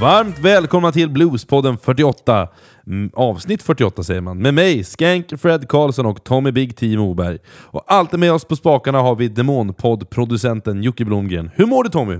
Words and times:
Varmt 0.00 0.38
välkomna 0.38 0.92
till 0.92 1.10
Bluespodden 1.10 1.78
48. 1.78 2.48
Mm, 2.86 3.10
avsnitt 3.14 3.62
48 3.62 4.02
säger 4.02 4.20
man. 4.20 4.38
Med 4.38 4.54
mig, 4.54 4.84
Skank, 4.84 5.40
Fred 5.40 5.68
Karlsson 5.68 6.06
och 6.06 6.24
Tommy 6.24 6.52
Big 6.52 6.76
T 6.76 6.96
Moberg. 6.96 7.38
Och 7.46 7.84
alltid 7.86 8.20
med 8.20 8.32
oss 8.32 8.44
på 8.44 8.56
spakarna 8.56 9.00
har 9.00 9.14
vi 9.14 9.28
Demonpodd-producenten 9.28 10.82
Jocke 10.82 11.04
Blomgren. 11.04 11.50
Hur 11.54 11.66
mår 11.66 11.84
du 11.84 11.90
Tommy? 11.90 12.18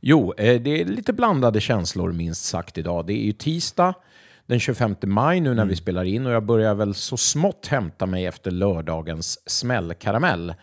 Jo, 0.00 0.34
eh, 0.36 0.60
det 0.60 0.80
är 0.80 0.84
lite 0.84 1.12
blandade 1.12 1.60
känslor 1.60 2.12
minst 2.12 2.44
sagt 2.44 2.78
idag. 2.78 3.06
Det 3.06 3.12
är 3.12 3.24
ju 3.24 3.32
tisdag 3.32 3.94
den 4.46 4.60
25 4.60 4.96
maj 5.02 5.40
nu 5.40 5.54
när 5.54 5.64
vi 5.64 5.76
spelar 5.76 6.04
in 6.04 6.26
och 6.26 6.32
jag 6.32 6.44
börjar 6.44 6.74
väl 6.74 6.94
så 6.94 7.16
smått 7.16 7.66
hämta 7.66 8.06
mig 8.06 8.26
efter 8.26 8.50
lördagens 8.50 9.50
smällkaramell. 9.50 10.54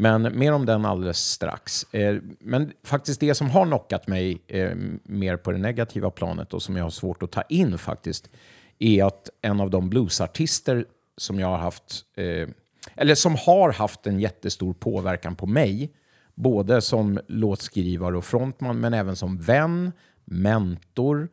Men 0.00 0.38
mer 0.38 0.52
om 0.52 0.66
den 0.66 0.84
alldeles 0.84 1.18
strax. 1.18 1.86
Eh, 1.94 2.16
Men 2.40 2.72
faktiskt 2.84 3.20
det 3.20 3.34
som 3.34 3.50
har 3.50 3.66
knockat 3.66 4.06
mig 4.06 4.42
eh, 4.46 4.70
mer 5.02 5.36
på 5.36 5.52
det 5.52 5.58
negativa 5.58 6.10
planet 6.10 6.54
och 6.54 6.62
som 6.62 6.76
jag 6.76 6.84
har 6.84 6.90
svårt 6.90 7.22
att 7.22 7.30
ta 7.30 7.42
in 7.42 7.78
faktiskt 7.78 8.30
är 8.78 9.04
att 9.04 9.30
en 9.42 9.60
av 9.60 9.70
de 9.70 9.90
bluesartister 9.90 10.86
som 11.16 11.40
jag 11.40 11.48
har 11.48 11.58
haft, 11.58 12.04
eh, 12.16 12.48
eller 12.96 13.14
som 13.14 13.36
har 13.46 13.72
haft 13.72 14.06
en 14.06 14.20
jättestor 14.20 14.74
påverkan 14.74 15.36
på 15.36 15.46
mig, 15.46 15.92
både 16.34 16.80
som 16.80 17.20
låtskrivare 17.28 18.16
och 18.16 18.24
frontman, 18.24 18.80
men 18.80 18.94
även 18.94 19.16
som 19.16 19.38
vän, 19.38 19.92
mentor 20.24 21.28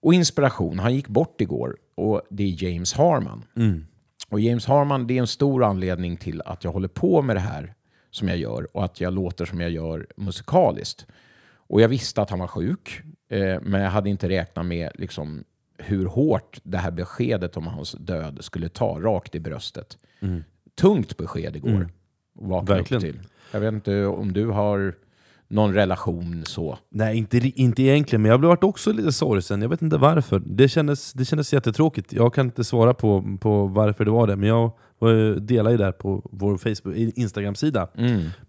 och 0.00 0.14
inspiration. 0.14 0.78
Han 0.78 0.94
gick 0.94 1.08
bort 1.08 1.40
igår 1.40 1.76
och 1.94 2.22
det 2.30 2.42
är 2.42 2.64
James 2.64 2.92
Harman. 2.92 3.44
Och 4.28 4.40
James 4.40 4.66
Harman, 4.66 5.06
det 5.06 5.16
är 5.16 5.20
en 5.20 5.26
stor 5.26 5.64
anledning 5.64 6.16
till 6.16 6.42
att 6.44 6.64
jag 6.64 6.72
håller 6.72 6.88
på 6.88 7.22
med 7.22 7.36
det 7.36 7.40
här 7.40 7.74
som 8.12 8.28
jag 8.28 8.38
gör 8.38 8.76
och 8.76 8.84
att 8.84 9.00
jag 9.00 9.12
låter 9.12 9.44
som 9.44 9.60
jag 9.60 9.70
gör 9.70 10.06
musikaliskt. 10.16 11.06
Och 11.54 11.80
jag 11.80 11.88
visste 11.88 12.22
att 12.22 12.30
han 12.30 12.38
var 12.38 12.46
sjuk, 12.46 13.02
eh, 13.28 13.60
men 13.62 13.80
jag 13.80 13.90
hade 13.90 14.10
inte 14.10 14.28
räknat 14.28 14.66
med 14.66 14.90
liksom, 14.94 15.44
hur 15.78 16.06
hårt 16.06 16.60
det 16.62 16.78
här 16.78 16.90
beskedet 16.90 17.56
om 17.56 17.66
hans 17.66 17.92
död 17.92 18.38
skulle 18.40 18.68
ta 18.68 19.00
rakt 19.00 19.34
i 19.34 19.40
bröstet. 19.40 19.98
Tungt 20.74 21.16
besked 21.16 21.56
igår. 21.56 21.82
att 21.82 21.88
vakna 22.32 22.74
upp 22.74 22.78
Verkligen. 22.78 23.02
Till. 23.02 23.20
Jag 23.52 23.60
vet 23.60 23.72
inte 23.72 24.04
om 24.06 24.32
du 24.32 24.46
har 24.46 24.94
någon 25.48 25.74
relation 25.74 26.42
så. 26.44 26.78
Nej, 26.88 27.16
inte, 27.18 27.38
inte 27.38 27.82
egentligen, 27.82 28.22
men 28.22 28.30
jag 28.30 28.40
blev 28.40 28.58
också 28.60 28.92
lite 28.92 29.12
sorgsen. 29.12 29.62
Jag 29.62 29.68
vet 29.68 29.82
inte 29.82 29.96
varför. 29.96 30.42
Det 30.46 30.68
kändes, 30.68 31.12
det 31.12 31.24
kändes 31.24 31.52
jättetråkigt. 31.52 32.12
Jag 32.12 32.34
kan 32.34 32.46
inte 32.46 32.64
svara 32.64 32.94
på, 32.94 33.38
på 33.40 33.66
varför 33.66 34.04
det 34.04 34.10
var 34.10 34.26
det, 34.26 34.36
men 34.36 34.48
jag 34.48 34.72
var- 35.06 35.40
delade 35.40 35.70
ju 35.70 35.78
där 35.78 35.92
på 35.92 36.22
vår 36.32 36.56
Facebook, 36.58 36.96
Instagram-sida, 36.96 37.88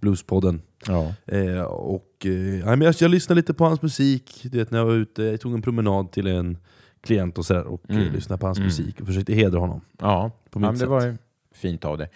Bluespodden. 0.01 0.61
Ja. 0.87 1.13
Eh, 1.25 1.61
och, 1.63 2.25
eh, 2.25 2.59
ja, 2.59 2.75
jag, 2.75 2.95
jag 2.99 3.11
lyssnade 3.11 3.35
lite 3.41 3.53
på 3.53 3.63
hans 3.65 3.81
musik, 3.81 4.39
du 4.43 4.57
vet, 4.57 4.71
när 4.71 4.79
jag 4.79 4.85
var 4.85 4.93
ute, 4.93 5.23
jag 5.23 5.41
tog 5.41 5.53
en 5.53 5.61
promenad 5.61 6.11
till 6.11 6.27
en 6.27 6.57
klient 7.01 7.37
och, 7.37 7.45
så 7.45 7.53
där, 7.53 7.63
och 7.67 7.81
eh, 7.89 8.11
lyssnade 8.13 8.39
på 8.39 8.45
hans 8.45 8.59
musik 8.59 9.01
och 9.01 9.07
försökte 9.07 9.33
hedra 9.33 9.59
honom. 9.59 9.81
Ja, 9.99 10.31
På 10.49 10.59
ja 10.59 10.59
mitt 10.59 10.61
men 10.61 10.73
det 10.73 10.79
sätt. 10.79 10.89
var 10.89 11.17
fint 11.55 11.85
av 11.85 11.97
det. 11.97 12.09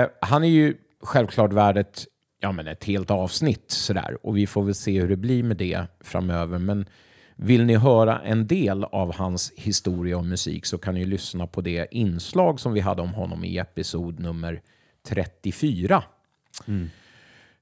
Eh, 0.00 0.08
han 0.20 0.44
är 0.44 0.48
ju 0.48 0.74
självklart 1.02 1.52
värd 1.52 1.76
ett, 1.78 2.04
ja, 2.40 2.52
men 2.52 2.66
ett 2.66 2.84
helt 2.84 3.10
avsnitt 3.10 3.64
sådär. 3.70 4.18
Och 4.22 4.36
vi 4.36 4.46
får 4.46 4.62
väl 4.64 4.74
se 4.74 5.00
hur 5.00 5.08
det 5.08 5.16
blir 5.16 5.42
med 5.42 5.56
det 5.56 5.86
framöver. 6.00 6.58
Men 6.58 6.86
vill 7.36 7.64
ni 7.64 7.76
höra 7.76 8.20
en 8.20 8.46
del 8.46 8.84
av 8.84 9.14
hans 9.14 9.52
historia 9.56 10.18
och 10.18 10.24
musik 10.24 10.66
så 10.66 10.78
kan 10.78 10.94
ni 10.94 11.04
lyssna 11.04 11.46
på 11.46 11.60
det 11.60 11.86
inslag 11.90 12.60
som 12.60 12.72
vi 12.72 12.80
hade 12.80 13.02
om 13.02 13.14
honom 13.14 13.44
i 13.44 13.58
episod 13.58 14.20
nummer 14.20 14.60
34. 15.08 16.02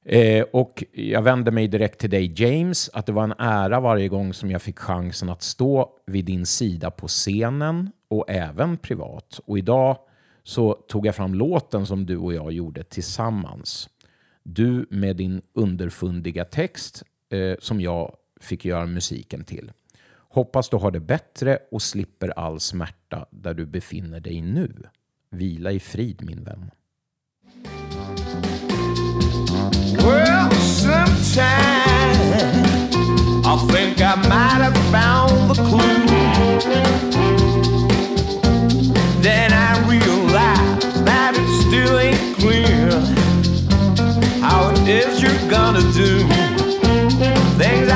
Eh, 0.04 0.42
och 0.52 0.84
jag 0.92 1.22
vänder 1.22 1.52
mig 1.52 1.68
direkt 1.68 2.00
till 2.00 2.10
dig 2.10 2.42
James, 2.42 2.90
att 2.92 3.06
det 3.06 3.12
var 3.12 3.24
en 3.24 3.34
ära 3.38 3.80
varje 3.80 4.08
gång 4.08 4.34
som 4.34 4.50
jag 4.50 4.62
fick 4.62 4.78
chansen 4.78 5.28
att 5.28 5.42
stå 5.42 5.90
vid 6.06 6.24
din 6.24 6.46
sida 6.46 6.90
på 6.90 7.08
scenen 7.08 7.90
och 8.08 8.24
även 8.28 8.76
privat. 8.76 9.40
Och 9.46 9.58
idag 9.58 9.96
så 10.42 10.72
tog 10.72 11.06
jag 11.06 11.14
fram 11.14 11.34
låten 11.34 11.86
som 11.86 12.06
du 12.06 12.16
och 12.16 12.34
jag 12.34 12.52
gjorde 12.52 12.84
tillsammans. 12.84 13.88
Du 14.42 14.86
med 14.90 15.16
din 15.16 15.42
underfundiga 15.52 16.44
text 16.44 17.02
eh, 17.30 17.54
som 17.58 17.80
jag 17.80 18.16
fick 18.40 18.64
göra 18.64 18.86
musiken 18.86 19.44
till. 19.44 19.72
Hoppas 20.32 20.68
du 20.68 20.76
har 20.76 20.90
det 20.90 21.00
bättre 21.00 21.58
och 21.70 21.82
slipper 21.82 22.28
all 22.38 22.60
smärta 22.60 23.26
där 23.30 23.54
du 23.54 23.66
befinner 23.66 24.20
dig 24.20 24.40
nu. 24.40 24.72
Vila 25.30 25.72
i 25.72 25.80
frid 25.80 26.22
min 26.22 26.44
vän. 26.44 26.70
Well, 29.98 30.50
sometimes 30.50 32.20
I 33.46 33.56
think 33.72 34.00
I 34.00 34.16
might 34.16 34.62
have 34.62 34.76
found 34.92 35.50
the 35.50 35.62
clue. 35.68 36.06
Then 39.22 39.52
I 39.52 39.78
realized 39.88 41.04
that 41.04 41.34
it 41.36 41.48
still 41.66 41.98
ain't 41.98 42.36
clear 42.36 42.90
how 44.40 44.70
it 44.70 44.88
is 44.88 45.22
you're 45.22 45.50
gonna 45.50 45.82
do 45.92 46.39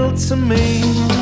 I 0.00 0.12
used 0.12 0.28
to 0.28 0.36
know 0.36 1.19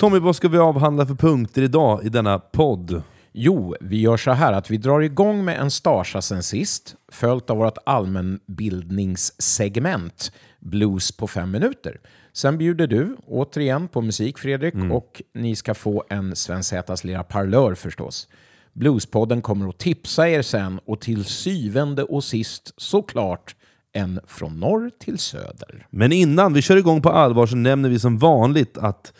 Tommy, 0.00 0.18
vad 0.18 0.36
ska 0.36 0.48
vi 0.48 0.58
avhandla 0.58 1.06
för 1.06 1.14
punkter 1.14 1.62
idag 1.62 2.04
i 2.04 2.08
denna 2.08 2.38
podd? 2.38 3.02
Jo, 3.32 3.74
vi 3.80 4.00
gör 4.00 4.16
så 4.16 4.30
här 4.30 4.52
att 4.52 4.70
vi 4.70 4.76
drar 4.76 5.00
igång 5.00 5.44
med 5.44 5.60
en 5.60 5.70
starsa 5.70 6.22
sen 6.22 6.42
sist, 6.42 6.94
följt 7.12 7.50
av 7.50 7.56
vårt 7.56 7.78
allmänbildningssegment 7.86 10.32
Blues 10.60 11.12
på 11.12 11.26
fem 11.26 11.50
minuter. 11.50 12.00
Sen 12.32 12.58
bjuder 12.58 12.86
du 12.86 13.16
återigen 13.26 13.88
på 13.88 14.00
musik, 14.00 14.38
Fredrik, 14.38 14.74
och 14.92 15.22
ni 15.34 15.56
ska 15.56 15.74
få 15.74 16.04
en 16.10 16.36
Sven 16.36 16.64
Zätas 16.64 17.04
lilla 17.04 17.22
parlör 17.22 17.74
förstås. 17.74 18.28
Bluespodden 18.72 19.42
kommer 19.42 19.68
att 19.68 19.78
tipsa 19.78 20.28
er 20.28 20.42
sen 20.42 20.80
och 20.84 21.00
till 21.00 21.24
syvende 21.24 22.02
och 22.02 22.24
sist 22.24 22.74
såklart 22.76 23.54
en 23.92 24.20
från 24.26 24.60
norr 24.60 24.90
till 25.00 25.18
söder. 25.18 25.86
Men 25.90 26.12
innan 26.12 26.52
vi 26.52 26.62
kör 26.62 26.76
igång 26.76 27.02
på 27.02 27.10
allvar 27.10 27.46
så 27.46 27.56
nämner 27.56 27.88
vi 27.88 27.98
som 27.98 28.18
vanligt 28.18 28.78
att 28.78 29.12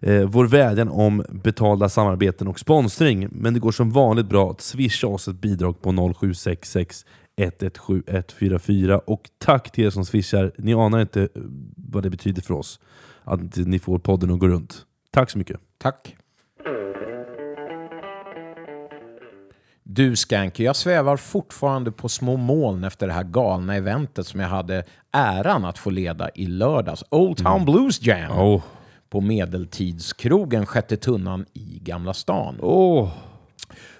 eh, 0.00 0.22
vår 0.22 0.44
vädjan 0.44 0.88
om 0.88 1.24
betalda 1.30 1.88
samarbeten 1.88 2.48
och 2.48 2.60
sponsring, 2.60 3.28
men 3.30 3.54
det 3.54 3.60
går 3.60 3.72
som 3.72 3.90
vanligt 3.90 4.26
bra 4.26 4.50
att 4.50 4.60
swisha 4.60 5.06
oss 5.06 5.28
ett 5.28 5.40
bidrag 5.40 5.82
på 5.82 5.90
0766 6.14 7.04
117 7.36 8.02
144 8.06 8.98
och 8.98 9.30
tack 9.38 9.72
till 9.72 9.84
er 9.84 9.90
som 9.90 10.04
swishar. 10.04 10.52
Ni 10.58 10.74
anar 10.74 11.00
inte 11.00 11.22
eh, 11.22 11.28
vad 11.76 12.02
det 12.02 12.10
betyder 12.10 12.42
för 12.42 12.54
oss 12.54 12.80
att 13.24 13.56
ni 13.56 13.78
får 13.78 13.98
podden 13.98 14.30
att 14.30 14.38
gå 14.38 14.48
runt. 14.48 14.86
Tack 15.10 15.30
så 15.30 15.38
mycket. 15.38 15.60
Tack. 15.78 16.16
Du 19.82 20.16
Skanky, 20.16 20.64
jag 20.64 20.76
svävar 20.76 21.16
fortfarande 21.16 21.92
på 21.92 22.08
små 22.08 22.36
moln 22.36 22.84
efter 22.84 23.06
det 23.06 23.12
här 23.12 23.24
galna 23.24 23.76
eventet 23.76 24.26
som 24.26 24.40
jag 24.40 24.48
hade 24.48 24.84
äran 25.12 25.64
att 25.64 25.78
få 25.78 25.90
leda 25.90 26.30
i 26.34 26.46
lördags. 26.46 27.04
Old 27.10 27.36
Town 27.36 27.64
Blues 27.64 28.02
Jam. 28.02 28.38
Oh. 28.38 28.62
På 29.10 29.20
medeltidskrogen 29.20 30.66
Sjätte 30.66 30.96
tunnan 30.96 31.46
i 31.52 31.78
Gamla 31.82 32.14
stan. 32.14 32.56
Åh, 32.60 33.10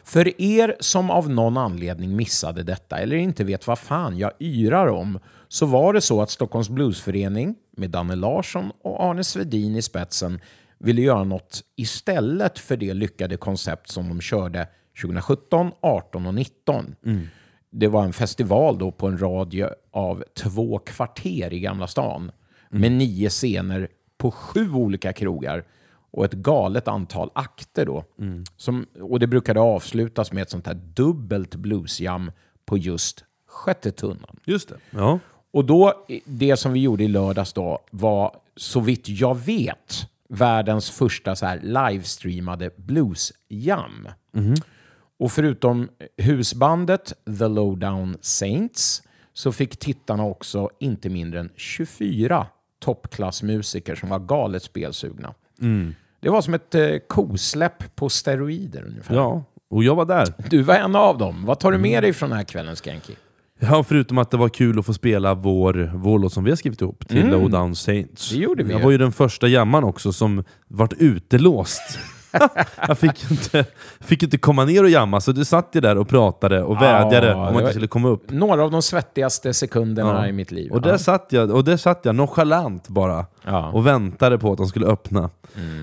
För 0.05 0.41
er 0.41 0.77
som 0.81 1.11
av 1.11 1.31
någon 1.31 1.57
anledning 1.57 2.17
missade 2.17 2.63
detta 2.63 2.99
eller 2.99 3.17
inte 3.17 3.45
vet 3.45 3.67
vad 3.67 3.79
fan 3.79 4.19
jag 4.19 4.33
yrar 4.41 4.87
om 4.87 5.19
så 5.49 5.67
var 5.67 5.93
det 5.93 6.01
så 6.01 6.23
att 6.23 6.31
Stockholms 6.31 6.69
Bluesförening 6.69 7.55
med 7.77 7.91
Danne 7.91 8.15
Larsson 8.15 8.71
och 8.83 9.05
Arne 9.05 9.25
Svedin 9.25 9.77
i 9.77 9.83
spetsen 9.83 10.41
ville 10.79 11.03
göra 11.03 11.25
något 11.25 11.61
istället 11.77 12.59
för 12.59 12.77
det 12.77 12.95
lyckade 12.95 13.37
koncept 13.37 13.91
som 13.91 14.09
de 14.09 14.21
körde 14.21 14.69
2017, 15.03 15.71
18 15.81 16.27
och 16.27 16.35
19. 16.35 16.97
Det 17.71 17.89
var 17.89 18.05
en 18.05 18.13
festival 18.13 18.79
då 18.79 18.91
på 18.93 19.07
en 19.07 19.19
radie 19.19 19.71
av 19.93 20.25
två 20.43 20.79
kvarter 20.79 21.53
i 21.53 21.61
Gamla 21.61 21.87
stan 21.87 22.31
med 22.71 22.93
nio 22.93 23.31
scener 23.31 23.89
på 24.19 24.31
sju 24.31 24.73
olika 24.73 25.13
krogar 25.13 25.65
och 26.11 26.25
ett 26.25 26.33
galet 26.33 26.89
antal 26.89 27.31
akter 27.35 27.87
då. 27.87 28.05
Som, 28.57 28.87
och 29.01 29.21
det 29.21 29.27
brukade 29.27 29.61
avslutas 29.61 30.33
med 30.33 30.43
ett 30.43 30.51
sånt 30.51 30.67
här 30.67 30.75
dubbelt 30.75 31.55
bluesjam 31.55 32.33
på 32.65 32.79
just 32.79 33.25
sjätte 33.47 33.93
tunnan. 33.93 34.37
just 34.45 34.69
det. 34.69 34.77
Ja. 34.91 35.19
Och 35.51 35.65
då, 35.65 36.07
det 36.25 36.57
som 36.57 36.73
vi 36.73 36.81
gjorde 36.81 37.05
i 37.05 37.09
lördags 37.09 37.53
då 37.53 37.79
var, 37.91 38.37
så 38.57 38.81
vitt 38.81 39.09
jag 39.09 39.35
vet, 39.35 40.09
världens 40.29 40.91
första 40.91 41.37
så 41.37 41.47
här 41.47 41.61
livestreamade 41.63 42.71
bluesjam. 42.77 44.09
Och 45.19 45.33
förutom 45.33 45.89
husbandet 46.17 47.13
The 47.39 47.49
Lowdown 47.49 48.17
Saints 48.21 49.03
så 49.33 49.53
fick 49.53 49.77
tittarna 49.77 50.25
också 50.25 50.71
inte 50.79 51.09
mindre 51.09 51.41
än 51.41 51.51
24 51.57 52.47
toppklassmusiker 52.87 53.95
som 53.95 54.09
var 54.09 54.19
galet 54.19 54.63
spelsugna. 54.63 55.35
Det 56.21 56.29
var 56.31 56.43
som 56.43 56.55
ett 56.55 56.75
eh, 56.75 56.89
kosläpp 57.09 57.97
på 57.97 58.09
steroider 58.09 58.85
ungefär. 58.87 59.15
ja, 59.15 59.45
och 59.71 59.85
jag 59.85 59.95
var 59.95 60.05
där. 60.05 60.27
Du 60.51 60.63
var 60.63 60.75
en 60.75 60.97
av 60.97 61.19
dem. 61.19 61.45
Vad 61.47 61.61
tar 61.61 61.73
du 61.73 61.79
med 61.79 62.03
dig 62.03 62.13
från 62.13 62.29
den 62.31 62.37
här 62.37 62.45
kvällen, 62.45 62.77
Skanky? 62.77 63.13
Ja, 63.59 63.85
förutom 63.85 64.19
att 64.19 64.31
det 64.31 64.37
var 64.37 64.49
kul 64.49 64.79
att 64.79 64.87
få 64.87 64.93
spela 64.95 65.35
vår, 65.35 65.91
vår 65.95 66.19
låt 66.19 66.33
som 66.33 66.45
vi 66.45 66.51
har 66.51 66.57
skrivit 66.57 66.81
ihop 66.81 67.09
till 67.09 67.19
Mm. 67.19 67.31
Lowdown 67.31 67.77
Saints. 67.77 68.31
Det 68.31 68.37
gjorde 68.39 68.65
vi 68.65 68.73
Jag 68.73 68.81
var 68.81 68.91
ju 68.91 68.99
den 68.99 69.13
första 69.13 69.49
jamman 69.49 69.85
också 69.85 70.13
som 70.13 70.45
vart 70.69 70.93
utelåst. 70.93 71.99
jag 72.89 72.99
fick 72.99 73.31
inte, 73.31 73.65
fick 74.01 74.23
inte 74.23 74.39
komma 74.39 74.65
ner 74.65 74.83
och 74.83 74.91
jamma, 74.91 75.21
så 75.21 75.33
du 75.33 75.45
satt 75.45 75.69
ju 75.73 75.81
där 75.81 75.99
och 75.99 76.09
pratade 76.09 76.63
och 76.63 76.83
vädjade 76.83 77.35
om 77.35 77.57
att 77.57 77.63
jag 77.63 77.71
skulle 77.71 77.87
komma 77.87 78.09
upp. 78.09 78.31
Några 78.31 78.63
av 78.65 78.71
de 78.71 78.83
svettigaste 78.83 79.55
sekunderna 79.55 80.29
i 80.29 80.33
mitt 80.33 80.51
liv. 80.51 80.73
Och 80.73 80.83
där, 80.83 80.97
satt 80.97 81.27
jag, 81.31 81.51
och 81.51 81.65
där 81.65 81.77
satt 81.77 82.01
jag 82.03 82.15
nonchalant 82.15 82.89
bara. 82.89 83.27
Mm. 83.47 83.65
och 83.65 83.87
väntade 83.87 84.39
på 84.39 84.53
att 84.53 84.59
de 84.59 84.67
skulle 84.67 84.87
öppna. 84.87 85.31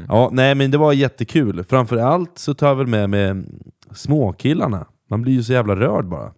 Ja, 0.10 0.30
nej 0.32 0.56
men 0.56 0.72
det 0.72 0.78
var 0.78 0.94
jättekul. 0.94 1.64
Framförallt 1.64 2.40
så 2.40 2.54
tar 2.54 2.68
jag 2.68 2.76
väl 2.76 2.88
med 2.88 3.10
mig 3.10 3.44
småkillarna. 3.92 4.86
Man 5.10 5.22
blir 5.22 5.34
ju 5.34 5.44
så 5.44 5.54
jävla 5.54 5.76
rörd 5.76 6.06
bara. 6.06 6.32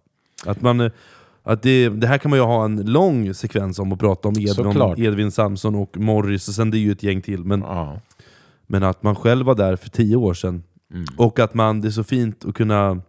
Att 0.46 0.60
man, 0.62 0.90
att 1.42 1.62
det, 1.62 1.88
det 1.88 2.06
här 2.06 2.18
kan 2.18 2.30
man 2.30 2.38
ju 2.38 2.44
ha 2.44 2.64
en 2.64 2.92
lång 2.92 3.34
sekvens 3.34 3.78
om 3.78 3.92
att 3.92 3.98
prata 3.98 4.28
om 4.28 4.34
Edvin. 4.38 5.04
Edvin 5.06 5.30
Samson 5.30 5.74
och 5.74 5.96
Morris, 5.96 6.48
och 6.48 6.54
sen 6.54 6.70
det 6.70 6.78
är 6.78 6.80
ju 6.80 6.92
ett 6.92 7.02
gäng 7.02 7.22
till. 7.22 7.44
Men, 7.44 7.60
Ja. 7.60 8.00
Men 8.66 8.82
att 8.82 9.02
man 9.02 9.16
själv 9.16 9.46
var 9.46 9.54
där 9.54 9.76
för 9.76 9.88
tio 9.88 10.16
år 10.16 10.34
sedan. 10.34 10.62
Mm. 10.92 11.04
Och 11.16 11.38
att 11.38 11.54
man, 11.54 11.80
det 11.80 11.88
är 11.88 11.90
så 11.90 12.04
fint 12.04 12.44
att 12.44 12.54
kunna... 12.54 13.00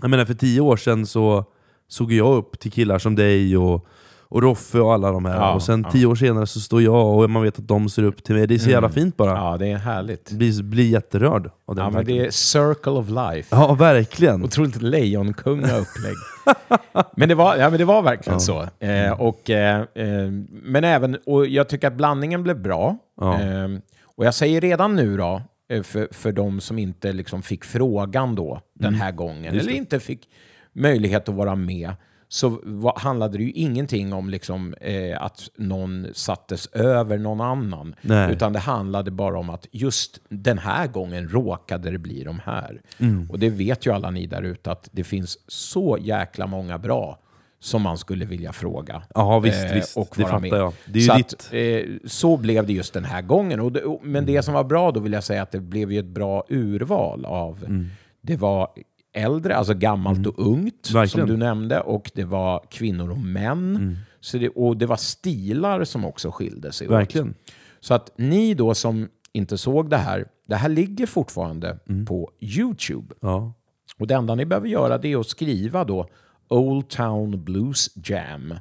Jag 0.00 0.10
menar 0.10 0.24
för 0.24 0.34
tio 0.34 0.60
år 0.60 0.76
sedan 0.76 1.06
så 1.06 1.44
såg 1.88 2.12
jag 2.12 2.36
upp 2.36 2.58
till 2.58 2.72
killar 2.72 2.98
som 2.98 3.14
dig 3.14 3.56
och, 3.56 3.86
och 4.34 4.42
Roffe 4.42 4.80
och 4.80 4.94
alla 4.94 5.12
de 5.12 5.24
här. 5.24 5.36
Ja, 5.36 5.54
och 5.54 5.62
sen 5.62 5.82
ja. 5.82 5.90
tio 5.90 6.06
år 6.06 6.14
senare 6.14 6.46
så 6.46 6.60
står 6.60 6.82
jag 6.82 7.18
och 7.18 7.30
man 7.30 7.42
vet 7.42 7.58
att 7.58 7.68
de 7.68 7.88
ser 7.88 8.02
upp 8.02 8.24
till 8.24 8.34
mig. 8.34 8.46
Det 8.46 8.54
är 8.54 8.58
så 8.58 8.70
jävla 8.70 8.88
fint 8.88 9.16
bara. 9.16 9.30
ja, 9.30 9.56
det 9.58 9.70
är 9.70 9.76
härligt. 9.76 10.30
Blir, 10.30 10.62
blir 10.62 10.88
jätterörd 10.88 11.50
av 11.66 11.74
den 11.74 11.84
Ja, 11.84 11.90
men 11.90 12.04
det 12.04 12.18
är 12.18 12.30
circle 12.30 12.92
of 12.92 13.08
life. 13.08 13.56
Ja, 13.56 13.74
verkligen. 13.74 14.44
Otroligt 14.44 14.82
lejonkunga-upplägg. 14.82 16.16
men, 17.16 17.28
det 17.28 17.34
var, 17.34 17.56
ja, 17.56 17.70
men 17.70 17.78
det 17.78 17.84
var 17.84 18.02
verkligen 18.02 18.40
så. 18.40 18.68
Eh, 18.78 19.20
och, 19.20 19.50
eh, 19.50 19.80
eh, 19.80 20.30
men 20.48 20.84
även, 20.84 21.18
och 21.26 21.46
jag 21.46 21.68
tycker 21.68 21.88
att 21.88 21.96
blandningen 21.96 22.42
blev 22.42 22.62
bra. 22.62 22.96
Ja. 23.20 23.40
Eh, 23.40 23.68
och 24.16 24.24
jag 24.24 24.34
säger 24.34 24.60
redan 24.60 24.96
nu 24.96 25.16
då, 25.16 25.42
eh, 25.68 25.82
för, 25.82 26.08
för 26.12 26.32
de 26.32 26.60
som 26.60 26.78
inte 26.78 27.12
liksom 27.12 27.42
fick 27.42 27.64
frågan 27.64 28.34
då 28.34 28.60
den 28.74 28.94
här 28.94 29.12
gången, 29.12 29.54
eller 29.54 29.72
inte 29.72 30.00
fick 30.00 30.28
möjlighet 30.72 31.28
att 31.28 31.34
vara 31.34 31.54
med, 31.54 31.94
så 32.28 32.60
var, 32.62 32.98
handlade 32.98 33.38
det 33.38 33.44
ju 33.44 33.50
ingenting 33.50 34.12
om 34.12 34.30
liksom, 34.30 34.74
eh, 34.80 35.22
att 35.22 35.48
någon 35.56 36.06
sattes 36.12 36.66
över 36.66 37.18
någon 37.18 37.40
annan. 37.40 37.94
Nej. 38.00 38.32
Utan 38.32 38.52
det 38.52 38.58
handlade 38.58 39.10
bara 39.10 39.38
om 39.38 39.50
att 39.50 39.66
just 39.72 40.20
den 40.28 40.58
här 40.58 40.86
gången 40.86 41.28
råkade 41.28 41.90
det 41.90 41.98
bli 41.98 42.24
de 42.24 42.40
här. 42.44 42.80
Mm. 42.98 43.30
Och 43.30 43.38
det 43.38 43.50
vet 43.50 43.86
ju 43.86 43.94
alla 43.94 44.10
ni 44.10 44.26
där 44.26 44.42
ute 44.42 44.72
att 44.72 44.88
det 44.92 45.04
finns 45.04 45.38
så 45.48 45.98
jäkla 46.00 46.46
många 46.46 46.78
bra 46.78 47.18
som 47.64 47.82
man 47.82 47.98
skulle 47.98 48.24
vilja 48.24 48.52
fråga. 48.52 49.02
Ja, 49.14 49.38
visst, 49.38 49.64
eh, 49.64 49.72
visst. 49.74 49.96
och 49.96 50.14
Det 50.16 50.22
fattar 50.22 50.40
med. 50.40 50.50
jag. 50.50 50.72
Det 50.86 50.98
är 50.98 51.02
så, 51.02 51.12
att, 51.12 51.48
eh, 51.52 52.08
så 52.08 52.36
blev 52.36 52.66
det 52.66 52.72
just 52.72 52.94
den 52.94 53.04
här 53.04 53.22
gången. 53.22 53.60
Och 53.60 53.72
det, 53.72 53.82
och, 53.82 54.00
men 54.06 54.26
det 54.26 54.42
som 54.42 54.54
var 54.54 54.64
bra 54.64 54.90
då 54.90 55.00
vill 55.00 55.12
jag 55.12 55.24
säga 55.24 55.42
att 55.42 55.50
det 55.52 55.60
blev 55.60 55.92
ju 55.92 55.98
ett 55.98 56.04
bra 56.06 56.44
urval 56.48 57.24
av... 57.24 57.64
Mm. 57.64 57.86
Det 58.20 58.36
var 58.36 58.68
äldre, 59.14 59.56
alltså 59.56 59.74
gammalt 59.74 60.26
och 60.26 60.34
ungt, 60.46 60.90
Verkligen. 60.94 61.26
som 61.28 61.34
du 61.34 61.44
nämnde. 61.44 61.80
Och 61.80 62.10
det 62.14 62.24
var 62.24 62.64
kvinnor 62.70 63.10
och 63.10 63.18
män. 63.18 63.76
Mm. 63.76 63.96
Så 64.20 64.38
det, 64.38 64.48
och 64.48 64.76
det 64.76 64.86
var 64.86 64.96
stilar 64.96 65.84
som 65.84 66.04
också 66.04 66.30
skilde 66.30 66.72
sig 66.72 66.86
åt. 66.88 66.92
Verkligen. 66.94 67.34
Så 67.80 67.94
att 67.94 68.10
ni 68.16 68.54
då 68.54 68.74
som 68.74 69.08
inte 69.32 69.58
såg 69.58 69.90
det 69.90 69.96
här, 69.96 70.24
det 70.48 70.56
här 70.56 70.68
ligger 70.68 71.06
fortfarande 71.06 71.78
Mm. 71.88 72.06
på 72.06 72.30
YouTube. 72.40 73.14
Ja. 73.20 73.52
Och 73.98 74.06
det 74.06 74.14
enda 74.14 74.34
ni 74.34 74.44
behöver 74.46 74.68
göra 74.68 74.98
det 74.98 75.12
är 75.12 75.20
att 75.20 75.26
skriva 75.26 75.84
då 75.84 76.08
Old 76.54 76.88
Town 76.88 77.44
Blues 77.44 77.90
Jam 78.08 78.54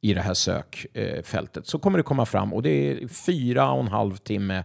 i 0.00 0.14
det 0.14 0.20
här 0.20 0.34
sökfältet. 0.34 1.66
Så 1.66 1.78
kommer 1.78 1.98
det 1.98 2.02
komma 2.02 2.26
fram 2.26 2.52
och 2.52 2.62
det 2.62 2.70
är 2.70 3.08
fyra 3.08 3.72
och 3.72 3.80
en 3.80 3.88
halv 3.88 4.16
timme 4.16 4.64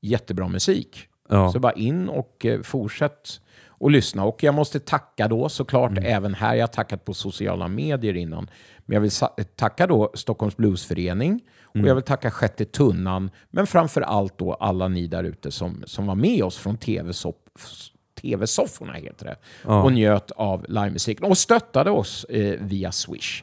jättebra 0.00 0.48
musik. 0.48 1.08
Ja. 1.28 1.52
Så 1.52 1.58
bara 1.58 1.72
in 1.72 2.08
och 2.08 2.46
eh, 2.46 2.62
fortsätt 2.62 3.40
och 3.68 3.90
lyssna. 3.90 4.24
Och 4.24 4.42
jag 4.42 4.54
måste 4.54 4.80
tacka 4.80 5.28
då 5.28 5.48
såklart 5.48 5.98
även 6.02 6.34
här. 6.34 6.54
Jag 6.54 6.62
har 6.62 6.68
tackat 6.72 7.04
på 7.04 7.14
sociala 7.14 7.68
medier 7.68 8.16
innan. 8.16 8.50
Men 8.78 8.94
jag 8.94 9.00
vill 9.00 9.10
tacka 9.56 9.86
då 9.86 10.10
Stockholms 10.14 10.56
Bluesförening 10.56 11.40
och 11.62 11.78
jag 11.78 11.94
vill 11.94 12.04
tacka 12.04 12.30
Sjätte 12.30 12.64
Tunnan. 12.64 13.30
Men 13.50 13.66
framför 13.66 14.00
allt 14.00 14.38
då 14.38 14.54
alla 14.54 14.88
ni 14.88 15.06
där 15.06 15.24
ute 15.24 15.50
som, 15.50 15.82
som 15.86 16.06
var 16.06 16.14
med 16.14 16.42
oss 16.42 16.58
från 16.58 16.78
TV-soff- 16.78 17.90
TV-sofforna 18.20 18.92
heter 18.92 19.24
det. 19.26 19.36
Och 19.72 19.92
njöt 19.92 20.30
av 20.30 20.64
livemusiken 20.68 21.24
och 21.24 21.38
stöttade 21.38 21.90
oss 21.90 22.24
eh, 22.24 22.54
via 22.60 22.92
Swish. 22.92 23.42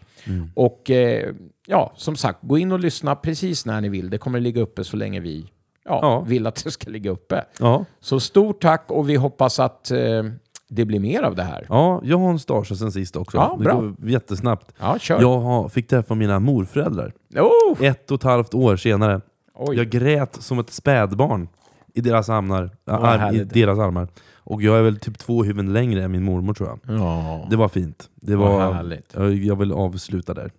Och 0.53 0.89
eh, 0.89 1.33
ja, 1.67 1.93
som 1.95 2.15
sagt, 2.15 2.39
gå 2.41 2.57
in 2.57 2.71
och 2.71 2.79
lyssna 2.79 3.15
precis 3.15 3.65
när 3.65 3.81
ni 3.81 3.89
vill. 3.89 4.09
Det 4.09 4.17
kommer 4.17 4.39
ligga 4.39 4.61
uppe 4.61 4.83
så 4.83 4.97
länge 4.97 5.19
vi 5.19 5.45
ja, 5.85 5.99
Ja. 6.01 6.19
vill 6.19 6.47
att 6.47 6.63
det 6.63 6.71
ska 6.71 6.89
ligga 6.91 7.11
uppe. 7.11 7.43
Ja. 7.59 7.85
Så 7.99 8.19
stort 8.19 8.61
tack 8.61 8.85
och 8.91 9.09
vi 9.09 9.15
hoppas 9.15 9.59
att 9.59 9.91
eh, 9.91 10.23
det 10.69 10.85
blir 10.85 10.99
mer 10.99 11.23
av 11.23 11.35
det 11.35 11.43
här. 11.43 11.65
ja, 11.69 12.01
jag 12.03 12.17
har 12.17 12.29
en 12.29 12.39
stage 12.39 12.77
sen 12.77 12.91
sist 12.91 13.15
också. 13.15 13.37
Ja, 13.37 13.55
det 13.57 13.63
bra. 13.63 13.73
går 13.81 13.95
jättesnabbt. 14.09 14.71
Ja, 14.79 14.99
kör. 14.99 15.21
Jag 15.21 15.39
har, 15.39 15.69
fick 15.69 15.87
träffa 15.87 16.15
mina 16.15 16.39
morföräldrar. 16.39 17.13
Oh! 17.35 17.83
Ett 17.85 18.11
och 18.11 18.15
ett 18.15 18.23
halvt 18.23 18.53
år 18.53 18.77
senare. 18.77 19.21
Oj. 19.55 19.77
Jag 19.77 19.89
grät 19.89 20.35
som 20.41 20.59
ett 20.59 20.69
spädbarn 20.69 21.47
i 21.93 22.01
deras 22.01 22.29
armar. 22.29 22.69
Vad 22.85 23.03
arm, 23.03 23.35
I 23.35 23.43
deras 23.43 23.79
armar. 23.79 24.07
Och 24.47 24.61
jag 24.61 24.77
är 24.77 24.81
väl 24.81 24.99
typ 24.99 25.17
två 25.17 25.43
huvuden 25.43 25.73
längre 25.73 26.03
än 26.03 26.11
min 26.11 26.23
mormor 26.23 26.53
tror 26.53 26.69
jag. 26.69 26.99
Ja, 26.99 27.47
Det 27.49 27.55
var 27.55 27.67
fint. 27.67 28.09
Det 28.15 28.35
Vad 28.35 28.51
var, 28.51 28.73
härligt. 28.73 29.13
jag, 29.13 29.33
jag 29.33 29.55
vill 29.55 29.71
avsluta 29.71 30.33
där. 30.33 30.51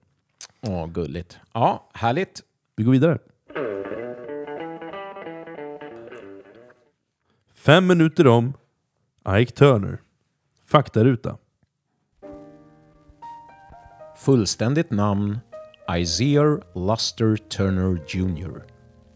Åh, 0.62 0.87
gulligt. 0.87 1.38
Ja, 1.52 1.88
härligt. 1.93 2.43
Vi 2.76 2.85
går 2.85 2.93
vidare. 2.93 3.19
Fem 7.55 7.87
minuter 7.87 8.26
om 8.26 8.52
Ike 9.38 9.52
Turner. 9.52 9.99
Faktaruta. 10.66 11.37
Fullständigt 14.16 14.90
namn 14.90 15.38
Isaiah 15.99 16.59
Luster 16.75 17.37
Turner 17.37 17.99
Jr. 18.09 18.62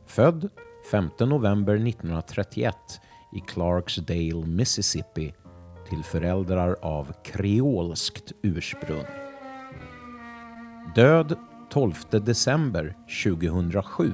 Född 0.06 0.48
5 0.90 1.10
november 1.20 1.74
1931 1.74 2.74
i 3.32 3.40
Clarksdale, 3.40 4.46
Mississippi 4.46 5.34
till 5.88 6.04
föräldrar 6.04 6.76
av 6.82 7.12
kreolskt 7.24 8.32
ursprung. 8.42 9.04
Död 10.94 11.36
12 11.70 11.94
december 12.10 12.96
2007 13.24 14.12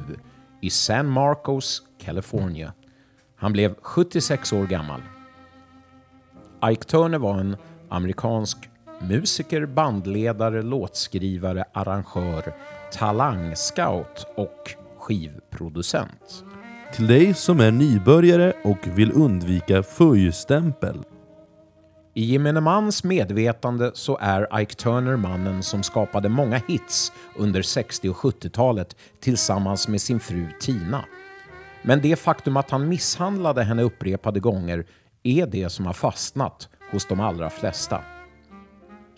i 0.61 0.71
San 0.71 1.07
Marcos, 1.07 1.83
California. 1.99 2.73
Han 3.37 3.53
blev 3.53 3.75
76 3.75 4.53
år 4.53 4.67
gammal. 4.67 5.03
Ike 6.65 6.85
Turner 6.85 7.19
var 7.19 7.39
en 7.39 7.57
amerikansk 7.89 8.59
musiker, 9.01 9.67
bandledare, 9.67 10.63
låtskrivare, 10.63 11.65
arrangör, 11.73 12.55
talangscout 12.93 14.27
och 14.37 14.75
skivproducent 14.99 16.45
till 16.97 17.07
dig 17.07 17.35
som 17.35 17.61
är 17.61 17.71
nybörjare 17.71 18.53
och 18.65 18.79
vill 18.85 19.13
undvika 19.13 19.83
fuj-stämpel. 19.83 21.05
I 22.15 22.25
gemene 22.25 22.61
mans 22.61 23.05
medvetande 23.05 23.91
så 23.95 24.19
är 24.21 24.61
Ike 24.61 24.75
Turner 24.75 25.17
mannen 25.17 25.63
som 25.63 25.83
skapade 25.83 26.29
många 26.29 26.61
hits 26.69 27.13
under 27.39 27.63
60 27.63 28.09
och 28.09 28.17
70-talet 28.17 28.97
tillsammans 29.21 29.89
med 29.89 30.01
sin 30.01 30.21
fru 30.21 30.47
Tina. 30.61 31.05
Men 31.83 32.01
det 32.01 32.17
faktum 32.17 32.57
att 32.57 32.71
han 32.71 32.89
misshandlade 32.89 33.63
henne 33.63 33.83
upprepade 33.83 34.41
gånger 34.41 34.87
är 35.23 35.47
det 35.47 35.71
som 35.71 35.87
har 35.87 35.93
fastnat 35.93 36.69
hos 36.93 37.07
de 37.07 37.21
allra 37.21 37.51
flesta. 37.51 38.01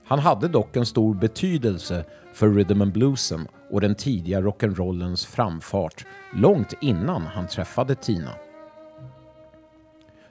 Han 0.08 0.18
hade 0.18 0.48
dock 0.48 0.76
en 0.76 0.86
stor 0.86 1.14
betydelse 1.14 2.04
för 2.32 2.48
rhythm 2.48 2.82
and 2.82 2.92
bluesen 2.92 3.48
och 3.70 3.80
den 3.80 3.94
tidiga 3.94 4.40
rock'n'rollens 4.40 5.26
framfart 5.26 6.06
långt 6.34 6.72
innan 6.80 7.22
han 7.22 7.46
träffade 7.46 7.94
Tina. 7.94 8.30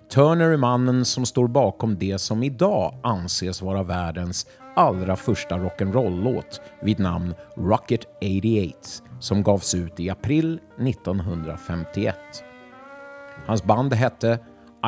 Turner 0.10 0.50
är 0.50 0.58
mannen 0.58 1.06
som 1.06 1.26
står 1.26 1.48
bakom 1.48 1.98
det 1.98 2.18
som 2.18 2.44
idag 2.44 2.96
anses 3.04 3.62
vara 3.62 3.84
världens 3.84 4.48
allra 4.76 5.16
första 5.16 5.58
rock'n'roll-låt 5.58 6.62
vid 6.82 7.00
namn 7.00 7.34
Rocket 7.56 8.06
88 8.22 9.04
som 9.20 9.44
gavs 9.44 9.76
ut 9.76 10.00
i 10.00 10.10
april 10.10 10.60
1951. 10.80 12.16
Hans 13.46 13.64
band 13.64 13.94
hette 13.94 14.40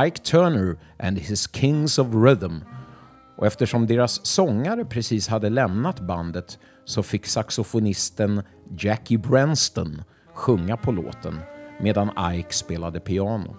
Ike 0.07 0.21
Turner 0.21 0.77
and 0.99 1.19
his 1.19 1.47
Kings 1.55 1.99
of 1.99 2.07
Rhythm 2.13 2.63
och 3.39 3.47
eftersom 3.47 3.87
deras 3.87 4.25
sångare 4.25 4.85
precis 4.85 5.27
hade 5.27 5.49
lämnat 5.49 5.99
bandet 5.99 6.59
så 6.85 7.03
fick 7.03 7.25
saxofonisten 7.25 8.43
Jackie 8.79 9.17
Brenston 9.17 10.03
sjunga 10.33 10.77
på 10.77 10.91
låten 10.91 11.39
medan 11.81 12.33
Ike 12.33 12.53
spelade 12.53 12.99
piano. 12.99 13.55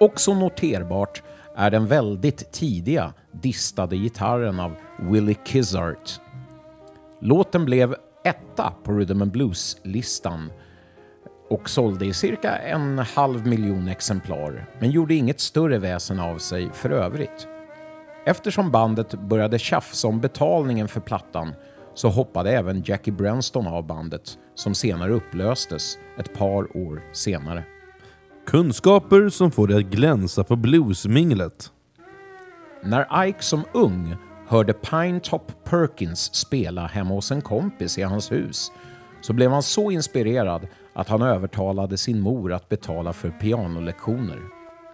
Också 0.00 0.34
noterbart 0.34 1.22
är 1.56 1.70
den 1.70 1.86
väldigt 1.86 2.52
tidiga 2.52 3.12
distade 3.32 3.96
gitarren 3.96 4.60
av 4.60 4.74
Willie 4.98 5.36
Kizart. 5.44 6.20
Låten 7.20 7.64
blev 7.64 7.94
etta 8.24 8.72
på 8.84 8.92
Rhythm 8.92 9.22
and 9.22 9.32
Blues-listan 9.32 10.52
och 11.50 11.70
sålde 11.70 12.06
i 12.06 12.14
cirka 12.14 12.56
en 12.56 12.98
halv 12.98 13.46
miljon 13.46 13.88
exemplar, 13.88 14.66
men 14.80 14.90
gjorde 14.90 15.14
inget 15.14 15.40
större 15.40 15.78
väsen 15.78 16.20
av 16.20 16.38
sig 16.38 16.70
för 16.72 16.90
övrigt. 16.90 17.48
Eftersom 18.24 18.70
bandet 18.70 19.14
började 19.14 19.58
tjafsa 19.58 20.08
om 20.08 20.20
betalningen 20.20 20.88
för 20.88 21.00
plattan 21.00 21.54
så 21.94 22.08
hoppade 22.08 22.50
även 22.50 22.82
Jackie 22.86 23.14
Brenston 23.14 23.66
av 23.66 23.86
bandet, 23.86 24.38
som 24.54 24.74
senare 24.74 25.12
upplöstes 25.12 25.98
ett 26.18 26.34
par 26.34 26.76
år 26.76 27.02
senare. 27.12 27.64
Kunskaper 28.46 29.28
som 29.28 29.50
får 29.50 29.66
dig 29.66 29.76
att 29.76 29.90
glänsa 29.90 30.44
på 30.44 30.56
bluesminglet. 30.56 31.72
När 32.82 33.26
Ike 33.26 33.42
som 33.42 33.64
ung 33.72 34.16
hörde 34.48 34.72
Pinetop 34.72 35.64
Perkins 35.64 36.34
spela 36.34 36.86
hemma 36.86 37.14
hos 37.14 37.30
en 37.30 37.42
kompis 37.42 37.98
i 37.98 38.02
hans 38.02 38.32
hus 38.32 38.72
så 39.20 39.32
blev 39.32 39.50
han 39.50 39.62
så 39.62 39.90
inspirerad 39.90 40.66
att 40.94 41.08
han 41.08 41.22
övertalade 41.22 41.96
sin 41.96 42.20
mor 42.20 42.52
att 42.52 42.68
betala 42.68 43.12
för 43.12 43.30
pianolektioner. 43.30 44.40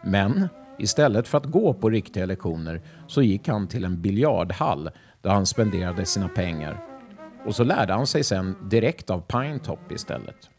Men 0.04 0.48
istället 0.78 1.28
för 1.28 1.38
att 1.38 1.44
gå 1.44 1.74
på 1.74 1.90
riktiga 1.90 2.26
lektioner 2.26 2.80
så 3.06 3.22
gick 3.22 3.48
han 3.48 3.68
till 3.68 3.84
en 3.84 4.02
biljardhall 4.02 4.90
där 5.22 5.30
han 5.30 5.46
spenderade 5.46 6.06
sina 6.06 6.28
pengar. 6.28 6.84
Och 7.46 7.54
så 7.54 7.64
lärde 7.64 7.92
han 7.92 8.06
sig 8.06 8.24
sen 8.24 8.56
direkt 8.70 9.10
av 9.10 9.20
Pinetop 9.20 9.92
istället. 9.92 10.50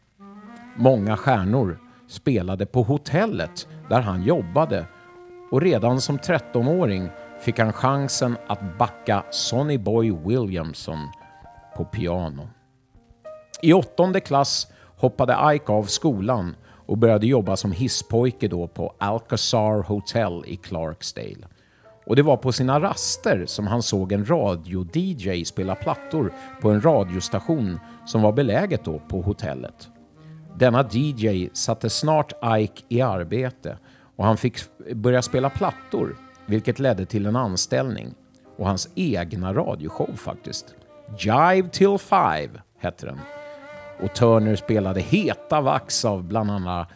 Många 0.76 1.16
stjärnor 1.16 1.78
spelade 2.08 2.66
på 2.66 2.82
hotellet 2.82 3.68
där 3.88 4.00
han 4.00 4.22
jobbade 4.22 4.86
och 5.50 5.62
redan 5.62 6.00
som 6.00 6.18
13-åring 6.18 7.10
fick 7.40 7.58
han 7.58 7.72
chansen 7.72 8.36
att 8.46 8.78
backa 8.78 9.24
Sonny 9.30 9.78
Boy 9.78 10.12
Williamson 10.12 11.08
på 11.76 11.84
piano. 11.84 12.48
I 13.62 13.72
åttonde 13.72 14.20
klass 14.20 14.66
hoppade 14.96 15.54
Ike 15.54 15.72
av 15.72 15.84
skolan 15.84 16.56
och 16.90 16.98
började 16.98 17.26
jobba 17.26 17.56
som 17.56 17.72
hisspojke 17.72 18.48
då 18.48 18.66
på 18.66 18.94
Alcazar 18.98 19.82
Hotel 19.82 20.44
i 20.46 20.56
Clarksdale. 20.56 21.46
Och 22.06 22.16
det 22.16 22.22
var 22.22 22.36
på 22.36 22.52
sina 22.52 22.80
raster 22.80 23.46
som 23.46 23.66
han 23.66 23.82
såg 23.82 24.12
en 24.12 24.26
radio-DJ 24.26 25.44
spela 25.44 25.74
plattor 25.74 26.32
på 26.60 26.70
en 26.70 26.80
radiostation 26.80 27.80
som 28.06 28.22
var 28.22 28.32
beläget 28.32 28.84
då 28.84 28.98
på 29.08 29.22
hotellet. 29.22 29.88
Denna 30.58 30.88
DJ 30.90 31.48
satte 31.52 31.90
snart 31.90 32.32
Ike 32.58 32.82
i 32.88 33.00
arbete 33.00 33.78
och 34.16 34.24
han 34.24 34.36
fick 34.36 34.56
börja 34.94 35.22
spela 35.22 35.50
plattor, 35.50 36.16
vilket 36.46 36.78
ledde 36.78 37.06
till 37.06 37.26
en 37.26 37.36
anställning 37.36 38.14
och 38.58 38.66
hans 38.66 38.88
egna 38.94 39.54
radioshow 39.54 40.16
faktiskt. 40.16 40.74
Jive 41.18 41.68
till 41.68 41.98
five 41.98 42.50
hette 42.78 43.06
den. 43.06 43.18
Och 44.02 44.14
Turner 44.14 44.56
spelade 44.56 45.00
heta 45.00 45.60
vax 45.60 46.04
av 46.04 46.24
bland 46.24 46.50
annat 46.50 46.88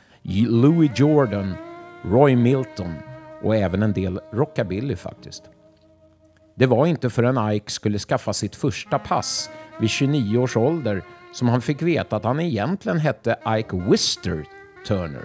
Louis 0.48 0.90
Jordan, 0.94 1.54
Roy 2.02 2.36
Milton 2.36 2.94
och 3.42 3.56
även 3.56 3.82
en 3.82 3.92
del 3.92 4.20
rockabilly 4.32 4.96
faktiskt. 4.96 5.42
Det 6.54 6.66
var 6.66 6.86
inte 6.86 7.10
förrän 7.10 7.52
Ike 7.52 7.70
skulle 7.70 7.98
skaffa 7.98 8.32
sitt 8.32 8.56
första 8.56 8.98
pass 8.98 9.50
vid 9.80 9.90
29 9.90 10.38
års 10.38 10.56
ålder 10.56 11.02
som 11.32 11.48
han 11.48 11.62
fick 11.62 11.82
veta 11.82 12.16
att 12.16 12.24
han 12.24 12.40
egentligen 12.40 12.98
hette 12.98 13.36
Ike 13.48 13.76
Wister 13.76 14.44
Turner. 14.86 15.24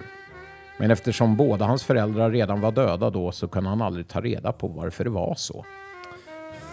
Men 0.78 0.90
eftersom 0.90 1.36
båda 1.36 1.64
hans 1.64 1.84
föräldrar 1.84 2.30
redan 2.30 2.60
var 2.60 2.72
döda 2.72 3.10
då 3.10 3.32
så 3.32 3.48
kunde 3.48 3.70
han 3.70 3.82
aldrig 3.82 4.08
ta 4.08 4.20
reda 4.20 4.52
på 4.52 4.68
varför 4.68 5.04
det 5.04 5.10
var 5.10 5.34
så. 5.34 5.64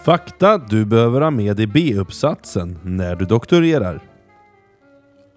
Fakta 0.04 0.58
du 0.58 0.84
behöver 0.84 1.20
ha 1.20 1.30
med 1.30 1.60
i 1.60 1.66
B-uppsatsen 1.66 2.78
när 2.82 3.16
du 3.16 3.24
doktorerar. 3.24 4.00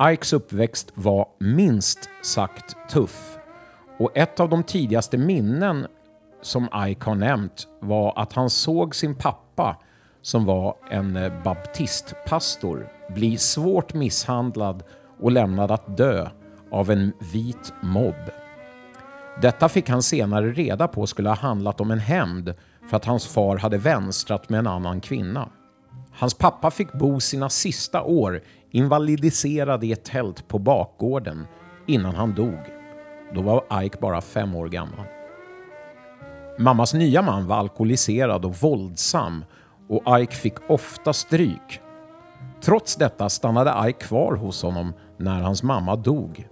Ikes 0.09 0.33
uppväxt 0.33 0.91
var 0.93 1.27
minst 1.39 2.09
sagt 2.21 2.75
tuff 2.89 3.37
och 3.99 4.17
ett 4.17 4.39
av 4.39 4.49
de 4.49 4.63
tidigaste 4.63 5.17
minnen 5.17 5.87
som 6.41 6.69
Ike 6.87 7.09
har 7.09 7.15
nämnt 7.15 7.67
var 7.79 8.13
att 8.15 8.33
han 8.33 8.49
såg 8.49 8.95
sin 8.95 9.15
pappa 9.15 9.77
som 10.21 10.45
var 10.45 10.75
en 10.89 11.15
eh, 11.15 11.43
baptistpastor 11.43 12.87
bli 13.09 13.37
svårt 13.37 13.93
misshandlad 13.93 14.83
och 15.19 15.31
lämnad 15.31 15.71
att 15.71 15.97
dö 15.97 16.29
av 16.71 16.91
en 16.91 17.13
vit 17.33 17.73
mobb. 17.81 18.31
Detta 19.41 19.69
fick 19.69 19.89
han 19.89 20.03
senare 20.03 20.51
reda 20.51 20.87
på 20.87 21.07
skulle 21.07 21.29
ha 21.29 21.35
handlat 21.35 21.81
om 21.81 21.91
en 21.91 21.99
hämnd 21.99 22.53
för 22.89 22.97
att 22.97 23.05
hans 23.05 23.27
far 23.27 23.57
hade 23.57 23.77
vänstrat 23.77 24.49
med 24.49 24.59
en 24.59 24.67
annan 24.67 25.01
kvinna. 25.01 25.49
Hans 26.11 26.33
pappa 26.33 26.71
fick 26.71 26.93
bo 26.93 27.19
sina 27.19 27.49
sista 27.49 28.03
år 28.03 28.41
invalidiserad 28.71 29.83
i 29.83 29.91
ett 29.91 30.03
tält 30.03 30.47
på 30.47 30.59
bakgården 30.59 31.47
innan 31.87 32.15
han 32.15 32.35
dog. 32.35 32.59
Då 33.33 33.41
var 33.41 33.83
Ike 33.83 33.97
bara 34.01 34.21
fem 34.21 34.55
år 34.55 34.67
gammal. 34.67 35.05
Mammas 36.59 36.93
nya 36.93 37.21
man 37.21 37.47
var 37.47 37.55
alkoholiserad 37.55 38.45
och 38.45 38.55
våldsam 38.55 39.45
och 39.89 40.21
Ike 40.21 40.35
fick 40.35 40.69
ofta 40.69 41.13
stryk. 41.13 41.81
Trots 42.61 42.95
detta 42.95 43.29
stannade 43.29 43.89
Ike 43.89 44.05
kvar 44.05 44.35
hos 44.35 44.63
honom 44.63 44.93
när 45.17 45.41
hans 45.41 45.63
mamma 45.63 45.95
dog 45.95 46.47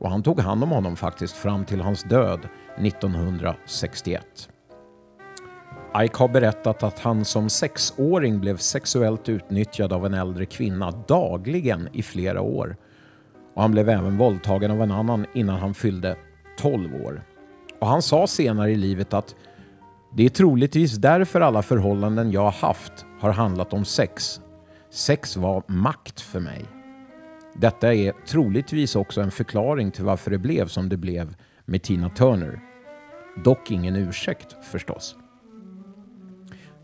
och 0.00 0.10
han 0.10 0.22
tog 0.22 0.40
hand 0.40 0.62
om 0.62 0.70
honom 0.70 0.96
faktiskt 0.96 1.36
fram 1.36 1.64
till 1.64 1.80
hans 1.80 2.02
död 2.02 2.48
1961. 2.78 4.22
Ike 5.96 6.18
har 6.18 6.28
berättat 6.28 6.82
att 6.82 6.98
han 6.98 7.24
som 7.24 7.50
sexåring 7.50 8.40
blev 8.40 8.56
sexuellt 8.56 9.28
utnyttjad 9.28 9.92
av 9.92 10.06
en 10.06 10.14
äldre 10.14 10.46
kvinna 10.46 10.90
dagligen 10.90 11.88
i 11.92 12.02
flera 12.02 12.40
år. 12.40 12.76
Och 13.54 13.62
han 13.62 13.70
blev 13.70 13.88
även 13.88 14.18
våldtagen 14.18 14.70
av 14.70 14.82
en 14.82 14.90
annan 14.90 15.26
innan 15.34 15.60
han 15.60 15.74
fyllde 15.74 16.16
12 16.58 16.94
år. 16.94 17.22
Och 17.78 17.86
han 17.86 18.02
sa 18.02 18.26
senare 18.26 18.70
i 18.70 18.76
livet 18.76 19.14
att 19.14 19.34
det 20.16 20.24
är 20.24 20.28
troligtvis 20.28 20.96
därför 20.96 21.40
alla 21.40 21.62
förhållanden 21.62 22.32
jag 22.32 22.40
har 22.40 22.68
haft 22.68 23.06
har 23.20 23.32
handlat 23.32 23.72
om 23.72 23.84
sex. 23.84 24.40
Sex 24.90 25.36
var 25.36 25.62
makt 25.66 26.20
för 26.20 26.40
mig. 26.40 26.64
Detta 27.54 27.94
är 27.94 28.12
troligtvis 28.26 28.96
också 28.96 29.20
en 29.20 29.30
förklaring 29.30 29.90
till 29.90 30.04
varför 30.04 30.30
det 30.30 30.38
blev 30.38 30.66
som 30.66 30.88
det 30.88 30.96
blev 30.96 31.36
med 31.64 31.82
Tina 31.82 32.10
Turner. 32.10 32.60
Dock 33.44 33.70
ingen 33.70 33.96
ursäkt 33.96 34.56
förstås. 34.64 35.16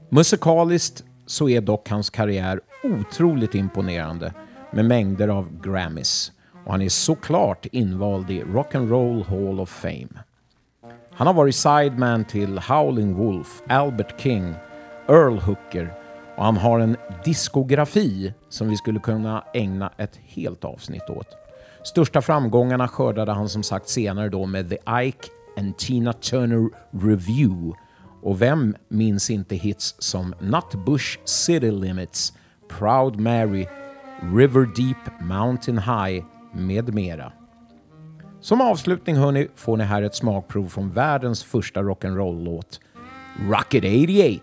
Musikaliskt 0.08 1.04
så 1.26 1.48
är 1.48 1.60
dock 1.60 1.88
hans 1.88 2.10
karriär 2.10 2.60
otroligt 2.84 3.54
imponerande 3.54 4.34
med 4.70 4.84
mängder 4.84 5.28
av 5.28 5.60
Grammys 5.62 6.32
och 6.64 6.72
han 6.72 6.82
är 6.82 6.88
såklart 6.88 7.66
invald 7.66 8.30
i 8.30 8.42
Rock'n'Roll 8.42 9.24
Hall 9.24 9.60
of 9.60 9.70
Fame. 9.70 10.08
Han 11.10 11.26
har 11.26 11.34
varit 11.34 11.54
sideman 11.54 12.24
till 12.24 12.58
Howling 12.58 13.14
Wolf, 13.14 13.62
Albert 13.68 14.20
King, 14.20 14.54
Earl 15.08 15.38
Hooker 15.38 15.94
och 16.36 16.44
han 16.44 16.56
har 16.56 16.80
en 16.80 16.96
diskografi 17.24 18.34
som 18.48 18.68
vi 18.68 18.76
skulle 18.76 19.00
kunna 19.00 19.44
ägna 19.54 19.92
ett 19.96 20.16
helt 20.16 20.64
avsnitt 20.64 21.10
åt. 21.10 21.28
Största 21.84 22.22
framgångarna 22.22 22.88
skördade 22.88 23.32
han 23.32 23.48
som 23.48 23.62
sagt 23.62 23.88
senare 23.88 24.28
då 24.28 24.46
med 24.46 24.70
The 24.70 24.78
Ike 25.04 25.28
and 25.56 25.78
Tina 25.78 26.12
Turner 26.12 26.68
Review. 26.90 27.76
Och 28.22 28.42
vem 28.42 28.76
minns 28.88 29.30
inte 29.30 29.56
hits 29.56 29.94
som 29.98 30.34
Nutbush 30.40 31.18
City 31.24 31.70
Limits, 31.70 32.32
Proud 32.68 33.20
Mary, 33.20 33.66
River 34.34 34.68
Deep, 34.76 35.20
Mountain 35.20 35.78
High 35.78 36.24
med 36.52 36.94
mera. 36.94 37.32
Som 38.40 38.60
avslutning 38.60 39.16
hörni, 39.16 39.48
får 39.54 39.76
ni 39.76 39.84
här 39.84 40.02
ett 40.02 40.14
smakprov 40.14 40.68
från 40.68 40.90
världens 40.90 41.44
första 41.44 41.82
rock'n'roll-låt, 41.82 42.80
Rocket 43.50 43.84
88. 43.84 44.42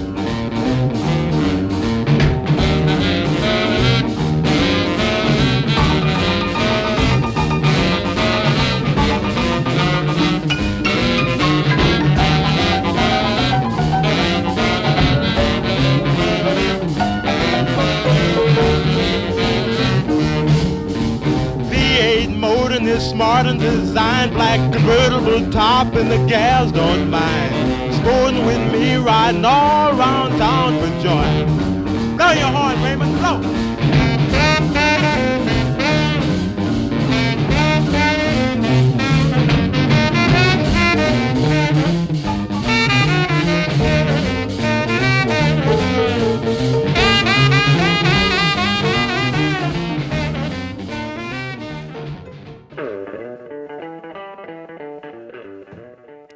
Smart 23.01 23.47
and 23.47 23.59
designed 23.59 24.31
black 24.31 24.59
convertible 24.71 25.49
top 25.51 25.95
and 25.95 26.11
the 26.11 26.17
gals 26.27 26.71
don't 26.71 27.09
mind. 27.09 27.95
Sporting 27.95 28.45
with 28.45 28.71
me 28.71 28.95
riding 28.95 29.43
all 29.43 29.97
around 29.97 30.37
town 30.37 30.79
for 30.79 30.89
joy. 31.01 32.15
Blow 32.15 32.31
your 32.31 32.47
horn, 32.47 32.81
Raymond, 32.83 33.17
blow. 33.17 33.70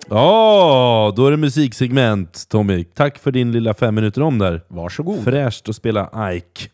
Ja, 0.09 1.13
då 1.15 1.27
är 1.27 1.31
det 1.31 1.37
musiksegment 1.37 2.49
Tommy. 2.49 2.83
Tack 2.83 3.17
för 3.19 3.31
din 3.31 3.51
lilla 3.51 3.73
fem 3.73 3.95
minuter 3.95 4.21
om 4.21 4.37
där. 4.39 4.61
Varsågod. 4.67 5.23
Fräscht 5.23 5.69
att 5.69 5.75
spela 5.75 6.31
Ike. 6.33 6.69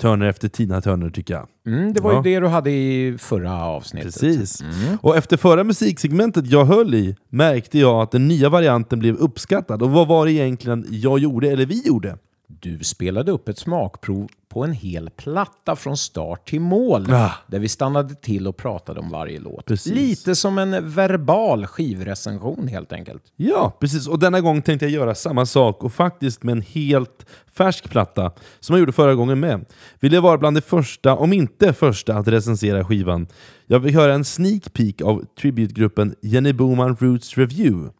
Turner 0.00 0.26
efter 0.26 0.48
Tina 0.48 0.80
Turner 0.80 1.10
tycker 1.10 1.34
jag. 1.34 1.46
Mm, 1.66 1.92
det 1.92 2.00
var 2.00 2.12
Ja. 2.12 2.16
ju 2.24 2.34
det 2.34 2.40
du 2.40 2.46
hade 2.46 2.70
i 2.70 3.16
förra 3.18 3.64
avsnittet. 3.64 4.20
Precis. 4.20 4.62
Och 5.02 5.16
efter 5.16 5.36
förra 5.36 5.64
musiksegmentet 5.64 6.46
jag 6.46 6.64
höll 6.64 6.94
i 6.94 7.16
märkte 7.28 7.78
jag 7.78 8.02
att 8.02 8.10
den 8.10 8.28
nya 8.28 8.48
varianten 8.48 8.98
blev 8.98 9.14
uppskattad. 9.16 9.82
Och 9.82 9.90
vad 9.90 10.08
var 10.08 10.26
det 10.26 10.32
egentligen 10.32 10.86
jag 10.90 11.18
gjorde, 11.18 11.50
eller 11.50 11.66
vi 11.66 11.86
gjorde? 11.86 12.18
Du 12.48 12.78
spelade 12.84 13.32
upp 13.32 13.48
ett 13.48 13.58
smakprov 13.58 14.28
på 14.48 14.64
en 14.64 14.72
hel 14.72 15.10
platta 15.10 15.76
från 15.76 15.96
start 15.96 16.48
till 16.48 16.60
mål. 16.60 17.10
Ah. 17.10 17.32
Där 17.46 17.58
vi 17.58 17.68
stannade 17.68 18.14
till 18.14 18.46
och 18.48 18.56
pratade 18.56 19.00
om 19.00 19.10
varje 19.10 19.40
låt. 19.40 19.64
Precis. 19.64 19.92
Lite 19.92 20.34
som 20.34 20.58
en 20.58 20.90
verbal 20.90 21.66
skivrecension 21.66 22.68
helt 22.68 22.92
enkelt. 22.92 23.22
Ja, 23.36 23.76
precis. 23.80 24.08
Och 24.08 24.18
denna 24.18 24.40
gång 24.40 24.62
tänkte 24.62 24.86
jag 24.86 24.92
göra 24.92 25.14
samma 25.14 25.46
sak 25.46 25.84
och 25.84 25.92
faktiskt 25.92 26.42
med 26.42 26.52
en 26.52 26.62
helt 26.62 27.26
färsk 27.54 27.90
platta 27.90 28.32
som 28.60 28.74
jag 28.74 28.80
gjorde 28.80 28.92
förra 28.92 29.14
gången 29.14 29.40
med. 29.40 29.64
Vill 30.00 30.12
jag 30.12 30.22
vara 30.22 30.38
bland 30.38 30.56
de 30.56 30.60
första, 30.60 31.16
om 31.16 31.32
inte 31.32 31.72
första, 31.72 32.14
att 32.14 32.28
recensera 32.28 32.84
skivan. 32.84 33.26
Jag 33.66 33.78
vill 33.78 33.94
höra 33.94 34.14
en 34.14 34.24
sneak 34.24 34.72
peek 34.72 35.02
av 35.02 35.24
tributgruppen 35.40 36.14
Jenny 36.22 36.52
Boman 36.52 36.96
Roots 37.00 37.38
Review. 37.38 37.90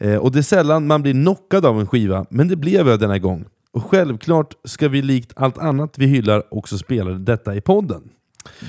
Eh, 0.00 0.16
och 0.16 0.32
det 0.32 0.38
är 0.38 0.42
sällan 0.42 0.86
man 0.86 1.02
blir 1.02 1.12
knockad 1.12 1.66
av 1.66 1.80
en 1.80 1.86
skiva, 1.86 2.26
men 2.30 2.48
det 2.48 2.56
blev 2.56 2.88
jag 2.88 3.00
denna 3.00 3.18
gång. 3.18 3.44
Och 3.72 3.84
självklart 3.84 4.54
ska 4.64 4.88
vi 4.88 5.02
likt 5.02 5.32
allt 5.36 5.58
annat 5.58 5.94
vi 5.98 6.06
hyllar 6.06 6.54
också 6.54 6.78
spela 6.78 7.10
detta 7.10 7.54
i 7.54 7.60
podden. 7.60 8.02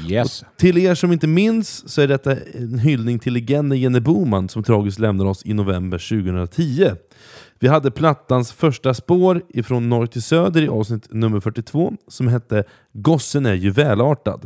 Yes. 0.09 0.43
Till 0.57 0.77
er 0.77 0.95
som 0.95 1.11
inte 1.11 1.27
minns 1.27 1.89
så 1.89 2.01
är 2.01 2.07
detta 2.07 2.35
en 2.53 2.79
hyllning 2.79 3.19
till 3.19 3.33
legenden 3.33 3.79
Jenny 3.79 3.99
Boman 3.99 4.49
som 4.49 4.63
tragiskt 4.63 4.99
lämnade 4.99 5.29
oss 5.29 5.45
i 5.45 5.53
november 5.53 5.97
2010. 5.97 6.91
Vi 7.59 7.67
hade 7.67 7.91
plattans 7.91 8.51
första 8.51 8.93
spår 8.93 9.41
ifrån 9.49 9.89
norr 9.89 10.05
till 10.05 10.21
söder 10.21 10.61
i 10.61 10.67
avsnitt 10.67 11.13
nummer 11.13 11.39
42 11.39 11.93
som 12.07 12.27
hette 12.27 12.63
“Gossen 12.93 13.45
är 13.45 13.53
ju 13.53 13.71
välartad”. 13.71 14.39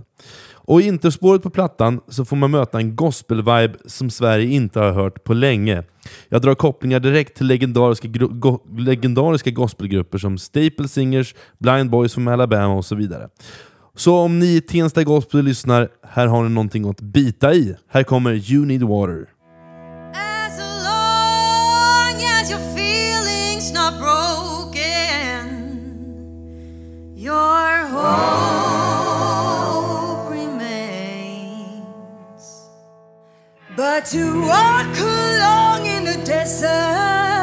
Och 0.67 0.81
i 0.81 0.87
interspåret 0.87 1.43
på 1.43 1.49
plattan 1.49 2.01
så 2.07 2.25
får 2.25 2.35
man 2.35 2.51
möta 2.51 2.77
en 2.77 2.95
gospel-vibe 2.95 3.75
som 3.85 4.09
Sverige 4.09 4.47
inte 4.47 4.79
har 4.79 4.91
hört 4.91 5.23
på 5.23 5.33
länge. 5.33 5.83
Jag 6.29 6.41
drar 6.41 6.55
kopplingar 6.55 6.99
direkt 6.99 7.37
till 7.37 7.47
legendariska, 7.47 8.07
go- 8.07 8.63
legendariska 8.77 9.51
gospelgrupper 9.51 10.17
som 10.17 10.37
Staple 10.37 10.87
Singers, 10.87 11.35
Blind 11.59 11.89
Boys 11.89 12.13
from 12.13 12.27
Alabama 12.27 12.73
och 12.73 12.85
så 12.85 12.95
vidare. 12.95 13.29
Så 13.95 14.15
om 14.15 14.39
ni 14.39 14.55
i 14.55 14.61
Tensta 14.61 15.03
Gospel 15.03 15.45
lyssnar, 15.45 15.89
här 16.07 16.27
har 16.27 16.43
ni 16.43 16.49
någonting 16.49 16.89
att 16.89 17.01
bita 17.01 17.53
i. 17.53 17.75
Här 17.89 18.03
kommer 18.03 18.51
You 18.51 18.65
Need 18.65 18.83
Water. 18.83 19.25
As 20.13 20.57
long 20.83 22.23
as 22.41 22.51
your 22.51 22.61
feelings 22.75 23.73
But 33.87 34.05
to 34.05 34.41
walk 34.41 34.97
along 34.97 35.85
in 35.85 36.05
the 36.05 36.17
desert 36.25 37.34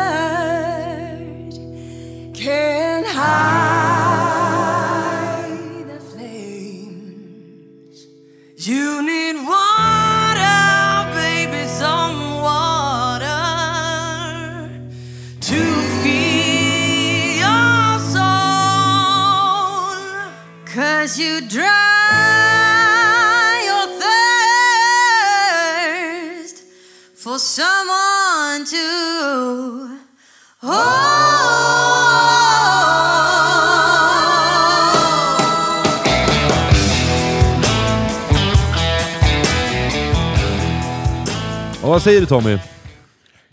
vad 41.92 42.02
säger 42.02 42.20
du 42.20 42.26
Tommy? 42.26 42.58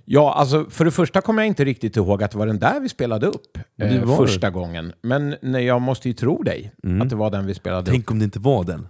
Ja, 0.05 0.33
alltså 0.33 0.65
för 0.69 0.85
det 0.85 0.91
första 0.91 1.21
kommer 1.21 1.41
jag 1.41 1.47
inte 1.47 1.65
riktigt 1.65 1.97
ihåg 1.97 2.23
att 2.23 2.31
det 2.31 2.37
var 2.37 2.47
den 2.47 2.59
där 2.59 2.79
vi 2.79 2.89
spelade 2.89 3.27
upp 3.27 3.57
eh, 3.81 3.87
var 4.05 4.21
det. 4.21 4.27
första 4.27 4.49
gången. 4.49 4.93
Men 5.01 5.35
nej, 5.41 5.65
jag 5.65 5.81
måste 5.81 6.07
ju 6.07 6.13
tro 6.13 6.43
dig 6.43 6.71
att 7.01 7.09
det 7.09 7.15
var 7.15 7.29
den 7.31 7.45
vi 7.45 7.53
spelade 7.53 7.91
Tänk 7.91 8.11
om 8.11 8.19
det 8.19 8.25
inte 8.25 8.39
var 8.39 8.63
den. 8.63 8.79
upp. 8.79 8.87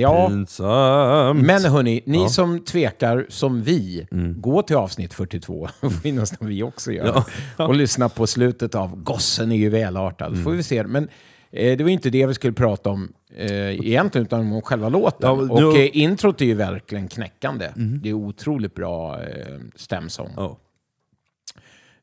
Ja, 0.00 0.28
Pinsamt. 0.28 1.42
men 1.42 1.64
hörni, 1.64 2.02
ni 2.06 2.16
Ja. 2.16 2.20
Mm. 2.20 2.28
som 2.28 2.60
tvekar 2.64 3.26
som 3.28 3.62
vi, 3.62 4.06
gå 4.36 4.62
till 4.62 4.76
avsnitt 4.76 5.14
42, 5.14 5.68
det 5.80 5.90
får 5.90 6.12
nästan 6.12 6.48
vi 6.48 6.62
också 6.62 6.92
göra, 6.92 7.24
Ja. 7.58 7.66
och 7.66 7.74
lyssna 7.74 8.08
på 8.08 8.26
slutet 8.26 8.74
av 8.74 9.02
Gossen 9.02 9.52
är 9.52 9.56
ju 9.56 9.68
välartad. 9.68 10.42
får 10.44 10.50
vi 10.50 10.62
se. 10.62 10.84
Men 10.84 11.08
eh, 11.52 11.76
det 11.76 11.84
var 11.84 11.90
inte 11.90 12.10
det 12.10 12.26
vi 12.26 12.34
skulle 12.34 12.52
prata 12.52 12.90
om 12.90 13.12
eh, 13.36 13.70
egentligen, 13.70 14.26
utan 14.26 14.40
om 14.52 14.62
själva 14.62 14.88
låten. 14.88 15.30
Ja, 15.30 15.34
nu- 15.58 15.64
och 15.66 15.76
eh, 15.76 15.90
introt 15.96 16.40
är 16.40 16.44
ju 16.44 16.54
verkligen 16.54 17.08
knäckande. 17.08 17.68
Det 17.76 18.08
är 18.08 18.12
otroligt 18.14 18.74
bra 18.74 19.22
eh, 19.22 19.58
stämsång. 19.74 20.30
Ja. 20.36 20.58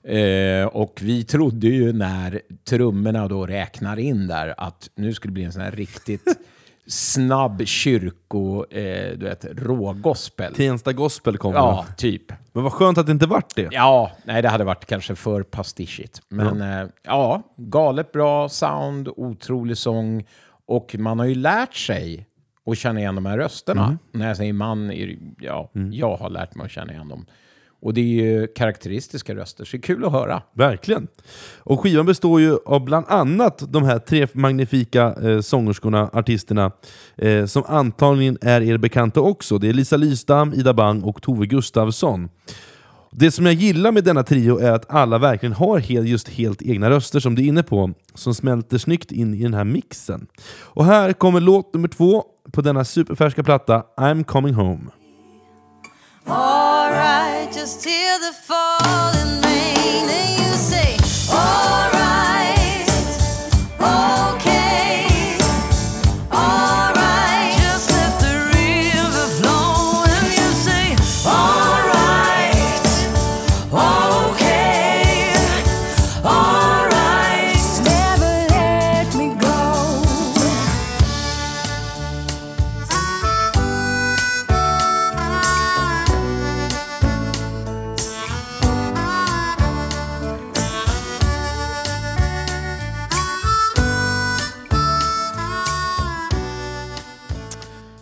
Eh, 0.09 0.65
och 0.65 0.99
vi 1.03 1.23
trodde 1.23 1.67
ju 1.67 1.93
när 1.93 2.41
trummorna 2.69 3.27
då 3.27 3.45
räknar 3.45 3.99
in 3.99 4.27
där 4.27 4.53
att 4.57 4.89
nu 4.95 5.13
skulle 5.13 5.29
det 5.29 5.33
bli 5.33 5.43
en 5.43 5.51
sån 5.51 5.61
här 5.61 5.71
riktigt 5.71 6.23
snabb 6.89 7.61
kyrko, 7.65 8.65
eh, 8.71 9.17
du 9.17 9.25
vet, 9.25 9.45
rågospel. 9.51 10.55
Tensta 10.55 10.93
Gospel 10.93 11.37
kommer. 11.37 11.57
Ja, 11.57 11.85
typ. 11.97 12.31
Men 12.53 12.63
vad 12.63 12.73
skönt 12.73 12.97
att 12.97 13.05
det 13.05 13.11
inte 13.11 13.27
vart 13.27 13.55
det. 13.55 13.67
Ja, 13.71 14.11
nej 14.23 14.41
det 14.41 14.49
hade 14.49 14.63
varit 14.63 14.85
kanske 14.85 15.15
för 15.15 15.43
pastischigt. 15.43 16.21
Men 16.29 16.59
ja, 16.59 16.81
eh, 16.81 16.87
ja 17.03 17.41
galet 17.55 18.11
bra 18.11 18.49
sound, 18.49 19.09
otrolig 19.15 19.77
sång 19.77 20.25
och 20.65 20.95
man 20.99 21.19
har 21.19 21.25
ju 21.25 21.35
lärt 21.35 21.75
sig 21.75 22.27
att 22.65 22.77
känna 22.77 22.99
igen 22.99 23.15
de 23.15 23.25
här 23.25 23.37
rösterna. 23.37 23.97
När 24.11 24.27
jag 24.27 24.37
säger 24.37 24.53
man, 24.53 24.91
ja, 25.39 25.71
jag 25.91 26.15
har 26.17 26.29
lärt 26.29 26.55
mig 26.55 26.65
att 26.65 26.71
känna 26.71 26.93
igen 26.93 27.09
dem. 27.09 27.25
Och 27.81 27.93
det 27.93 28.01
är 28.01 28.23
ju 28.23 28.47
karaktäristiska 28.47 29.35
röster, 29.35 29.65
så 29.65 29.71
det 29.71 29.77
är 29.77 29.81
kul 29.81 30.05
att 30.05 30.11
höra. 30.11 30.41
Verkligen. 30.53 31.07
Och 31.57 31.79
skivan 31.79 32.05
består 32.05 32.41
ju 32.41 32.57
av 32.65 32.85
bland 32.85 33.05
annat 33.09 33.63
de 33.67 33.83
här 33.83 33.99
tre 33.99 34.27
magnifika 34.33 35.15
eh, 35.23 35.39
sångerskorna, 35.39 36.09
artisterna, 36.13 36.71
eh, 37.17 37.45
som 37.45 37.63
antagligen 37.67 38.37
är 38.41 38.61
er 38.61 38.77
bekanta 38.77 39.21
också. 39.21 39.57
Det 39.57 39.69
är 39.69 39.73
Lisa 39.73 39.97
Lystam, 39.97 40.53
Ida 40.53 40.73
Bang 40.73 41.05
och 41.05 41.21
Tove 41.21 41.45
Gustafsson. 41.45 42.29
Det 43.11 43.31
som 43.31 43.45
jag 43.45 43.55
gillar 43.55 43.91
med 43.91 44.03
denna 44.03 44.23
trio 44.23 44.57
är 44.57 44.71
att 44.71 44.91
alla 44.93 45.17
verkligen 45.17 45.53
har 45.53 45.79
helt, 45.79 46.07
just 46.07 46.29
helt 46.29 46.61
egna 46.61 46.89
röster 46.89 47.19
som 47.19 47.35
du 47.35 47.43
är 47.43 47.47
inne 47.47 47.63
på, 47.63 47.93
som 48.13 48.35
smälter 48.35 48.77
snyggt 48.77 49.11
in 49.11 49.33
i 49.33 49.43
den 49.43 49.53
här 49.53 49.63
mixen. 49.63 50.27
Och 50.61 50.85
här 50.85 51.13
kommer 51.13 51.39
låt 51.39 51.73
nummer 51.73 51.87
två 51.87 52.23
på 52.51 52.61
denna 52.61 52.85
superfärska 52.85 53.43
platta, 53.43 53.83
I'm 53.97 54.23
coming 54.23 54.53
home. 54.53 54.81
Alright, 56.25 57.28
just 57.51 57.83
hear 57.83 58.19
the 58.19 58.31
falling 58.31 59.18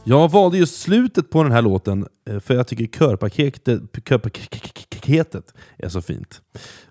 Jag 0.09 0.31
valde 0.31 0.57
just 0.57 0.81
slutet 0.81 1.29
på 1.29 1.43
den 1.43 1.51
här 1.51 1.61
låten 1.61 2.07
eh, 2.29 2.39
för 2.39 2.53
jag 2.53 2.67
tycker 2.67 2.85
körpaketet, 2.85 3.81
körpaketet 4.05 5.53
är 5.77 5.89
så 5.89 6.01
fint. 6.01 6.41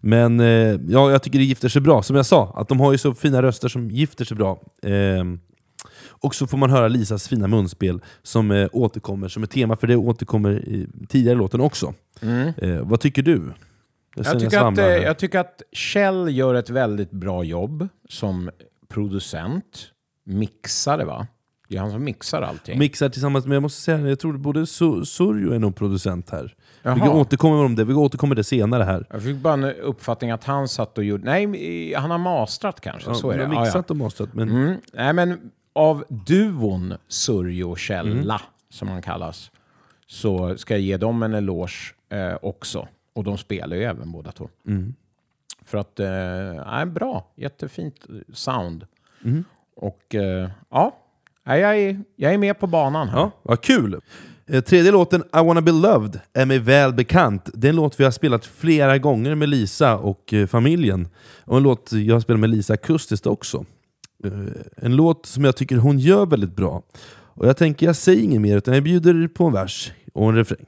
Men 0.00 0.40
eh, 0.40 0.46
ja, 0.88 1.11
jag 1.11 1.22
tycker 1.22 1.38
det 1.38 1.44
gifter 1.44 1.68
sig 1.68 1.83
bra. 1.83 2.02
Som 2.02 2.16
jag 2.16 2.26
sa, 2.26 2.52
att 2.57 2.68
de 2.68 2.81
har 2.81 2.92
ju 2.92 2.98
så 2.98 3.14
fina 3.14 3.42
röster 3.42 3.68
som 3.68 3.90
gifter 3.90 4.24
sig 4.24 4.37
bra. 4.37 4.62
Ehm, 4.83 5.40
och 5.98 6.35
så 6.35 6.46
får 6.46 6.59
man 6.59 6.70
höra 6.70 6.88
Lisas 6.88 7.29
fina 7.29 7.48
munspel 7.48 8.00
som 8.22 8.50
eh, 8.50 8.68
återkommer 8.72 9.29
som 9.29 9.42
ett 9.42 9.50
tema, 9.50 9.76
för 9.76 9.87
det 9.87 9.96
återkommer 9.96 10.68
i 10.68 10.88
tidigare 11.09 11.38
låten 11.38 11.61
också. 11.61 11.94
Eh, 12.57 12.81
vad 12.83 13.00
tycker 13.00 13.22
du? 13.22 13.52
Jag 14.16 14.26
känner 14.26 14.40
tycker, 14.40 14.59
att, 14.59 14.79
här. 14.79 14.88
jag 14.88 15.18
tycker 15.18 15.38
att 15.38 15.62
Kjell 15.72 16.37
gör 16.37 16.55
ett 16.55 16.70
väldigt 16.70 17.11
bra 17.11 17.44
jobb 17.44 17.88
som 18.09 18.50
producent, 18.88 19.90
mixare 20.24 21.05
va? 21.05 21.26
Det 21.68 21.76
är 21.76 21.81
han 21.81 21.90
som 21.90 22.05
mixar 22.05 22.42
allting. 22.42 22.79
Mixar 22.79 23.09
tillsammans 23.09 23.46
med, 23.46 23.55
jag 23.57 23.62
måste 23.62 23.81
säga, 23.83 23.98
jag 24.09 24.18
tror 24.18 24.37
både 24.38 24.61
Su- 24.61 25.05
Surjo 25.05 25.52
är 25.52 25.59
nog 25.59 25.76
producent 25.76 26.31
här. 26.31 26.55
Vi 26.83 26.90
Jaha. 26.90 27.11
återkommer 27.11 27.64
om 27.64 27.76
det, 27.76 27.85
vi 27.85 27.94
återkommer 27.94 28.35
det 28.35 28.44
senare 28.44 28.83
här. 28.83 29.07
Jag 29.11 29.22
fick 29.22 29.37
bara 29.37 29.55
en 29.55 29.64
uppfattning 29.64 30.31
att 30.31 30.44
han 30.44 30.68
satt 30.68 30.98
och 30.98 31.05
gjorde... 31.05 31.24
Nej, 31.24 31.94
han 31.94 32.11
har 32.11 32.18
mastrat 32.18 32.81
kanske. 32.81 33.14
så 33.14 33.31
är 33.31 33.38
de 33.38 33.42
det. 33.42 33.46
har 33.46 33.55
Ja, 33.55 33.59
ja. 33.61 33.64
mixat 33.64 33.90
och 33.90 33.96
mastrat, 33.96 34.35
men 34.35 34.48
Mm. 34.48 34.76
Nej, 34.92 35.12
men 35.12 35.50
av 35.72 36.05
duon 36.09 36.94
Surjo 37.09 37.76
Källa, 37.76 38.35
Mm. 38.35 38.46
som 38.70 38.88
han 38.88 39.02
kallas, 39.02 39.50
så 40.07 40.57
ska 40.59 40.74
jag 40.74 40.81
ge 40.81 40.96
dem 40.96 41.22
en 41.22 41.35
eloge 41.35 41.94
eh, 42.09 42.35
också. 42.42 42.88
Och 43.14 43.24
de 43.24 43.38
spelar 43.38 43.76
ju 43.76 43.83
även 43.83 44.12
båda 44.12 44.33
två. 44.33 44.48
Mm. 44.66 44.94
För 45.64 45.79
att, 45.79 46.00
eh, 46.00 46.07
nej, 46.66 46.87
bra. 46.87 47.33
Jättefint 47.37 48.07
sound. 48.33 48.87
Mm. 49.24 49.44
Och 49.76 50.14
eh, 50.14 50.50
ja, 50.70 50.96
nej, 51.46 51.61
jag 51.61 51.78
är, 51.78 52.00
jag 52.16 52.35
är 52.35 52.38
med 52.38 52.59
på 52.61 52.66
banan 52.66 53.09
här. 53.09 53.18
Ja, 53.18 53.30
vad 53.42 53.61
kul! 53.61 54.00
Eh, 54.48 54.61
Tredje 54.61 54.92
låten, 54.92 55.20
I 55.20 55.38
wanna 55.46 55.61
be 55.61 55.72
loved, 55.72 56.20
är 56.35 56.46
mig 56.46 56.59
väl 56.59 56.94
bekant. 56.94 57.50
Det 57.54 57.66
är 57.66 57.68
en 57.68 57.76
låt 57.76 58.00
vi 58.00 58.04
har 58.04 58.11
spelat 58.11 58.46
flera 58.46 58.98
gånger 58.98 59.35
med 59.35 59.48
Lisa 59.48 59.96
och 59.96 60.35
eh, 60.35 60.46
familjen. 60.46 61.09
Och 61.44 61.56
en 61.56 61.62
låt 61.62 61.92
jag 61.92 62.14
har 62.14 62.20
spelat 62.20 62.40
med 62.40 62.50
Lisa 62.50 62.74
akustiskt 62.74 63.26
också. 63.26 63.64
Eh, 64.24 64.32
En 64.76 64.96
låt 64.96 65.26
som 65.26 65.44
jag 65.44 65.56
tycker 65.56 65.76
hon 65.76 65.98
gör 65.98 66.26
väldigt 66.26 66.56
bra. 66.56 66.82
Och 67.38 67.48
jag 67.48 67.56
tänker, 67.56 67.87
jag 67.87 67.96
säger 67.96 68.22
inget 68.22 68.40
mer, 68.40 68.56
utan 68.56 68.74
jag 68.74 68.82
bjuder 68.82 69.28
på 69.28 69.46
en 69.46 69.52
vers 69.52 69.92
och 70.14 70.28
en 70.28 70.35
refräng. 70.37 70.66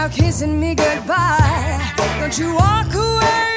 Don't 0.00 0.12
kissing 0.12 0.60
me 0.60 0.74
goodbye. 0.74 1.39
Don't 2.30 2.38
you 2.38 2.54
walk 2.54 2.94
away 2.94 3.49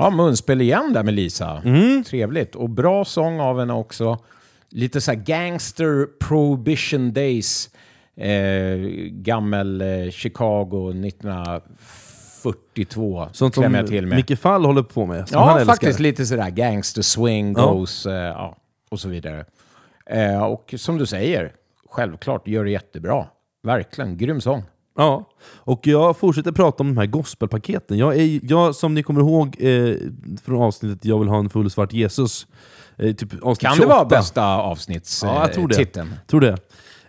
Ja, 0.00 0.10
munspel 0.10 0.60
igen 0.60 0.92
där 0.92 1.02
med 1.02 1.14
Lisa. 1.14 1.62
Mm. 1.64 2.04
Trevligt. 2.04 2.54
Och 2.54 2.70
bra 2.70 3.04
sång 3.04 3.40
av 3.40 3.58
henne 3.58 3.72
också. 3.72 4.18
Lite 4.70 5.00
så 5.00 5.10
här 5.10 5.18
gangster 5.18 6.06
prohibition 6.20 7.12
days. 7.12 7.70
Eh, 8.16 8.76
gammel 9.10 9.80
eh, 9.80 10.10
Chicago 10.10 10.90
1942. 11.06 13.28
Sånt 13.32 13.54
som 13.54 13.74
jag 13.74 13.86
till 13.86 14.06
med. 14.06 14.16
Micke 14.16 14.38
Fall 14.38 14.64
håller 14.64 14.82
på 14.82 15.06
med. 15.06 15.28
som 15.28 15.40
Ja, 15.40 15.64
faktiskt 15.64 16.00
lite 16.00 16.26
sådär 16.26 16.50
gangster 16.50 17.02
swing 17.02 17.54
Ja. 17.56 17.72
goes 17.72 18.06
eh, 18.06 18.12
ja, 18.14 18.56
och 18.90 19.00
så 19.00 19.08
vidare. 19.08 19.44
Eh, 20.06 20.42
och 20.42 20.74
som 20.76 20.98
du 20.98 21.06
säger, 21.06 21.52
självklart 21.90 22.48
gör 22.48 22.64
det 22.64 22.70
jättebra. 22.70 23.26
Verkligen, 23.62 24.16
grym 24.16 24.40
sång. 24.40 24.62
Ja, 24.98 25.24
och 25.44 25.86
jag 25.86 26.16
fortsätter 26.16 26.52
prata 26.52 26.82
om 26.82 26.88
de 26.94 26.96
här 27.00 27.06
gospelpaketen. 27.06 27.98
Jag 27.98 28.16
är, 28.16 28.40
jag, 28.42 28.74
som 28.74 28.94
ni 28.94 29.02
kommer 29.02 29.20
ihåg 29.20 29.56
eh, 29.58 29.96
från 30.44 30.62
avsnittet 30.62 31.04
Jag 31.04 31.18
vill 31.18 31.28
ha 31.28 31.38
en 31.38 31.50
full 31.50 31.70
svart 31.70 31.92
Jesus, 31.92 32.46
eh, 32.96 33.14
typ 33.14 33.42
avsnitt 33.42 33.68
Kan 33.68 33.76
28. 33.76 33.80
det 33.80 33.86
vara 33.86 34.04
bästa 34.04 34.44
avsnittstiteln? 34.44 35.34
Ja, 35.34 35.42
jag 35.42 35.52
tror 35.52 35.68
det. 35.68 36.06
Tror 36.26 36.40
det. 36.40 36.56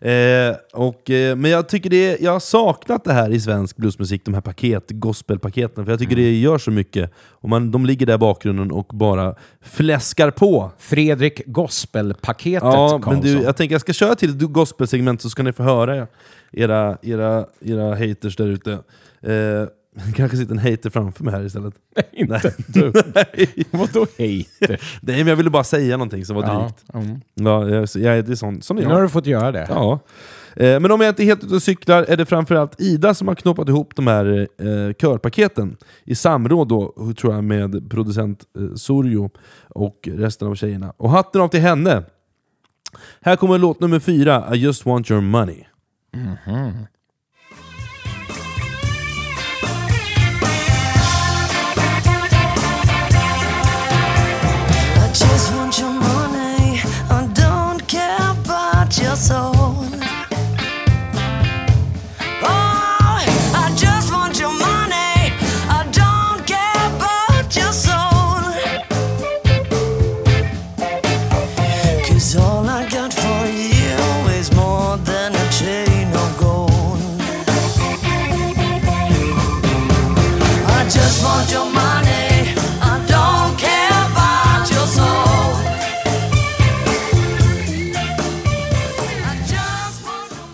Eh, 0.02 0.56
och, 0.74 1.10
eh, 1.10 1.36
men 1.36 1.52
jag 1.52 1.70
tycker 1.70 1.90
det, 1.90 2.22
jag 2.22 2.32
har 2.32 2.40
saknat 2.40 3.04
det 3.04 3.14
här 3.14 3.30
i 3.30 3.40
svensk 3.40 3.78
bluesmusik, 3.78 4.26
de 4.26 4.34
här 4.34 4.42
paket, 4.42 4.84
gospelpaketen, 4.90 5.86
för 5.86 5.92
jag 5.92 6.00
tycker 6.00 6.16
det 6.16 6.40
gör 6.40 6.58
så 6.58 6.72
mycket. 6.72 7.12
Och 7.18 7.50
man, 7.50 7.72
de 7.72 7.86
ligger 7.86 8.06
där 8.06 8.16
i 8.16 8.18
bakgrunden 8.18 8.72
och 8.72 8.88
bara 8.94 9.36
fläskar 9.62 10.32
på. 10.32 10.72
Fredrik 10.78 11.42
Gospelpaketet, 11.46 12.64
Ja, 12.64 12.90
men 12.92 13.02
Karlsson. 13.02 13.22
du, 13.22 13.42
jag 13.42 13.56
tänker 13.58 13.74
jag 13.74 13.82
ska 13.82 13.94
köra 13.94 14.16
till 14.16 14.30
ett 14.30 14.52
gospelsegment 14.54 15.22
så 15.22 15.30
ska 15.30 15.44
ni 15.44 15.54
få 15.54 15.64
höra 15.64 16.08
era, 16.52 16.98
era, 17.02 17.46
era 17.62 17.96
haters 17.96 18.36
där 18.36 18.48
ute. 18.48 18.72
Eh, 19.22 19.68
kanske 20.16 20.38
sitter 20.38 20.52
en 20.52 20.60
hater 20.60 20.90
framför 20.90 21.24
mig 21.24 21.34
här 21.34 21.46
istället. 21.46 21.74
Inte 22.14 22.54
du. 22.68 22.92
Nej. 23.16 23.66
Vadå 23.72 24.00
hater? 24.00 24.82
Nej, 25.02 25.18
men 25.18 25.28
jag 25.28 25.36
ville 25.36 25.50
bara 25.50 25.64
säga 25.64 25.98
någonting 25.98 26.26
som 26.26 26.36
var 26.36 26.44
Ja, 26.44 26.60
drygt. 26.60 27.06
mm. 27.06 27.22
Ja, 27.34 27.70
jag, 27.70 27.88
jag, 27.96 28.26
det 28.26 28.32
är 28.32 28.36
sån, 28.36 28.62
sån 28.62 28.78
är 28.78 28.82
Nu 28.82 28.88
jag. 28.90 28.96
har 28.96 29.02
du 29.02 29.10
fått 29.10 29.26
göra 29.26 29.52
det. 29.52 29.66
Ja. 29.70 30.00
Eh, 30.56 30.80
Men 30.80 30.92
om 30.92 31.02
jag 31.02 31.10
inte 31.12 31.24
är 31.24 31.26
helt 31.26 31.44
ute 31.44 31.56
och 31.56 31.64
cyklar 31.64 32.04
är 32.04 32.18
det 32.18 32.26
framförallt 32.26 32.82
Ida 32.82 33.14
som 33.14 33.28
har 33.28 33.36
knoppat 33.36 33.70
ihop 33.70 33.96
de 33.96 34.08
här 34.08 34.48
eh, 34.58 34.94
körpaketen 34.94 35.78
i 36.04 36.16
samråd 36.16 36.68
då, 36.68 37.14
tror 37.18 37.34
jag, 37.34 37.44
med 37.44 37.90
producent 37.92 38.44
eh, 38.58 38.76
Sorjo 38.76 39.30
och 39.70 40.10
resten 40.12 40.48
av 40.48 40.56
tjejerna. 40.56 40.94
Och 40.98 41.10
hatten 41.10 41.42
av 41.42 41.48
till 41.48 41.60
henne! 41.62 42.04
Här 43.22 43.36
kommer 43.36 43.58
låt 43.58 43.80
nummer 43.80 44.00
fyra, 44.00 44.56
I 44.56 44.58
just 44.58 44.86
want 44.86 45.12
your 45.12 45.22
money. 45.22 45.64
I 46.16 46.99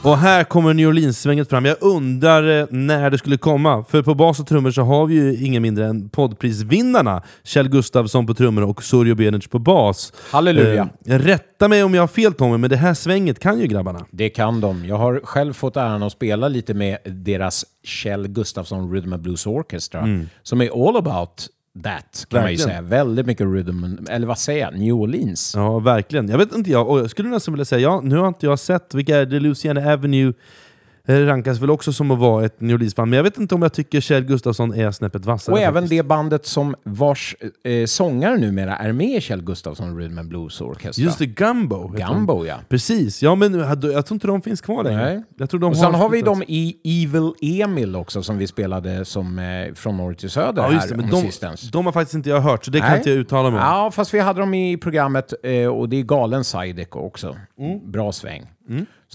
Och 0.06 0.18
här 0.18 0.44
kommer 0.44 0.74
New 0.74 0.88
Orleans-svänget 0.88 1.50
fram. 1.50 1.66
Jag 1.66 1.78
undrar 1.82 2.60
eh, 2.60 2.66
när 2.70 3.10
det 3.10 3.18
skulle 3.18 3.38
komma. 3.38 3.84
För 3.90 4.02
på 4.02 4.16
bas 4.16 4.40
och 4.40 4.48
trummor 4.48 4.72
så 4.72 4.82
har 4.82 5.06
vi 5.06 5.16
ju 5.16 5.46
ingen 5.46 5.62
mindre 5.62 5.86
än 5.86 6.10
poddprisvinnarna 6.10 7.24
Kjell 7.44 7.70
Gustafsson 7.70 8.28
på 8.28 8.34
trummor 8.34 8.64
och 8.64 8.84
Surjo 8.84 9.16
Benic 9.16 9.48
på 9.48 9.60
bas. 9.60 10.14
Halleluja. 10.32 10.90
Eh, 11.06 11.20
rätta 11.20 11.68
mig 11.68 11.84
om 11.84 11.94
jag 11.94 12.02
har 12.02 12.08
fel 12.08 12.34
Tommy, 12.34 12.58
men 12.58 12.70
det 12.70 12.76
här 12.76 12.94
svänget 12.94 13.40
kan 13.40 13.60
ju 13.60 13.68
grabbarna. 13.68 14.06
Det 14.12 14.30
kan 14.30 14.62
de. 14.62 14.86
Jag 14.86 14.98
har 14.98 15.22
själv 15.24 15.54
fått 15.54 15.78
äran 15.78 16.04
att 16.04 16.12
spela 16.12 16.48
lite 16.48 16.74
med 16.74 16.98
deras 17.06 17.66
Kjell 17.84 18.28
Gustafsson 18.28 18.94
Rhythm 18.94 19.14
and 19.14 19.22
Blues 19.22 19.48
Orchestra, 19.48 20.08
som 20.44 20.62
är 20.62 20.88
all 20.88 20.98
about 20.98 21.48
that, 21.84 22.26
kan 22.30 22.42
man 22.42 22.52
ju 22.52 22.58
Verkligen. 22.58 22.70
säga. 22.70 22.82
Väldigt 22.82 23.26
mycket 23.26 23.48
rhythm, 23.48 24.08
eller 24.10 24.28
vad 24.28 24.38
säger 24.40 24.60
jag, 24.60 24.80
New 24.80 24.94
Orleans. 24.94 25.54
Ja, 25.56 25.80
verkligen. 25.80 26.30
Jag 26.30 26.38
vet 26.38 26.56
inte, 26.56 26.72
jag, 26.72 26.90
och 26.90 27.00
jag 27.00 27.10
skulle 27.10 27.30
nästan 27.30 27.54
vilja 27.54 27.66
säga, 27.66 27.82
ja, 27.82 28.02
nu 28.04 28.18
har 28.18 28.28
inte 28.28 28.46
jag 28.46 28.60
sett, 28.60 28.94
vilka 28.94 29.18
är 29.18 29.26
det? 29.26 29.40
Louisiana 29.40 29.94
Avenue 29.94 30.34
rankas 31.08 31.60
väl 31.60 31.70
också 31.70 31.94
som 31.94 32.12
att 32.12 32.20
vara 32.20 32.46
ett 32.46 32.62
New 32.62 32.76
Orleans-band, 32.76 33.10
men 33.10 33.18
jag 33.18 33.24
vet 33.24 33.38
inte 33.38 33.56
om 33.56 33.62
jag 33.62 33.74
tycker 33.74 34.02
Kjell 34.02 34.24
Gustafsson 34.24 34.74
är 34.74 34.92
snäppet 34.92 35.26
vassare. 35.26 35.54
Och 35.54 35.60
även 35.62 35.74
faktiskt. 35.74 35.90
det 35.90 36.04
bandet 36.04 36.46
som 36.46 36.76
vars 36.84 37.36
eh, 37.64 37.86
sångare 37.86 38.38
numera 38.38 38.76
är 38.76 38.92
med 38.92 39.18
i 39.18 39.22
Kjell 39.22 39.42
Gustafsson 39.42 39.98
Rhythm 39.98 40.18
and 40.18 40.30
Blues 40.30 40.62
Orchestra. 40.62 41.04
Just 41.04 41.20
det, 41.20 41.26
Gumbo. 41.26 41.94
de. 41.98 42.14
Gumbo, 42.14 42.46
ja. 42.46 42.56
Precis, 42.70 43.24
ja 43.24 43.36
men 43.36 43.54
jag 43.54 43.82
tror 43.82 44.12
inte 44.12 44.28
de 44.28 44.42
finns 44.42 44.62
kvar 44.62 44.84
längre. 44.84 45.06
Nej. 45.06 45.24
Jag 45.38 45.50
tror 45.50 45.60
de 45.60 45.72
Och 45.72 45.78
sen 45.78 45.94
har 45.96 46.10
vi 46.10 46.22
dem 46.22 46.44
i 46.48 46.78
Evil 46.84 47.34
Emil 47.42 47.96
också, 47.96 48.24
som 48.24 48.38
vi 48.38 48.48
spelade 48.48 49.06
som 49.06 49.40
eh, 49.40 49.74
från 49.74 49.98
norr 49.98 50.14
till 50.14 50.30
söder 50.30 50.62
Ja, 50.64 50.72
just 50.72 50.84
här 50.84 50.90
det, 50.90 50.96
men 50.96 51.06
om 51.06 51.12
de, 51.12 51.22
sistens. 51.22 51.72
de 51.72 51.86
har 51.86 51.94
faktiskt 51.94 52.16
inte 52.16 52.30
jag 52.30 52.42
hört, 52.42 52.66
så 52.66 52.72
det 52.72 52.80
kan 52.80 52.90
Nej. 52.90 52.98
inte 52.98 53.10
jag 53.10 53.20
uttala 53.20 53.50
mig 53.50 53.60
om. 53.60 53.66
Ja, 53.66 53.92
fast 53.92 54.14
vi 54.14 54.20
hade 54.20 54.40
dem 54.40 54.54
i 54.54 54.78
programmet 54.78 55.34
eh, 55.44 55.68
och 55.68 55.90
det 55.90 56.00
är 56.00 56.04
galen 56.04 56.44
Sidek 56.44 56.96
också. 56.96 57.36
Mm. 57.60 57.92
Bra 57.92 58.12
sväng. 58.12 58.44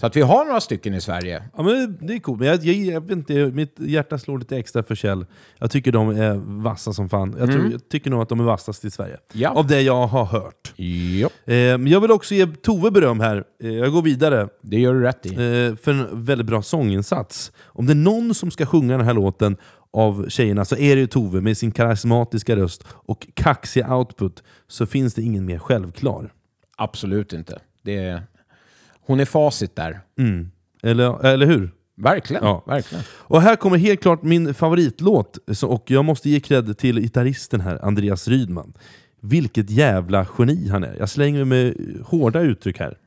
Så 0.01 0.07
att 0.07 0.15
vi 0.15 0.21
har 0.21 0.45
några 0.45 0.61
stycken 0.61 0.93
i 0.93 1.01
Sverige. 1.01 1.43
Ja, 1.57 1.63
men 1.63 1.97
det- 2.01 2.13
är 2.13 2.19
coolt, 2.19 2.39
men 2.39 2.47
jag, 2.47 2.63
jag, 2.63 2.75
jag 2.75 3.01
vet 3.01 3.11
inte, 3.11 3.33
mitt 3.33 3.75
hjärta 3.79 4.17
slår 4.17 4.39
lite 4.39 4.57
extra 4.57 4.83
för 4.83 4.95
Kjell. 4.95 5.25
Jag 5.59 5.71
tycker 5.71 5.91
de 5.91 6.09
är 6.09 6.61
vassa 6.63 6.93
som 6.93 7.09
fan. 7.09 7.35
Jag, 7.39 7.51
tror, 7.51 7.71
jag 7.71 7.89
tycker 7.89 8.09
nog 8.09 8.21
att 8.21 8.29
de 8.29 8.39
är 8.39 8.43
vassast 8.43 8.85
i 8.85 8.91
Sverige. 8.91 9.13
Mm. 9.13 9.41
Ja. 9.43 9.49
Av 9.49 9.67
det 9.67 9.81
jag 9.81 10.07
har 10.07 10.25
hört. 10.25 10.73
Jo, 10.75 11.27
Eh, 11.45 11.53
men 11.55 11.87
jag 11.87 12.01
vill 12.01 12.11
också 12.11 12.35
ge 12.35 12.47
Tove 12.47 12.91
beröm 12.91 13.19
här. 13.19 13.43
Eh, 13.63 13.69
jag 13.71 13.91
går 13.91 14.01
vidare. 14.01 14.47
det 14.61 14.79
gör 14.79 14.93
du 14.93 15.01
rätt 15.01 15.25
i. 15.25 15.29
Eh, 15.29 15.75
för 15.75 15.91
en 15.91 16.23
väldigt 16.25 16.47
bra 16.47 16.61
sånginsats. 16.61 17.51
Om 17.63 17.85
det 17.85 17.93
är 17.93 17.95
någon 17.95 18.33
som 18.33 18.51
ska 18.51 18.65
sjunga 18.65 18.97
den 18.97 19.05
här 19.05 19.13
låten 19.13 19.57
av 19.93 20.29
tjejerna 20.29 20.65
så 20.65 20.75
är 20.75 20.95
det 20.95 21.01
ju 21.01 21.07
Tove 21.07 21.41
med 21.41 21.57
sin 21.57 21.71
karismatiska 21.71 22.55
röst 22.55 22.83
och 22.89 23.27
kaxiga 23.33 23.95
output. 23.95 24.43
Så 24.67 24.85
finns 24.85 25.13
det 25.13 25.21
ingen 25.21 25.45
mer 25.45 25.59
självklar. 25.59 26.33
Absolut 26.77 27.33
inte. 27.33 27.59
Det 27.83 27.97
är... 27.97 28.21
Hon 29.05 29.19
är 29.19 29.25
facit 29.25 29.75
där. 29.75 29.99
Eller, 30.83 31.25
eller 31.25 31.45
hur? 31.45 31.71
Verkligen. 31.97 32.43
Ja. 32.43 32.63
verkligen. 32.67 33.03
Och 33.11 33.41
här 33.41 33.55
kommer 33.55 33.77
helt 33.77 34.01
klart 34.01 34.23
min 34.23 34.53
favoritlåt, 34.53 35.37
och 35.63 35.91
jag 35.91 36.05
måste 36.05 36.29
ge 36.29 36.39
cred 36.39 36.77
till 36.77 36.99
gitarristen 36.99 37.61
här, 37.61 37.85
Andreas 37.85 38.27
Rydman. 38.27 38.73
Vilket 39.21 39.69
jävla 39.69 40.27
geni 40.37 40.69
han 40.69 40.83
är. 40.83 40.95
Jag 40.99 41.09
slänger 41.09 41.45
mig 41.45 41.63
med 41.63 41.87
hårda 42.05 42.39
uttryck 42.41 42.79
här. 42.79 42.97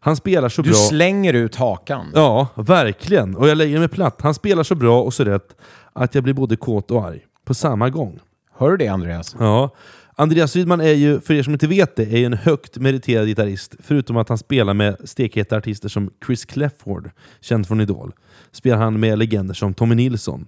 Han 0.00 0.16
spelar 0.16 0.48
så 0.48 0.62
Du 0.62 0.68
bra... 0.70 0.76
slänger 0.78 1.32
ut 1.32 1.56
hakan. 1.56 2.10
Ja, 2.14 2.48
verkligen. 2.54 3.36
Och 3.36 3.48
jag 3.48 3.58
lägger 3.58 3.78
mig 3.78 3.88
platt. 3.88 4.20
Han 4.20 4.34
spelar 4.34 4.62
så 4.62 4.74
bra 4.74 5.02
och 5.02 5.14
så 5.14 5.24
rätt 5.24 5.56
att 5.92 6.14
jag 6.14 6.24
blir 6.24 6.34
både 6.34 6.56
kåt 6.56 6.90
och 6.90 7.04
arg 7.06 7.20
på 7.44 7.54
samma 7.54 7.90
gång. 7.90 8.18
Hör 8.56 8.70
du 8.70 8.76
det 8.76 8.88
Andreas? 8.88 9.36
Ja. 9.38 9.70
Andreas 10.16 10.56
Rydman 10.56 10.80
är 10.80 10.92
ju, 10.92 11.20
för 11.20 11.34
er 11.34 11.42
som 11.42 11.52
inte 11.52 11.66
vet 11.66 11.96
det, 11.96 12.12
är 12.12 12.26
en 12.26 12.32
högt 12.32 12.78
meriterad 12.78 13.26
gitarrist. 13.26 13.74
Förutom 13.78 14.16
att 14.16 14.28
han 14.28 14.38
spelar 14.38 14.74
med 14.74 14.96
stekheta 15.04 15.56
artister 15.56 15.88
som 15.88 16.10
Chris 16.26 16.44
Clefford, 16.44 17.10
känd 17.40 17.68
från 17.68 17.80
Idol. 17.80 18.12
Spelar 18.52 18.76
han 18.76 19.00
med 19.00 19.18
legender 19.18 19.54
som 19.54 19.74
Tommy 19.74 19.94
Nilsson. 19.94 20.46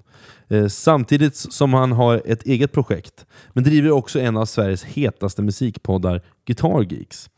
Eh, 0.48 0.66
samtidigt 0.66 1.36
som 1.36 1.74
han 1.74 1.92
har 1.92 2.22
ett 2.24 2.42
eget 2.42 2.72
projekt. 2.72 3.26
Men 3.52 3.64
driver 3.64 3.90
också 3.90 4.20
en 4.20 4.36
av 4.36 4.44
Sveriges 4.44 4.84
hetaste 4.84 5.42
musikpoddar, 5.42 6.22
Guitar 6.46 6.92
Geeks. 6.92 7.30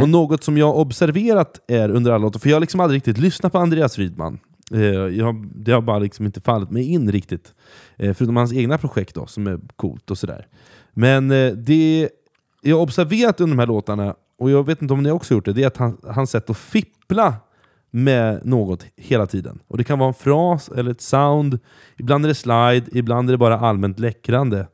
Och 0.00 0.08
något 0.08 0.44
som 0.44 0.58
jag 0.58 0.76
observerat 0.78 1.60
är 1.68 1.88
under 1.88 2.10
alla 2.10 2.22
låtar, 2.22 2.40
för 2.40 2.48
jag 2.48 2.56
har 2.56 2.60
liksom 2.60 2.80
aldrig 2.80 2.96
riktigt 2.96 3.18
lyssnat 3.18 3.52
på 3.52 3.58
Andreas 3.58 3.98
Rydman. 3.98 4.38
Eh, 4.70 4.80
jag, 5.18 5.46
det 5.54 5.72
har 5.72 5.80
bara 5.80 5.98
liksom 5.98 6.26
inte 6.26 6.40
fallit 6.40 6.70
mig 6.70 6.84
in 6.84 7.12
riktigt. 7.12 7.52
Eh, 7.96 8.14
förutom 8.14 8.36
hans 8.36 8.52
egna 8.52 8.78
projekt 8.78 9.14
då, 9.14 9.26
som 9.26 9.46
är 9.46 9.60
coolt 9.76 10.10
och 10.10 10.18
sådär. 10.18 10.46
Men 10.94 11.30
eh, 11.30 11.52
det 11.52 12.08
jag 12.62 12.76
har 12.76 12.82
observerat 12.82 13.40
under 13.40 13.56
de 13.56 13.60
här 13.60 13.66
låtarna, 13.66 14.14
och 14.38 14.50
jag 14.50 14.66
vet 14.66 14.82
inte 14.82 14.94
om 14.94 15.02
ni 15.02 15.10
också 15.10 15.34
gjort 15.34 15.44
det, 15.44 15.52
det 15.52 15.62
är 15.62 15.66
att 15.66 15.76
han, 15.76 15.98
hans 16.04 16.30
sätt 16.30 16.50
att 16.50 16.56
fippla 16.56 17.34
med 17.90 18.46
något 18.46 18.86
hela 18.96 19.26
tiden. 19.26 19.58
Och 19.68 19.78
Det 19.78 19.84
kan 19.84 19.98
vara 19.98 20.08
en 20.08 20.14
fras 20.14 20.70
eller 20.76 20.90
ett 20.90 21.00
sound, 21.00 21.58
ibland 21.96 22.24
är 22.24 22.28
det 22.28 22.34
slide, 22.34 22.98
ibland 22.98 23.28
är 23.28 23.32
det 23.32 23.38
bara 23.38 23.58
allmänt 23.58 23.98
läckrande. 23.98 24.66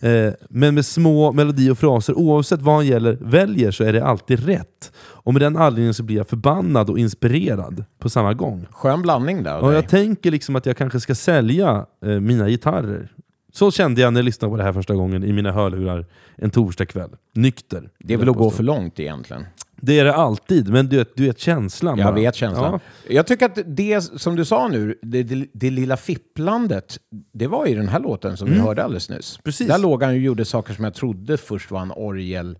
Eh, 0.00 0.32
men 0.48 0.74
med 0.74 0.86
små 0.86 1.32
melodi 1.32 1.70
och 1.70 1.78
fraser, 1.78 2.14
oavsett 2.14 2.62
vad 2.62 2.74
han 2.74 2.86
gäller, 2.86 3.18
väljer 3.20 3.70
så 3.70 3.84
är 3.84 3.92
det 3.92 4.04
alltid 4.04 4.46
rätt. 4.46 4.92
Och 4.98 5.32
med 5.32 5.42
den 5.42 5.56
anledningen 5.56 5.94
så 5.94 6.02
blir 6.02 6.16
jag 6.16 6.28
förbannad 6.28 6.90
och 6.90 6.98
inspirerad 6.98 7.84
på 7.98 8.08
samma 8.08 8.34
gång. 8.34 8.66
Skön 8.70 9.02
blandning 9.02 9.42
där. 9.42 9.60
Och 9.60 9.74
jag 9.74 9.88
tänker 9.88 10.30
liksom 10.30 10.56
att 10.56 10.66
jag 10.66 10.76
kanske 10.76 11.00
ska 11.00 11.14
sälja 11.14 11.86
eh, 12.04 12.20
mina 12.20 12.48
gitarrer. 12.48 13.12
Så 13.56 13.70
kände 13.70 14.00
jag 14.00 14.12
när 14.12 14.20
jag 14.20 14.24
lyssnade 14.24 14.50
på 14.50 14.56
det 14.56 14.62
här 14.62 14.72
första 14.72 14.94
gången 14.94 15.24
i 15.24 15.32
mina 15.32 15.52
hörlurar 15.52 16.06
en 16.36 16.50
torsdagkväll. 16.50 17.10
Nykter. 17.34 17.90
det 17.98 18.14
är 18.14 18.18
väl 18.18 18.28
att 18.28 18.36
gå 18.36 18.50
för 18.50 18.62
långt 18.62 19.00
egentligen. 19.00 19.46
Det 19.76 19.98
är 19.98 20.04
det 20.04 20.14
alltid, 20.14 20.68
men 20.68 20.88
du 20.88 21.04
du 21.16 21.26
vet 21.26 21.38
känslan 21.38 21.98
Jag 21.98 22.06
bara. 22.06 22.14
vet 22.14 22.34
känslan. 22.34 22.72
Ja. 22.72 23.14
Jag 23.14 23.26
tycker 23.26 23.46
att 23.46 23.58
det 23.66 24.00
som 24.00 24.36
du 24.36 24.44
sa 24.44 24.68
nu, 24.68 24.98
det, 25.02 25.22
det, 25.22 25.46
det 25.52 25.70
lilla 25.70 25.96
fipplandet, 25.96 26.98
det 27.32 27.46
var 27.46 27.66
i 27.66 27.74
den 27.74 27.88
här 27.88 28.00
låten 28.00 28.36
som 28.36 28.50
vi 28.50 28.58
hörde 28.58 28.84
alldeles 28.84 29.10
nyss. 29.10 29.36
Mm. 29.36 29.42
Precis. 29.44 29.68
Där 29.68 29.78
låg 29.78 30.02
han 30.02 30.12
och 30.12 30.18
gjorde 30.18 30.44
saker 30.44 30.74
som 30.74 30.84
jag 30.84 30.94
trodde 30.94 31.36
först 31.36 31.70
var 31.70 31.80
en 31.82 31.92
orgel 31.92 32.58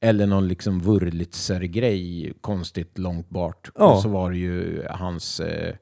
eller 0.00 0.26
någon 0.26 0.48
liksom 0.48 0.80
Wurlitzer-grej 0.80 2.32
konstigt 2.40 2.98
långt 2.98 3.28
bort. 3.28 3.70
Ja. 3.74 3.92
Och 3.94 4.02
så 4.02 4.08
var 4.08 4.30
det 4.30 4.36
ju 4.38 4.86
hans 4.90 5.40
eh, 5.40 5.74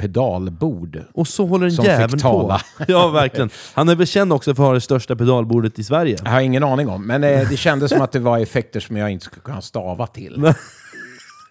pedalbord. 0.00 0.98
Och 1.14 1.28
så 1.28 1.46
håller 1.46 1.70
Som 1.70 1.84
fick 1.84 1.92
jäveln 1.92 2.20
på. 2.20 2.58
Ja, 2.88 3.08
verkligen. 3.08 3.50
Han 3.74 3.88
är 3.88 3.94
väl 3.94 4.06
känd 4.06 4.32
också 4.32 4.54
för 4.54 4.62
att 4.62 4.66
ha 4.68 4.74
det 4.74 4.80
största 4.80 5.16
pedalbordet 5.16 5.78
i 5.78 5.84
Sverige. 5.84 6.18
Jag 6.24 6.30
har 6.30 6.40
ingen 6.40 6.64
aning 6.64 6.88
om, 6.88 7.06
men 7.06 7.24
eh, 7.24 7.48
det 7.50 7.56
kändes 7.56 7.90
som 7.90 8.00
att 8.02 8.12
det 8.12 8.18
var 8.18 8.38
effekter 8.38 8.80
som 8.80 8.96
jag 8.96 9.10
inte 9.10 9.24
skulle 9.24 9.42
kunna 9.42 9.60
stava 9.60 10.06
till. 10.06 10.52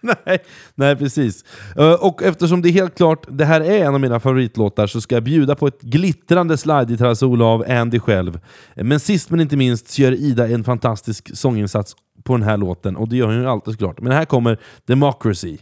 nej, 0.02 0.38
nej, 0.74 0.96
precis. 0.96 1.44
Eh, 1.76 1.92
Och 1.92 2.22
eftersom 2.22 2.62
det 2.62 2.68
är 2.68 2.72
helt 2.72 2.96
klart 2.96 3.26
det 3.28 3.44
här 3.44 3.60
är 3.60 3.84
en 3.84 3.94
av 3.94 4.00
mina 4.00 4.20
favoritlåtar 4.20 4.86
så 4.86 5.00
ska 5.00 5.16
jag 5.16 5.22
bjuda 5.24 5.54
på 5.54 5.66
ett 5.66 5.80
glittrande 5.80 6.56
slide-gitarrsolo 6.56 7.44
av 7.44 7.64
Andy 7.68 7.98
själv. 8.00 8.40
Men 8.74 9.00
sist 9.00 9.30
men 9.30 9.40
inte 9.40 9.56
minst 9.56 9.90
så 9.90 10.02
gör 10.02 10.12
Ida 10.12 10.48
en 10.48 10.64
fantastisk 10.64 11.36
sånginsats 11.36 11.94
på 12.24 12.32
den 12.36 12.42
här 12.42 12.56
låten, 12.56 12.96
och 12.96 13.08
det 13.08 13.16
gör 13.16 13.26
hon 13.26 13.34
ju 13.36 13.46
alltid 13.48 13.74
såklart. 13.74 14.00
Men 14.00 14.12
här 14.12 14.24
kommer. 14.24 14.58
Democracy 14.86 15.58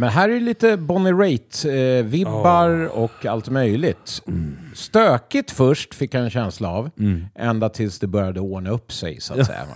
men 0.00 0.08
här 0.08 0.28
är 0.28 0.40
lite 0.40 0.76
Bonnie 0.76 1.12
Raitt-vibbar 1.12 2.86
och 2.86 3.26
allt 3.26 3.48
möjligt. 3.48 4.22
Stökigt 4.74 5.50
först, 5.50 5.94
fick 5.94 6.14
jag 6.14 6.22
en 6.22 6.30
känsla 6.30 6.68
av. 6.68 6.90
Ända 7.34 7.68
tills 7.68 7.98
det 7.98 8.06
började 8.06 8.40
ordna 8.40 8.70
upp 8.70 8.92
sig, 8.92 9.20
så 9.20 9.40
att 9.40 9.46
säga. 9.46 9.66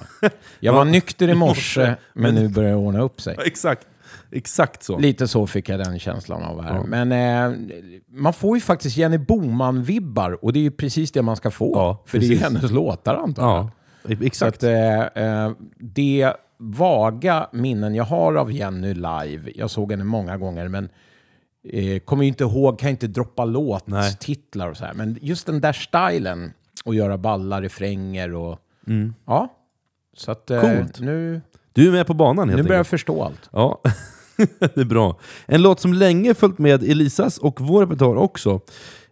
Jag 0.60 0.72
var 0.72 0.84
nykter 0.84 1.28
i 1.28 1.34
morse, 1.34 1.94
men 2.12 2.34
nu 2.34 2.48
börjar 2.48 2.70
det 2.70 2.76
ordna 2.76 3.00
upp 3.00 3.20
sig. 3.20 3.36
Exakt. 3.46 3.86
Exakt 4.32 4.82
så. 4.82 4.98
Lite 4.98 5.28
så 5.28 5.46
fick 5.46 5.68
jag 5.68 5.78
den 5.78 5.98
känslan 5.98 6.42
av 6.42 6.62
här. 6.62 6.82
Men 6.82 7.12
eh, 7.12 7.58
man 8.08 8.32
får 8.32 8.56
ju 8.56 8.60
faktiskt 8.60 8.96
Jenny 8.96 9.18
Boman-vibbar 9.18 10.44
och 10.44 10.52
det 10.52 10.58
är 10.58 10.62
ju 10.62 10.70
precis 10.70 11.12
det 11.12 11.22
man 11.22 11.36
ska 11.36 11.50
få. 11.50 11.72
Ja, 11.74 12.02
för 12.06 12.18
det 12.18 12.24
är 12.24 12.28
ju 12.28 12.38
precis. 12.38 12.54
hennes 12.54 12.70
låtar 12.70 13.14
antar 13.14 13.42
jag. 13.42 13.52
Ja, 13.52 14.16
Så 14.16 14.24
exakt. 14.24 14.56
att, 14.56 14.62
eh, 14.62 15.00
eh, 15.24 15.50
det 15.78 16.32
vaga 16.72 17.46
minnen 17.52 17.94
jag 17.94 18.04
har 18.04 18.34
av 18.34 18.52
Jenny 18.52 18.94
live, 18.94 19.50
jag 19.54 19.70
såg 19.70 19.90
henne 19.90 20.04
många 20.04 20.36
gånger, 20.36 20.68
men 20.68 20.88
eh, 21.68 21.98
kommer 21.98 22.22
ju 22.22 22.28
inte 22.28 22.44
ihåg, 22.44 22.78
kan 22.78 22.90
inte 22.90 23.06
droppa 23.06 23.44
låttitlar 23.44 24.68
och 24.68 24.76
så 24.76 24.84
här. 24.84 24.94
Men 24.94 25.18
just 25.22 25.46
den 25.46 25.60
där 25.60 25.72
stilen, 25.72 26.52
och 26.84 26.94
göra 26.94 27.18
balla 27.18 27.62
refränger 27.62 28.34
och... 28.34 28.58
Ja. 29.26 29.52
Så 30.16 30.30
att 30.30 30.50
eh, 30.50 30.60
Coolt. 30.60 31.00
nu, 31.00 31.40
Du 31.72 31.88
är 31.88 31.92
med 31.92 32.06
på 32.06 32.14
banan 32.14 32.48
helt 32.48 32.56
nu 32.56 32.62
börjar 32.62 32.74
jag 32.76 32.78
enkelt. 32.80 32.90
förstå 32.90 33.22
allt. 33.22 33.48
Ja, 33.52 33.80
det 34.58 34.76
är 34.80 34.84
bra. 34.84 35.18
En 35.46 35.62
låt 35.62 35.80
som 35.80 35.92
länge 35.92 36.34
följt 36.34 36.58
med 36.58 36.82
Elisas 36.82 37.38
och 37.38 37.60
vår 37.60 37.80
repertoar 37.86 38.16
också 38.16 38.60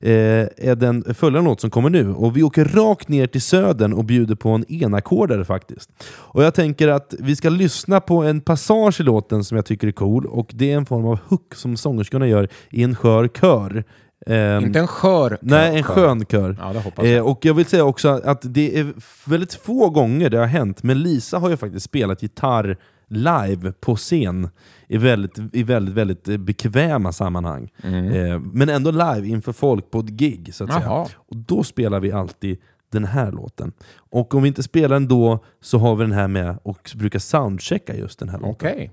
eh, 0.03 0.11
är 0.57 0.75
den 0.75 1.15
följande 1.15 1.51
låt 1.51 1.61
som 1.61 1.71
kommer 1.71 1.91
nu. 1.91 2.09
Och 2.15 2.37
vi 2.37 2.43
åker 2.43 2.65
rakt 2.65 3.09
ner 3.09 3.27
till 3.27 3.43
södern 3.43 3.93
och 3.93 4.05
bjuder 4.05 4.35
på 4.35 4.49
en 4.49 4.65
enackordare 4.73 5.45
faktiskt. 5.45 5.91
Och 6.13 6.45
jag 6.45 6.55
tänker 6.55 6.89
att 6.89 7.15
vi 7.19 7.37
ska 7.37 7.49
lyssna 7.49 8.01
på 8.01 8.23
en 8.23 8.41
passage 8.41 9.01
i 9.01 9.03
låten 9.03 9.45
som 9.45 9.57
jag 9.57 9.67
tycker 9.67 9.89
är 9.89 9.93
cool 9.93 10.27
och 10.27 10.51
det 10.55 10.73
är 10.73 10.77
en 10.77 10.87
form 10.87 11.07
av 11.07 11.19
hook 11.27 11.55
som 11.55 11.77
sångerskorna 11.77 12.27
gör 12.27 12.49
i 12.71 12.83
en 12.83 12.95
skör 12.95 13.29
kör. 13.29 13.85
Ehm, 14.27 14.65
Inte 14.65 14.79
en 14.79 14.87
skör 14.87 15.39
Nej, 15.43 15.77
en 15.77 15.83
kör. 15.83 15.95
skön 15.95 16.25
kör. 16.31 16.57
Ja, 16.61 16.73
det 16.73 16.81
hoppas 16.81 17.05
jag. 17.05 17.17
Eh, 17.17 17.27
och 17.27 17.45
jag 17.45 17.55
vill 17.55 17.67
säga 17.67 17.85
också 17.85 18.09
att 18.09 18.41
det 18.43 18.79
är 18.79 18.93
väldigt 19.27 19.55
få 19.55 19.91
gånger 19.91 20.31
det 20.31 20.39
har 20.39 20.47
hänt, 20.47 20.83
men 20.83 21.03
Lisa 21.03 21.39
har 21.39 21.51
ju 21.51 21.57
faktiskt 21.57 21.87
spelat 21.87 22.23
gitarr 22.23 22.77
live 23.13 23.73
på 23.73 23.97
scen 23.97 24.49
i 24.89 24.99
väldigt, 24.99 25.39
i 25.53 25.63
väldigt, 25.63 25.95
väldigt 25.95 26.29
eh, 26.29 26.37
bekväma 26.37 27.13
sammanhang. 27.13 27.73
Eh, 27.85 28.41
men 28.41 28.69
ändå 28.69 28.91
live 28.91 29.29
inför 29.29 29.53
folk 29.53 29.91
på 29.91 29.99
ett 29.99 30.09
gig, 30.09 30.55
så 30.55 30.65
att 30.65 30.73
säga. 30.73 30.91
Och 31.15 31.37
då 31.37 31.65
spelar 31.65 32.01
vi 32.01 32.13
alltid 32.13 32.59
den 32.93 33.05
här 33.05 33.33
låten. 33.33 33.73
Och 33.97 34.35
om 34.35 34.43
vi 34.43 34.49
inte 34.49 34.63
spelar 34.63 34.97
den 34.97 35.09
då 35.09 35.45
så 35.61 35.79
har 35.79 35.97
vi 35.97 36.05
den 36.05 36.13
här 36.13 36.29
med 36.29 36.59
och 36.63 36.91
brukar 36.95 37.19
soundchecka 37.19 37.97
just 37.97 38.19
den 38.19 38.29
här 38.29 38.39
låten. 38.39 38.53
Okej. 38.53 38.91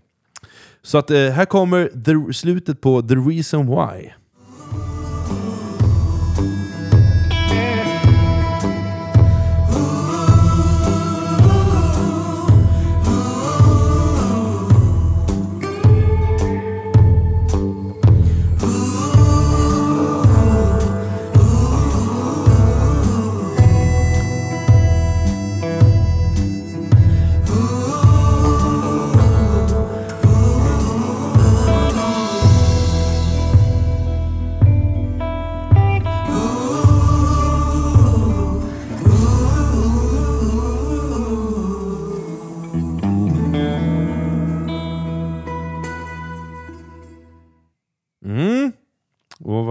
Så 0.81 0.97
att 0.97 1.11
eh, 1.11 1.17
här 1.17 1.45
kommer 1.45 1.87
the, 1.87 2.33
slutet 2.33 2.81
på 2.81 3.01
The 3.01 3.15
Reason 3.15 3.67
Why. 3.67 4.09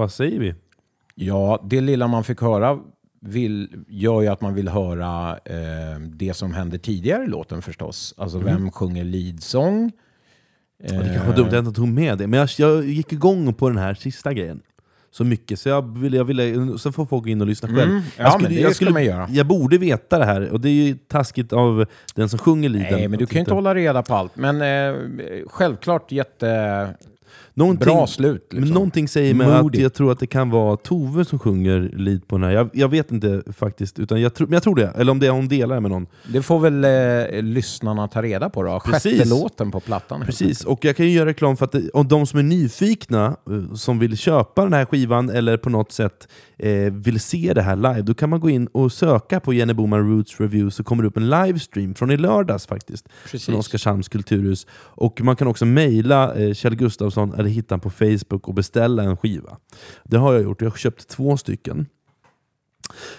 Vad 0.08 0.12
säger 0.12 0.40
vi? 0.40 0.54
Ja, 1.14 1.62
det 1.64 1.80
lilla 1.80 2.06
man 2.06 2.24
fick 2.24 2.40
höra 2.40 2.78
vill, 3.20 3.84
gör 3.88 4.22
ju 4.22 4.28
att 4.28 4.40
man 4.40 4.54
vill 4.54 4.68
höra 4.68 5.38
eh, 5.44 6.00
det 6.00 6.34
som 6.34 6.54
hände 6.54 6.78
tidigare 6.78 7.24
i 7.24 7.26
låten 7.26 7.62
förstås. 7.62 8.14
Alltså 8.16 8.38
vem 8.38 8.70
sjunger 8.70 9.04
leadsång? 9.04 9.92
Ja, 10.82 10.92
Det 10.92 11.04
kanske 11.04 11.26
var 11.28 11.36
dumt 11.36 11.46
att 11.46 11.52
jag 11.52 11.64
inte 11.64 11.76
tog 11.76 11.88
med 11.88 12.18
det, 12.18 12.26
men 12.26 12.40
jag, 12.40 12.48
jag 12.58 12.84
gick 12.84 13.12
igång 13.12 13.54
på 13.54 13.68
den 13.68 13.78
här 13.78 13.94
sista 13.94 14.32
grejen. 14.32 14.60
Så 15.10 15.24
mycket, 15.24 15.60
så 15.60 15.68
jag 15.68 15.98
ville, 15.98 16.16
jag 16.16 16.24
ville, 16.24 16.78
så 16.78 16.92
får 16.92 17.06
folk 17.06 17.24
gå 17.24 17.30
in 17.30 17.40
och 17.40 17.46
lyssna 17.46 17.68
själv. 17.68 17.90
Mm, 17.90 18.02
ja, 18.16 18.40
jag 18.50 18.76
ska 18.76 18.90
man 18.90 19.04
göra. 19.04 19.28
Jag 19.30 19.46
borde 19.46 19.78
veta 19.78 20.18
det 20.18 20.24
här, 20.24 20.50
och 20.50 20.60
det 20.60 20.68
är 20.68 20.72
ju 20.72 20.94
taskigt 20.94 21.52
av 21.52 21.86
den 22.14 22.28
som 22.28 22.38
sjunger 22.38 22.68
leaden. 22.68 22.98
Nej, 22.98 23.08
men 23.08 23.18
du 23.18 23.26
kan 23.26 23.34
ju 23.34 23.40
inte 23.40 23.54
hålla 23.54 23.74
reda 23.74 24.02
på 24.02 24.14
allt. 24.14 24.36
Men 24.36 24.62
eh, 24.62 25.00
självklart 25.46 26.12
jättebra 26.12 26.88
Någonting- 27.58 28.06
slut. 28.06 28.42
Liksom. 28.50 28.60
Men 28.60 28.68
någonting 28.74 29.08
säger 29.08 29.34
mig 29.34 29.46
att 29.46 29.74
jag 29.78 29.94
tror 29.94 30.12
att 30.12 30.18
det 30.20 30.26
kan 30.26 30.50
vara 30.50 30.76
Tove 30.76 31.24
som 31.24 31.38
sjunger 31.38 31.90
lead 31.96 32.28
på 32.28 32.36
den 32.38 32.44
här. 32.44 32.50
Jag, 32.50 32.70
jag 32.72 32.88
vet 32.88 33.12
inte 33.12 33.42
faktiskt, 33.52 33.98
utan 33.98 34.20
jag, 34.20 34.34
tror- 34.34 34.46
men 34.46 34.52
jag 34.54 34.62
tror 34.62 34.74
det. 34.74 34.92
Eller 34.96 35.12
om 35.12 35.18
det 35.18 35.26
är 35.26 35.30
hon 35.30 35.48
delar 35.48 35.80
med 35.80 35.90
någon. 35.90 36.06
Det 36.32 36.42
får 36.42 36.58
väl 36.60 36.84
eh, 36.84 37.42
lyssnarna 37.42 38.08
ta 38.08 38.22
reda 38.22 38.50
på 38.50 38.62
då. 38.62 38.80
Sjätte 38.80 39.24
låten 39.24 39.70
på 39.70 39.80
plattan. 39.80 40.22
Precis, 40.26 40.64
och 40.64 40.84
jag 40.84 40.96
kan 40.96 41.06
ju 41.06 41.12
göra 41.12 41.26
reklam 41.28 41.56
för 41.56 41.64
att 41.64 41.72
det, 41.72 41.90
om 41.90 42.08
de 42.08 42.26
som 42.26 42.38
är 42.38 42.42
nyfikna, 42.42 43.26
eh, 43.50 43.74
som 43.74 43.98
vill 43.98 44.16
köpa 44.18 44.64
den 44.64 44.72
här 44.72 44.84
skivan 44.84 45.30
eller 45.30 45.56
på 45.56 45.70
något 45.70 45.92
sätt 45.92 46.28
eh, 46.58 46.70
vill 46.92 47.20
se 47.20 47.52
det 47.54 47.62
här 47.62 47.76
live, 47.76 48.02
då 48.02 48.14
kan 48.14 48.30
man 48.30 48.40
gå 48.40 48.50
in 48.50 48.66
och 48.66 48.92
söka 48.92 49.40
på 49.40 49.52
Jenny 49.52 49.72
Boman 49.72 50.10
Roots 50.10 50.40
Review 50.40 50.70
så 50.70 50.84
kommer 50.84 51.02
det 51.02 51.08
upp 51.08 51.16
en 51.16 51.30
livestream 51.30 51.94
från 51.94 52.10
i 52.10 52.16
lördags 52.16 52.66
faktiskt. 52.66 53.08
Precis. 53.24 53.46
Från 53.46 53.54
Oskarshamns 53.54 54.08
kulturhus. 54.08 54.66
Och 54.72 55.20
man 55.20 55.36
kan 55.36 55.48
också 55.48 55.64
mejla 55.64 56.34
eh, 56.34 56.54
Kjell 56.54 56.76
Gustafsson 56.76 57.34
eller 57.48 57.54
hitta 57.54 57.74
honom 57.74 57.80
på 57.80 57.90
Facebook 57.90 58.48
och 58.48 58.54
beställa 58.54 59.02
en 59.02 59.16
skiva. 59.16 59.58
Det 60.04 60.18
har 60.18 60.32
jag 60.32 60.42
gjort, 60.42 60.62
jag 60.62 60.70
har 60.70 60.76
köpt 60.76 61.08
två 61.08 61.36
stycken. 61.36 61.86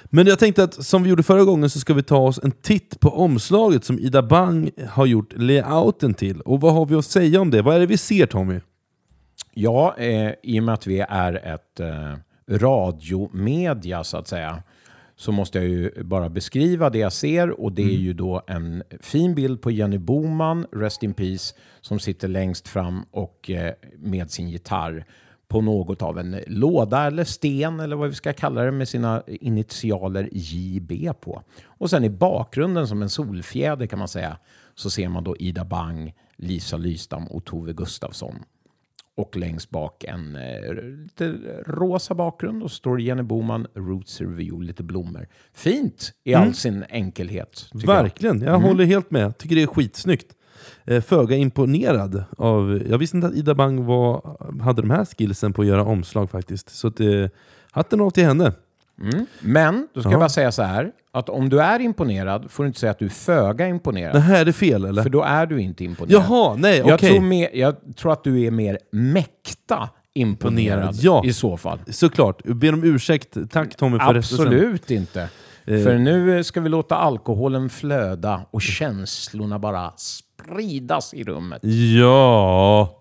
Men 0.06 0.28
jag 0.28 0.39
tänkte 0.39 0.63
att 0.63 0.86
som 0.86 1.04
vi 1.04 1.10
gjorde 1.10 1.24
förra 1.24 1.44
gången 1.44 1.70
så 1.70 1.80
ska 1.80 1.94
vi 1.94 2.04
ta 2.04 2.18
oss 2.18 2.39
en 2.44 2.52
titt 2.52 3.00
på 3.00 3.10
omslaget 3.10 3.86
som 3.86 4.00
Ida 4.00 4.22
Bang 4.22 4.72
har 4.89 5.06
gjort 5.06 5.34
layouten 5.34 6.13
till. 6.13 6.42
Och 6.42 6.62
vad 6.62 6.73
har 6.73 6.86
vi 6.86 6.96
att 6.96 7.06
säga 7.06 7.42
om 7.42 7.52
det? 7.52 7.62
Vad 7.62 7.75
är 7.75 7.80
det 7.80 7.86
vi 7.86 7.98
ser 7.98 8.25
Tommy? 8.25 8.60
Ja, 9.54 9.96
eh, 9.98 10.32
i 10.44 10.60
och 10.60 10.63
med 10.63 10.73
att 10.73 10.88
vi 10.88 11.00
är 11.00 11.34
ett 11.54 11.80
eh, 11.80 12.15
radiomedia 12.50 14.04
så 14.04 14.17
att 14.17 14.27
säga, 14.27 14.63
så 15.20 15.32
måste 15.32 15.58
jag 15.58 15.67
ju 15.67 16.04
bara 16.04 16.30
beskriva 16.30 16.90
det 16.90 16.98
jag 16.98 17.13
ser 17.13 17.62
och 17.62 17.72
det 17.72 17.84
är 17.84 17.98
ju 17.98 18.13
då 18.13 18.42
en 18.48 18.84
fin 19.02 19.36
bild 19.36 19.62
på 19.62 19.72
Jenny 19.72 19.98
Boman, 19.98 20.65
Rest 20.72 21.04
in 21.04 21.13
Peace, 21.13 21.56
som 21.82 22.00
sitter 22.00 22.28
längst 22.28 22.67
fram 22.67 23.06
och 23.12 23.50
eh, 23.50 23.74
med 23.98 24.32
sin 24.32 24.50
gitarr 24.50 25.06
på 25.48 25.62
något 25.62 26.02
av 26.02 26.20
en 26.20 26.40
låda 26.48 27.08
eller 27.08 27.24
sten 27.24 27.80
eller 27.80 27.96
vad 27.96 28.10
vi 28.10 28.15
ska 28.15 28.34
kalla 28.34 28.63
det 28.63 28.72
med 28.72 28.88
sina 28.88 29.24
initialer 29.28 30.30
JB 30.32 30.92
på. 31.22 31.44
Och 31.65 31.90
sen 31.90 32.04
i 32.04 32.10
bakgrunden 32.10 32.88
som 32.88 33.02
en 33.02 33.10
solfjäder 33.10 33.86
kan 33.86 34.00
man 34.00 34.08
säga 34.08 34.38
så 34.76 34.90
ser 34.90 35.10
man 35.10 35.24
då 35.24 35.38
Ida 35.38 35.65
Bang, 35.65 36.13
Lisa 36.36 36.78
Lystam 36.78 37.28
och 37.28 37.46
Tove 37.46 37.74
Gustafsson. 37.74 38.36
Och 39.20 39.38
längst 39.38 39.70
bak 39.70 40.04
en 40.04 40.36
eh, 40.36 40.74
lite 41.04 41.32
rosa 41.67 42.15
bakgrund 42.15 42.63
och 42.63 42.72
står 42.72 43.02
Jenny 43.02 43.24
Boman, 43.24 43.67
Roots 43.76 44.22
Review, 44.22 44.65
lite 44.65 44.84
blommor. 44.84 45.28
Fint 45.54 46.13
i 46.24 46.34
all 46.34 46.54
sin 46.54 46.86
enkelhet. 46.90 47.67
tycker 47.72 47.88
jag. 47.88 48.04
Verkligen, 48.04 48.42
jag 48.42 48.60
håller 48.60 48.86
helt 48.86 49.12
med. 49.12 49.38
Tycker 49.38 49.56
det 49.56 49.62
är 49.62 49.67
skitsnyggt. 49.67 50.36
Eh, 50.86 51.02
Föga 51.02 51.36
imponerad 51.36 52.24
av... 52.38 52.82
Jag 52.90 52.98
visste 52.98 53.17
inte 53.17 53.28
att 53.28 53.34
Ida 53.36 53.56
Bang 53.56 53.86
var, 53.86 54.38
hade 54.62 54.82
de 54.82 54.90
här 54.92 55.06
skillsen 55.06 55.54
på 55.54 55.62
att 55.62 55.67
göra 55.67 55.84
omslag 55.84 56.30
faktiskt. 56.30 56.70
Så 56.70 56.88
att, 56.88 57.00
eh, 57.00 57.26
hatten 57.72 58.02
av 58.02 58.10
till 58.10 58.26
henne. 58.26 58.54
Mm. 59.02 59.25
Men 59.39 59.87
då 59.93 60.02
ska 60.02 60.10
Ja. 60.10 60.13
jag 60.13 60.19
bara 60.19 60.29
säga 60.29 60.52
så 60.52 60.63
här, 60.63 60.91
att 61.12 61.29
om 61.29 61.50
du 61.50 61.62
är 61.62 61.79
imponerad 61.79 62.52
får 62.52 62.63
du 62.63 62.67
inte 62.67 62.79
säga 62.79 62.91
att 62.91 63.00
du 63.00 63.06
är 63.06 63.10
föga 63.10 63.67
imponerad. 63.67 64.15
Det 64.15 64.19
här 64.19 64.45
är 64.45 64.52
fel 64.52 64.85
eller? 64.85 65.04
För 65.04 65.10
då 65.10 65.23
är 65.23 65.45
du 65.45 65.62
inte 65.62 65.83
imponerad. 65.83 66.23
Jaha, 66.29 66.56
nej 66.56 66.81
okej. 66.81 66.89
jag, 66.89 67.00
tror 67.00 67.21
mer, 67.21 67.50
jag 67.54 67.75
tror 67.97 68.13
att 68.13 68.23
du 68.23 68.43
är 68.43 68.52
mer 68.52 68.77
mäkta 68.91 69.89
imponerad 70.13 70.95
ja. 70.95 71.25
i 71.25 71.33
så 71.33 71.58
fall. 71.58 71.79
Såklart. 71.87 72.43
Ber 72.43 72.73
om 72.73 72.83
ursäkt. 72.83 73.37
Tack 73.52 73.75
Tommy 73.75 74.00
för 74.00 74.13
rättelsen. 74.13 74.47
Absolut 74.47 74.91
inte. 74.91 75.21
Eh. 75.65 75.83
För 75.83 75.97
nu 75.97 76.43
ska 76.43 76.62
vi 76.62 76.69
låta 76.69 76.95
alkoholen 76.95 77.69
flöda 77.69 78.41
och 78.52 78.62
känslorna 78.62 79.60
bara 79.60 79.91
spridas 79.97 81.13
i 81.13 81.23
rummet. 81.23 81.62
Ja. 82.00 82.95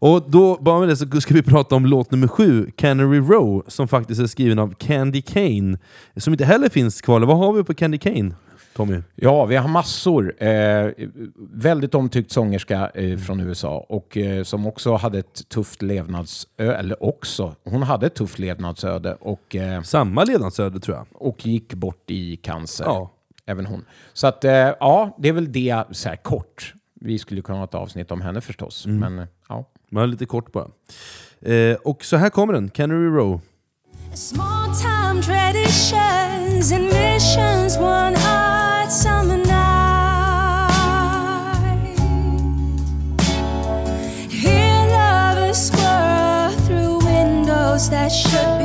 Och 0.00 0.30
då, 0.30 0.58
bara 0.60 0.80
med 0.80 0.88
det, 0.88 0.96
så 0.96 1.20
ska 1.20 1.34
vi 1.34 1.42
prata 1.42 1.74
om 1.74 1.86
låt 1.86 2.10
nummer 2.10 2.28
sju, 2.28 2.70
Canary 2.76 3.20
Row, 3.20 3.64
som 3.66 3.88
faktiskt 3.88 4.20
är 4.20 4.26
skriven 4.26 4.58
av 4.58 4.74
Candy 4.74 5.22
Kane. 5.22 5.78
Som 6.16 6.32
inte 6.34 6.44
heller 6.44 6.68
finns 6.68 7.00
kvar. 7.00 7.20
Vad 7.20 7.38
har 7.38 7.52
vi 7.52 7.64
på 7.64 7.74
Candy 7.74 7.98
Kane? 7.98 8.34
Tommy? 8.74 9.02
Ja, 9.14 9.44
vi 9.44 9.56
har 9.56 9.68
massor. 9.68 10.42
Eh, 10.42 10.90
väldigt 11.52 11.94
omtyckt 11.94 12.30
sångerska 12.30 12.90
eh, 12.94 13.18
från 13.18 13.40
USA 13.40 13.86
och 13.88 14.16
eh, 14.16 14.42
som 14.42 14.66
också 14.66 14.94
hade 14.94 15.18
ett 15.18 15.48
tufft 15.48 15.82
levnadsöde, 15.82 16.76
eller 16.76 17.02
också, 17.04 17.54
hon 17.64 17.82
hade 17.82 18.06
ett 18.06 18.14
tufft 18.14 18.38
levnadsöde 18.38 19.14
och, 19.20 19.56
eh, 19.56 19.82
Samma 19.82 20.24
levnadsöde 20.24 20.80
tror 20.80 20.96
jag. 20.96 21.06
och 21.12 21.46
gick 21.46 21.74
bort 21.74 22.10
i 22.10 22.36
cancer. 22.36 22.84
Ja. 22.84 23.10
Även 23.46 23.66
hon. 23.66 23.84
Så 24.12 24.26
att, 24.26 24.44
eh, 24.44 24.52
ja, 24.52 25.16
det 25.18 25.28
är 25.28 25.32
väl 25.32 25.52
det 25.52 25.84
så 25.90 26.08
här 26.08 26.16
kort. 26.16 26.74
Vi 27.00 27.18
skulle 27.18 27.42
kunna 27.42 27.58
ha 27.58 27.64
ett 27.64 27.74
avsnitt 27.74 28.10
om 28.10 28.20
henne 28.20 28.40
förstås, 28.40 28.86
men 28.86 29.18
eh. 29.18 29.24
Men 29.90 30.10
lite 30.10 30.26
kort 30.26 30.52
bara. 30.52 30.68
Eh, 31.52 31.76
och 31.84 32.04
så 32.04 32.16
här 32.16 32.30
kommer 32.30 32.52
den, 32.52 32.70
Canary 32.70 33.08
Row. 33.08 33.40
Small 34.14 34.74
time 34.74 35.22
traditions 35.22 36.72
and 36.72 36.84
missions, 36.84 37.76
one 37.78 38.16
hot 38.16 38.92
summer 38.92 39.36
night. 39.36 39.48
Hear 44.30 44.86
lovers 44.88 45.56
squirrel 45.56 46.52
through 46.66 46.98
windows 47.06 47.90
that 47.90 48.08
should 48.12 48.57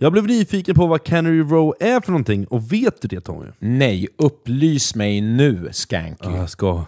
Jag 0.00 0.12
blev 0.12 0.26
nyfiken 0.26 0.74
på 0.74 0.86
vad 0.86 1.04
Canary 1.04 1.42
Row 1.42 1.74
är 1.80 2.00
för 2.00 2.10
någonting, 2.12 2.46
och 2.46 2.72
vet 2.72 3.02
du 3.02 3.08
det 3.08 3.20
Tommy? 3.20 3.46
Nej, 3.58 4.08
upplys 4.18 4.94
mig 4.94 5.20
nu, 5.20 5.68
Skanky. 5.72 6.16
Ja, 6.20 6.36
Jag 6.36 6.50
ska. 6.50 6.84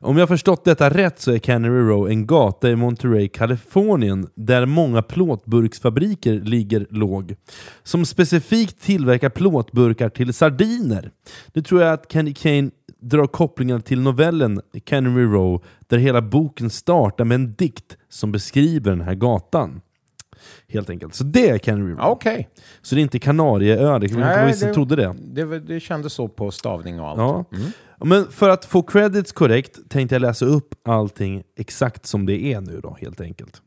Om 0.00 0.16
jag 0.16 0.28
förstått 0.28 0.64
detta 0.64 0.90
rätt 0.90 1.20
så 1.20 1.32
är 1.32 1.38
Canary 1.38 1.80
Row 1.80 2.10
en 2.10 2.26
gata 2.26 2.70
i 2.70 2.76
Monterey, 2.76 3.28
Kalifornien 3.28 4.28
där 4.34 4.66
många 4.66 5.02
plåtburksfabriker 5.02 6.40
ligger 6.40 6.86
låg. 6.90 7.34
Som 7.82 8.06
specifikt 8.06 8.82
tillverkar 8.82 9.30
plåtburkar 9.30 10.08
till 10.08 10.32
sardiner. 10.32 11.10
Nu 11.54 11.62
tror 11.62 11.82
jag 11.82 11.92
att 11.92 12.08
Candy 12.08 12.34
Kane 12.34 12.70
drar 13.00 13.26
kopplingar 13.26 13.78
till 13.80 14.00
novellen 14.00 14.60
Canary 14.84 15.24
Row 15.24 15.64
där 15.86 15.98
hela 15.98 16.22
boken 16.22 16.70
startar 16.70 17.24
med 17.24 17.34
en 17.34 17.54
dikt 17.54 17.96
som 18.08 18.32
beskriver 18.32 18.90
den 18.90 19.00
här 19.00 19.14
gatan. 19.14 19.80
Helt 20.68 20.90
enkelt. 20.90 21.14
Så 21.14 21.24
det 21.24 21.48
är 21.48 21.58
Canary. 21.58 21.94
Ja, 21.98 22.08
Okej. 22.08 22.48
Så 22.82 22.94
det 22.94 23.00
är 23.00 23.02
inte 23.02 23.18
Kanarieö, 23.18 23.98
det 23.98 24.16
Nej, 24.16 24.46
vissa 24.46 24.72
trodde 24.72 24.96
det. 24.96 25.14
Det, 25.18 25.44
var- 25.44 25.56
det 25.58 25.80
kändes 25.80 26.12
så 26.12 26.28
på 26.28 26.50
stavning 26.50 27.00
och 27.00 27.08
allt. 27.08 27.18
Ja. 27.18 27.44
Men 28.04 28.26
för 28.30 28.48
att 28.48 28.64
få 28.64 28.82
credits 28.82 29.32
korrekt 29.32 29.78
tänkte 29.88 30.14
jag 30.14 30.22
läsa 30.22 30.44
upp 30.44 30.74
allting 30.84 31.42
exakt 31.58 32.06
som 32.06 32.26
det 32.26 32.44
är 32.52 32.60
nu 32.60 32.80
då, 32.80 32.96
helt 33.00 33.20
enkelt. 33.20 33.62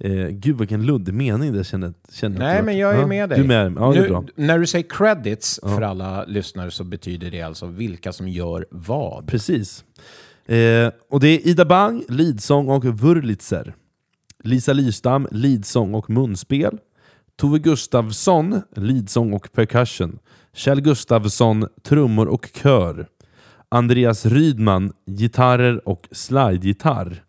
Eh, 0.00 0.28
gud 0.28 0.58
vilken 0.58 0.86
luddig 0.86 1.14
mening 1.14 1.52
det 1.52 1.64
känner, 1.64 1.92
känner 2.12 2.38
Nej, 2.38 2.62
men 2.62 2.78
jag 2.78 2.94
är 2.94 3.00
ja, 3.00 3.06
med 3.06 3.28
dig. 3.28 3.38
Du 3.38 3.44
med? 3.44 3.72
Ja, 3.76 3.90
nu. 3.92 4.20
När 4.34 4.58
du 4.58 4.66
säger 4.66 4.88
credits 4.88 5.60
för 5.62 5.82
alla 5.82 6.24
lyssnare 6.24 6.70
så 6.70 6.84
betyder 6.84 7.30
det 7.30 7.42
alltså 7.42 7.66
vilka 7.66 8.12
som 8.12 8.28
gör 8.28 8.66
vad. 8.70 9.26
Precis. 9.26 9.84
Eh, 10.46 10.90
och 11.10 11.20
det 11.20 11.28
är 11.28 11.48
Ida 11.48 11.64
Bang, 11.64 12.04
lidsång 12.08 12.68
och 12.68 12.84
Wurlitzer. 12.84 13.74
Lisa 14.44 14.72
Lystam, 14.72 15.28
lidsång 15.30 15.94
och 15.94 16.10
munspel. 16.10 16.78
Tove 17.36 17.58
Gustafsson, 17.58 18.62
lidsång 18.76 19.32
och 19.32 19.52
percussion. 19.52 20.18
Kjell 20.54 20.80
Gustafsson, 20.80 21.68
trummor 21.82 22.26
och 22.28 22.48
kör. 22.62 23.06
Andreas 23.68 24.26
Rydman, 24.26 24.92
gitarrer 25.06 25.88
och 25.88 26.08
slidegitarr. 26.10 27.24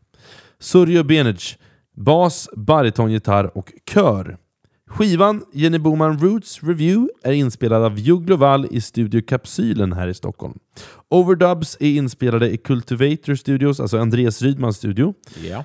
Surjo 0.59 1.03
Benic, 1.03 1.57
bas, 1.95 2.49
baritongitarr 2.55 3.57
och 3.57 3.73
kör. 3.93 4.37
Skivan 4.89 5.43
Jenny 5.53 5.77
Boman 5.77 6.19
Roots 6.19 6.63
Review 6.63 7.13
är 7.23 7.31
inspelad 7.31 7.83
av 7.83 7.99
Juglo 7.99 8.35
Wall 8.35 8.67
i 8.71 8.81
Studio 8.81 9.21
Kapsylen 9.21 9.93
här 9.93 10.07
i 10.07 10.13
Stockholm. 10.13 10.59
Overdubs 11.09 11.77
är 11.79 11.87
inspelade 11.87 12.51
i 12.51 12.57
Cultivator 12.57 13.35
Studios, 13.35 13.79
alltså 13.79 13.97
Andreas 13.97 14.41
Rydmans 14.41 14.77
studio. 14.77 15.13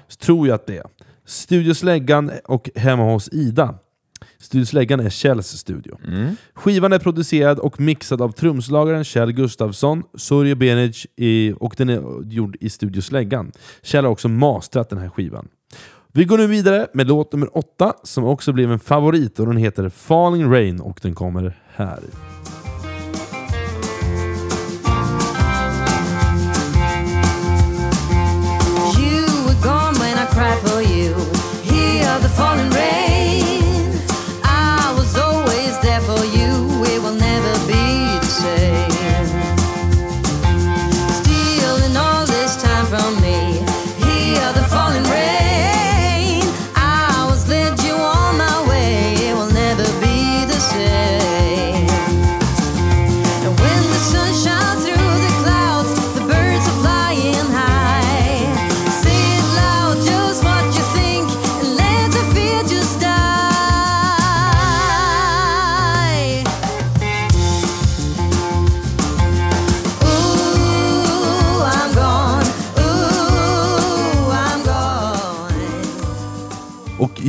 Så 0.09 0.17
tror 0.17 0.47
jag 0.49 0.55
att 0.55 0.67
det 0.67 0.77
är. 0.77 0.87
Studio 1.29 1.75
Släggan 1.75 2.31
och 2.45 2.71
hemma 2.75 3.13
hos 3.13 3.29
Ida. 3.33 3.75
Studio 4.39 4.67
Släggan 4.67 5.01
är 5.01 5.11
Kjells 5.11 5.47
studio. 5.47 5.99
Skivan 6.55 6.93
är 6.93 6.99
producerad 6.99 7.59
och 7.59 7.81
mixad 7.81 8.23
av 8.23 8.33
trumslagaren 8.33 9.05
Kjell 9.05 9.33
Gustafsson, 9.33 10.03
Surjo 10.15 10.55
Benic 10.55 11.07
i, 11.17 11.55
och 11.61 11.75
den 11.77 11.89
är 11.89 12.33
gjord 12.33 12.57
i 12.61 12.71
Studio 12.71 13.01
Släggan. 13.01 13.53
Kjell 13.83 14.05
har 14.05 14.13
också 14.13 14.29
mastrat 14.29 14.91
den 14.91 14.99
här 14.99 15.09
skivan. 15.09 15.49
Vi 16.13 16.25
går 16.25 16.39
nu 16.39 16.47
vidare 16.47 16.87
med 16.95 17.07
låt 17.07 17.33
nummer 17.33 17.57
åtta 17.57 17.93
som 18.03 18.25
också 18.25 18.53
blev 18.53 18.73
en 18.73 18.79
favorit 18.79 19.41
och 19.41 19.47
den 19.47 19.57
heter 19.57 19.89
Falling 19.89 20.53
Rain 20.53 20.81
och 20.81 20.99
den 21.03 21.15
kommer 21.15 21.59
här. 21.75 22.01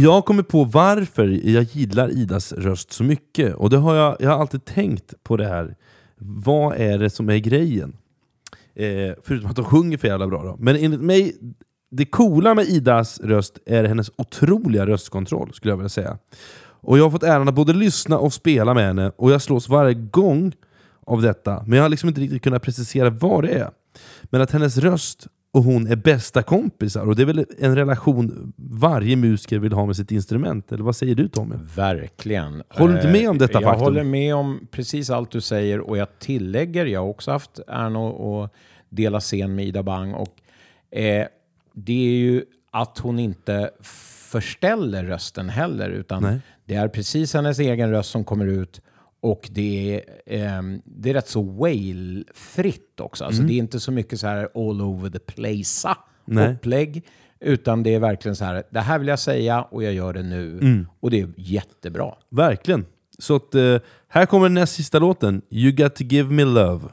Jag 0.01 0.25
kommer 0.25 0.43
på 0.43 0.63
varför 0.63 1.27
jag 1.43 1.63
gillar 1.63 2.11
Idas 2.11 2.53
röst 2.53 2.91
så 2.91 3.03
mycket. 3.03 3.55
Och 3.55 3.69
det 3.69 3.77
har 3.77 3.95
jag, 3.95 4.17
jag 4.19 4.29
har 4.29 4.37
alltid 4.37 4.65
tänkt 4.65 5.13
på 5.23 5.37
det 5.37 5.47
här. 5.47 5.75
Vad 6.17 6.75
är 6.75 6.97
det 6.97 7.09
som 7.09 7.29
är 7.29 7.37
grejen? 7.37 7.97
Eh, 8.75 9.13
förutom 9.23 9.49
att 9.49 9.57
hon 9.57 9.65
sjunger 9.65 9.97
för 9.97 10.07
jävla 10.07 10.27
bra 10.27 10.43
då. 10.43 10.55
Men 10.59 10.75
enligt 10.75 11.01
mig, 11.01 11.35
det 11.91 12.05
coola 12.05 12.53
med 12.53 12.65
Idas 12.65 13.19
röst 13.19 13.57
är 13.65 13.83
hennes 13.83 14.11
otroliga 14.15 14.85
röstkontroll, 14.85 15.53
skulle 15.53 15.71
jag 15.71 15.77
vilja 15.77 15.89
säga. 15.89 16.17
Och 16.81 16.99
jag 16.99 17.03
har 17.03 17.11
fått 17.11 17.23
äran 17.23 17.47
att 17.47 17.55
både 17.55 17.73
lyssna 17.73 18.17
och 18.17 18.33
spela 18.33 18.73
med 18.73 18.85
henne, 18.85 19.11
och 19.17 19.31
jag 19.31 19.41
slås 19.41 19.69
varje 19.69 19.93
gång 19.93 20.53
av 21.05 21.21
detta. 21.21 21.63
Men 21.67 21.77
jag 21.77 21.83
har 21.83 21.89
liksom 21.89 22.09
inte 22.09 22.21
riktigt 22.21 22.43
kunnat 22.43 22.63
precisera 22.63 23.09
vad 23.09 23.43
det 23.43 23.49
är. 23.49 23.69
Men 24.23 24.41
att 24.41 24.51
hennes 24.51 24.77
röst 24.77 25.27
och 25.51 25.63
hon 25.63 25.87
är 25.87 25.95
bästa 25.95 26.43
kompisar, 26.43 27.05
och 27.07 27.15
det 27.15 27.21
är 27.21 27.25
väl 27.25 27.45
en 27.59 27.75
relation 27.75 28.53
varje 28.55 29.15
musiker 29.15 29.59
vill 29.59 29.73
ha 29.73 29.85
med 29.85 29.95
sitt 29.95 30.11
instrument? 30.11 30.71
Eller 30.71 30.83
vad 30.83 30.95
säger 30.95 31.15
du 31.15 31.27
Tommy? 31.27 31.55
Verkligen. 31.75 32.63
Håller 32.69 32.93
du 32.93 32.99
inte 32.99 33.11
med 33.11 33.29
om 33.29 33.35
Eh, 33.35 33.39
detta 33.39 33.53
Jag 33.53 33.63
faktum? 33.63 33.83
håller 33.83 34.03
med 34.03 34.35
om 34.35 34.67
precis 34.71 35.09
allt 35.09 35.31
du 35.31 35.41
säger 35.41 35.79
och 35.79 35.97
jag 35.97 36.19
tillägger, 36.19 36.85
jag 36.85 36.99
har 37.01 37.07
också 37.07 37.31
haft 37.31 37.59
äran 37.67 37.95
att 37.95 38.53
dela 38.89 39.19
scen 39.19 39.55
med 39.55 39.65
Ida 39.65 39.83
Bang 39.83 40.13
och 40.15 40.41
eh, 40.99 41.27
det 41.73 41.93
är 42.07 42.17
ju 42.17 42.43
att 42.71 42.97
hon 42.97 43.19
inte 43.19 43.69
förställer 43.81 45.03
rösten 45.03 45.49
heller 45.49 45.89
utan 45.89 46.23
Nej. 46.23 46.39
det 46.65 46.75
är 46.75 46.87
precis 46.87 47.33
hennes 47.33 47.59
egen 47.59 47.91
röst 47.91 48.09
som 48.09 48.23
kommer 48.23 48.45
ut 48.45 48.81
och 49.21 49.49
det 49.51 49.95
är, 49.95 50.03
ehm, 50.25 50.81
det 50.85 51.09
är 51.09 51.13
rätt 51.13 51.27
så 51.27 51.41
wail-fritt 51.41 52.99
också. 52.99 53.25
Alltså 53.25 53.41
det 53.47 53.53
är 53.53 53.57
inte 53.57 53.79
så 53.79 53.91
mycket 53.91 54.19
så 54.19 54.27
här 54.27 54.49
all 54.55 54.81
over 54.81 55.09
the 55.09 55.19
place 55.19 55.95
upplägg. 56.51 57.05
Utan 57.39 57.83
det 57.83 57.93
är 57.95 57.99
verkligen 57.99 58.35
så 58.35 58.45
här, 58.45 58.63
det 58.69 58.79
här 58.79 58.99
vill 58.99 59.07
jag 59.07 59.19
säga 59.19 59.61
och 59.61 59.83
jag 59.83 59.93
gör 59.93 60.13
det 60.13 60.23
nu. 60.23 60.59
Och 60.99 61.11
det 61.11 61.19
är 61.21 61.29
jättebra. 61.37 62.13
Verkligen. 62.29 62.85
Så 63.19 63.35
att, 63.35 63.55
eh, 63.55 63.77
här 64.07 64.25
kommer 64.25 64.45
den 64.45 64.53
näst 64.53 64.75
sista 64.75 64.99
låten, 64.99 65.41
You 65.49 65.71
got 65.71 65.95
to 65.95 66.03
give 66.03 66.33
me 66.33 66.43
love. 66.45 66.85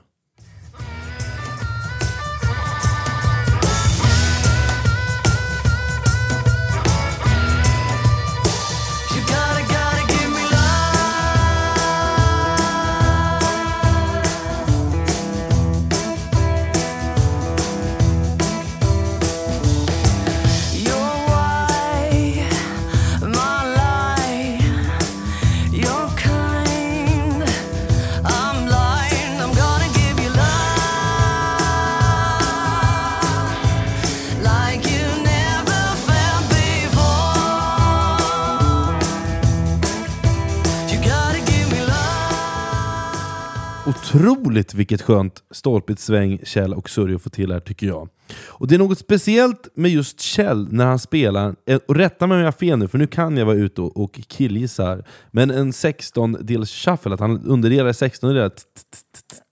Otroligt 44.16 44.74
vilket 44.74 45.02
skönt 45.02 45.42
stolpigt 45.50 46.00
sväng 46.00 46.38
Kjell 46.44 46.74
och 46.74 46.90
Surjo 46.90 47.18
får 47.18 47.30
till 47.30 47.52
här 47.52 47.60
tycker 47.60 47.86
jag. 47.86 48.08
Och 48.48 48.68
Det 48.68 48.74
är 48.74 48.78
något 48.78 48.98
speciellt 48.98 49.68
med 49.74 49.90
just 49.90 50.20
Kjell 50.20 50.68
när 50.72 50.86
han 50.86 50.98
spelar, 50.98 51.54
eh, 51.66 51.80
och 51.88 51.96
rätta 51.96 52.26
mig 52.26 52.34
om 52.34 52.40
jag 52.40 52.46
har 52.46 52.52
fel 52.52 52.78
nu 52.78 52.88
för 52.88 52.98
nu 52.98 53.06
kan 53.06 53.36
jag 53.36 53.46
vara 53.46 53.56
ute 53.56 53.80
och, 53.80 53.96
och 53.96 54.12
killgissa, 54.28 54.98
men 55.30 55.50
en 55.50 55.72
16-dels 55.72 56.70
shuffle, 56.84 57.14
att 57.14 57.20
han 57.20 57.44
underdelar 57.44 57.92
16 57.92 58.34
delar, 58.34 58.50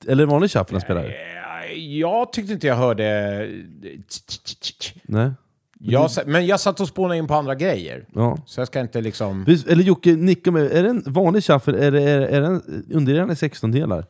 eller 0.07 0.27
vanlig 0.27 0.51
shuffle 0.51 0.75
han 0.75 0.81
spelar? 0.81 1.05
Eh, 1.05 1.99
Jag 1.99 2.33
tyckte 2.33 2.53
inte 2.53 2.67
jag 2.67 2.77
hörde... 2.77 3.49
Nej? 5.03 5.31
Jag, 5.81 6.11
men 6.27 6.47
jag 6.47 6.61
satt 6.61 6.81
och 6.81 6.89
spånade 6.89 7.17
in 7.19 7.27
på 7.27 7.35
andra 7.35 7.55
grejer. 7.55 8.07
Ja. 8.15 8.39
Så 8.47 8.61
jag 8.61 8.69
ska 8.69 8.81
inte 8.81 9.01
liksom... 9.01 9.47
Eller 9.69 9.83
Jocke, 9.83 10.13
nicka 10.13 10.51
med, 10.51 10.73
är 10.73 10.83
det 10.83 10.89
en 10.89 11.03
vanlig 11.07 11.45
shuffle, 11.45 11.87
är 11.87 11.91
det, 11.91 12.03
är, 12.03 12.21
är 12.21 12.41
det 12.41 12.47
en 12.47 12.85
underdelad 12.93 13.39
16 13.39 13.71
delar? 13.71 14.05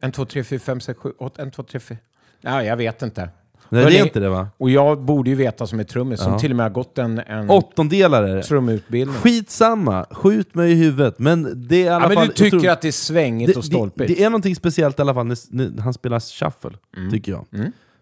En, 0.00 0.12
två, 0.12 0.24
tre, 0.24 0.44
fyra, 0.44 0.60
fem, 0.60 0.80
sex, 0.80 1.00
sju, 1.00 1.12
åtta, 1.18 1.42
en, 1.42 1.50
två, 1.50 1.62
tre, 1.62 1.80
fyra... 1.80 1.98
Nej, 2.40 2.66
jag 2.66 2.76
vet 2.76 3.02
inte. 3.02 3.28
Nej 3.72 3.84
det 3.84 3.98
är 3.98 4.04
inte 4.04 4.20
det 4.20 4.28
va? 4.28 4.48
Och 4.56 4.70
jag 4.70 5.02
borde 5.02 5.30
ju 5.30 5.36
veta 5.36 5.66
som 5.66 5.80
är 5.80 5.84
trummis, 5.84 6.20
som 6.20 6.32
Ja. 6.32 6.38
till 6.38 6.50
och 6.50 6.56
med 6.56 6.64
har 6.64 6.70
gått 6.70 6.98
en, 6.98 7.18
en 7.18 7.50
Åttondelar 7.50 8.22
är 8.22 8.36
det. 8.36 8.42
trumutbildning. 8.42 9.16
Skitsamma, 9.20 10.06
skjut 10.10 10.54
mig 10.54 10.72
i 10.72 10.74
huvudet. 10.74 11.18
Men 11.18 11.68
det 11.68 11.76
är 11.76 11.84
i 11.84 11.88
alla 11.88 12.04
Ja, 12.04 12.08
men 12.08 12.16
fall... 12.16 12.26
du 12.26 12.32
tycker 12.32 12.58
tror- 12.58 12.70
att 12.70 12.82
det 12.82 12.88
är 12.88 12.92
svängigt 12.92 13.56
och 13.56 13.62
det, 13.62 13.66
stolpigt? 13.66 14.08
det, 14.08 14.14
det 14.14 14.24
är 14.24 14.30
någonting 14.30 14.56
speciellt 14.56 14.98
i 14.98 15.02
alla 15.02 15.14
fall 15.14 15.26
när, 15.26 15.38
när 15.70 15.82
han 15.82 15.94
spelar 15.94 16.20
shuffle, 16.20 16.78
Mm. 16.96 17.10
tycker 17.10 17.32
jag. 17.32 17.46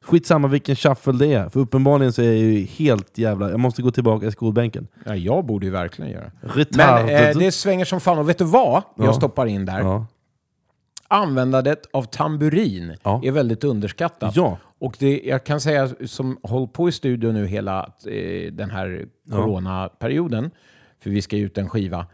Skitsamma 0.03 0.49
vilken 0.49 0.77
shuffle 0.77 1.13
det 1.13 1.27
är, 1.35 1.49
för 1.49 1.61
uppenbarligen 1.61 2.13
så 2.13 2.23
är 2.23 2.27
jag 2.27 2.37
ju 2.37 2.61
helt 2.65 3.19
jävla... 3.19 3.51
Jag 3.51 3.61
måste 3.61 3.83
gå 3.83 3.91
tillbaka 3.91 4.27
i 4.27 4.33
skolbänken. 4.33 4.87
Ja, 5.05 5.15
jag 5.17 5.45
borde 5.47 5.67
ju 5.67 5.73
verkligen 5.73 6.11
göra. 6.13 6.31
Men 6.41 6.51
Retarded. 6.51 7.31
eh, 7.31 7.39
det 7.39 7.53
svänger 7.53 7.85
som 7.85 8.01
fan. 8.01 8.19
Och 8.19 8.29
vet 8.29 8.39
du 8.39 8.45
vad 8.45 8.83
Ja. 8.97 9.05
jag 9.05 9.15
stoppar 9.15 9.47
in 9.47 9.65
där? 9.67 9.81
ja. 9.81 10.07
Användandet 11.09 11.87
av 11.93 12.03
tamburin 12.03 12.97
Ja. 13.03 13.21
är 13.25 13.31
väldigt 13.33 13.65
underskattat. 13.65 14.37
Ja. 14.37 14.59
Och 14.79 14.97
det, 14.99 15.21
jag 15.25 15.45
kan 15.45 15.61
säga 15.61 15.89
som 16.07 16.39
hållit 16.43 16.73
på 16.73 16.89
i 16.89 16.93
studion 16.93 17.35
nu 17.35 17.47
hela 17.47 17.93
eh, 18.07 18.53
den 18.53 18.71
här 18.71 19.07
coronaperioden, 19.31 20.51
för 21.03 21.11
vi 21.11 21.23
ska 21.23 21.37
ge 21.37 21.43
ut 21.45 21.59
en 21.59 21.69
skiva. 21.69 22.07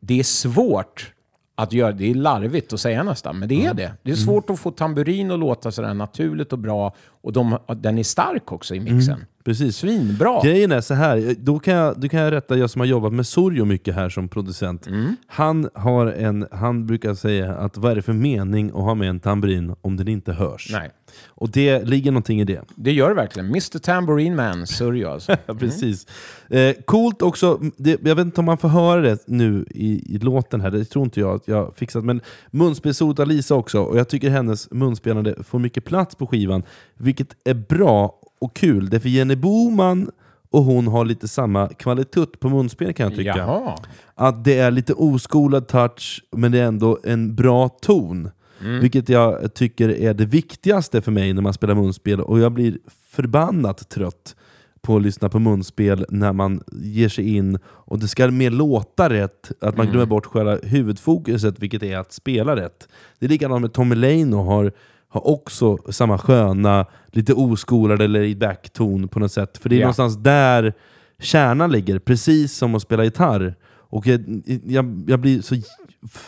Det 0.00 0.18
är 0.20 0.24
svårt 0.24 1.12
att 1.54 1.72
göra, 1.72 1.92
det 1.92 2.10
är 2.10 2.14
larvigt 2.14 2.72
att 2.72 2.80
säga 2.80 3.02
nästan, 3.02 3.38
men 3.38 3.48
det 3.48 3.64
är 3.66 3.74
det. 3.74 3.92
Det 4.02 4.10
är 4.10 4.14
Mm. 4.16 4.26
svårt 4.26 4.50
att 4.50 4.58
få 4.58 4.70
tamburin 4.70 5.30
att 5.30 5.38
låta 5.38 5.70
sådär 5.72 5.94
naturligt 5.94 6.52
och 6.52 6.58
bra. 6.58 6.94
Och 7.06 7.32
de, 7.32 7.58
den 7.76 7.98
är 7.98 8.02
stark 8.02 8.52
också 8.52 8.74
i 8.74 8.80
mixen. 8.80 9.24
Precis. 9.44 9.76
Svinbra! 9.76 10.40
Grejen 10.42 10.72
är 10.72 10.80
så 10.80 10.94
här, 10.94 11.34
då 11.38 11.58
kan 11.58 11.74
jag, 11.74 12.00
då 12.00 12.08
kan 12.08 12.20
jag 12.20 12.32
rätta 12.32 12.56
jag 12.56 12.70
som 12.70 12.80
har 12.80 12.86
jobbat 12.86 13.12
med 13.12 13.26
Sorjo 13.26 13.64
mycket 13.64 13.94
här 13.94 14.08
som 14.08 14.28
producent. 14.28 14.86
Mm. 14.86 15.16
Han, 15.26 15.68
har 15.74 16.06
en, 16.06 16.46
han 16.50 16.86
brukar 16.86 17.14
säga 17.14 17.54
att 17.54 17.76
vad 17.76 17.92
är 17.92 17.96
det 17.96 18.02
för 18.02 18.12
mening 18.12 18.68
att 18.68 18.74
ha 18.74 18.94
med 18.94 19.08
en 19.08 19.20
tamburin 19.20 19.74
om 19.80 19.96
den 19.96 20.08
inte 20.08 20.32
hörs? 20.32 20.68
Nej, 20.72 20.90
Och 21.26 21.50
det 21.50 21.84
ligger 21.84 22.10
någonting 22.10 22.40
i 22.40 22.44
det. 22.44 22.60
det 22.74 22.92
gör 22.92 23.08
det 23.08 23.14
verkligen. 23.14 23.46
Mr 23.46 23.78
Tambourine 23.78 24.36
Man, 24.36 24.66
Surjo 24.66 25.08
alltså. 25.08 25.36
Ja, 25.46 25.54
precis. 25.54 26.06
Eh, 26.48 26.74
coolt 26.84 27.22
också, 27.22 27.60
det, 27.76 27.90
jag 28.04 28.14
vet 28.14 28.24
inte 28.24 28.40
om 28.40 28.44
man 28.44 28.58
får 28.58 28.68
höra 28.68 29.00
det 29.00 29.24
nu 29.26 29.66
i, 29.70 30.14
i 30.14 30.18
låten 30.18 30.60
här, 30.60 30.70
det 30.70 30.84
tror 30.84 31.04
inte 31.04 31.20
jag 31.20 31.34
att 31.34 31.48
jag 31.48 31.76
fixat, 31.76 32.04
men 32.04 32.20
munspelsolot 32.50 33.18
av 33.18 33.26
Lisa 33.26 33.54
också, 33.54 33.80
och 33.80 33.98
jag 33.98 34.08
tycker 34.08 34.30
hennes 34.30 34.70
munspelande 34.70 35.34
får 35.44 35.58
mycket 35.58 35.84
plats 35.84 36.14
på 36.14 36.26
skivan, 36.26 36.62
vilket 36.98 37.28
är 37.44 37.54
bra 37.54 38.20
och 38.44 38.56
kul, 38.56 38.90
därför 38.90 39.08
Jenny 39.08 39.36
Boman 39.36 40.10
och 40.50 40.64
hon 40.64 40.86
har 40.86 41.04
lite 41.04 41.28
samma 41.28 41.68
kvalitet 41.68 42.26
på 42.26 42.48
munspel 42.48 42.94
kan 42.94 43.06
jag 43.06 43.16
tycka. 43.16 43.36
Jaha. 43.36 43.78
Att 44.14 44.44
det 44.44 44.58
är 44.58 44.70
lite 44.70 44.94
oskolad 44.94 45.68
touch, 45.68 46.24
men 46.36 46.52
det 46.52 46.58
är 46.58 46.66
ändå 46.66 46.98
en 47.04 47.34
bra 47.34 47.68
ton. 47.68 48.30
Vilket 48.80 49.08
jag 49.08 49.54
tycker 49.54 49.88
är 49.88 50.14
det 50.14 50.24
viktigaste 50.24 51.00
för 51.00 51.12
mig 51.12 51.32
när 51.32 51.42
man 51.42 51.52
spelar 51.52 51.74
munspel, 51.74 52.20
och 52.20 52.38
jag 52.38 52.52
blir 52.52 52.78
förbannat 53.10 53.88
trött 53.88 54.36
på 54.82 54.96
att 54.96 55.02
lyssna 55.02 55.28
på 55.28 55.38
munspel 55.38 56.06
när 56.08 56.32
man 56.32 56.62
ger 56.72 57.08
sig 57.08 57.36
in 57.36 57.58
och 57.64 57.98
det 57.98 58.08
ska 58.08 58.30
mer 58.30 58.50
låta 58.50 59.10
rätt, 59.10 59.52
att 59.60 59.76
man 59.76 59.86
glömmer 59.86 60.06
bort 60.06 60.26
själva 60.26 60.58
huvudfokuset, 60.62 61.58
vilket 61.58 61.82
är 61.82 61.98
att 61.98 62.12
spela 62.12 62.56
rätt. 62.56 62.88
Det 63.18 63.26
är 63.26 63.30
likadant 63.30 63.60
med 63.60 63.72
Tommy 63.72 63.94
Lane 63.94 64.36
och 64.36 64.44
har, 64.44 64.72
har 65.14 65.26
också 65.28 65.76
samma 65.92 66.18
sköna, 66.18 66.86
lite 67.06 67.32
oskolade 67.34 68.08
laid 68.08 68.38
back-ton 68.38 69.08
på 69.08 69.18
något 69.20 69.32
sätt. 69.32 69.58
För 69.58 69.68
det 69.68 69.74
är 69.76 69.78
Ja. 69.78 69.84
någonstans 69.84 70.16
där 70.16 70.72
kärnan 71.18 71.72
ligger, 71.72 71.98
precis 71.98 72.52
som 72.56 72.74
att 72.74 72.82
spela 72.82 73.04
gitarr. 73.04 73.54
Och 73.72 74.06
jag, 74.06 74.42
jag, 74.64 75.04
jag 75.06 75.20
blir 75.20 75.42
så 75.42 75.54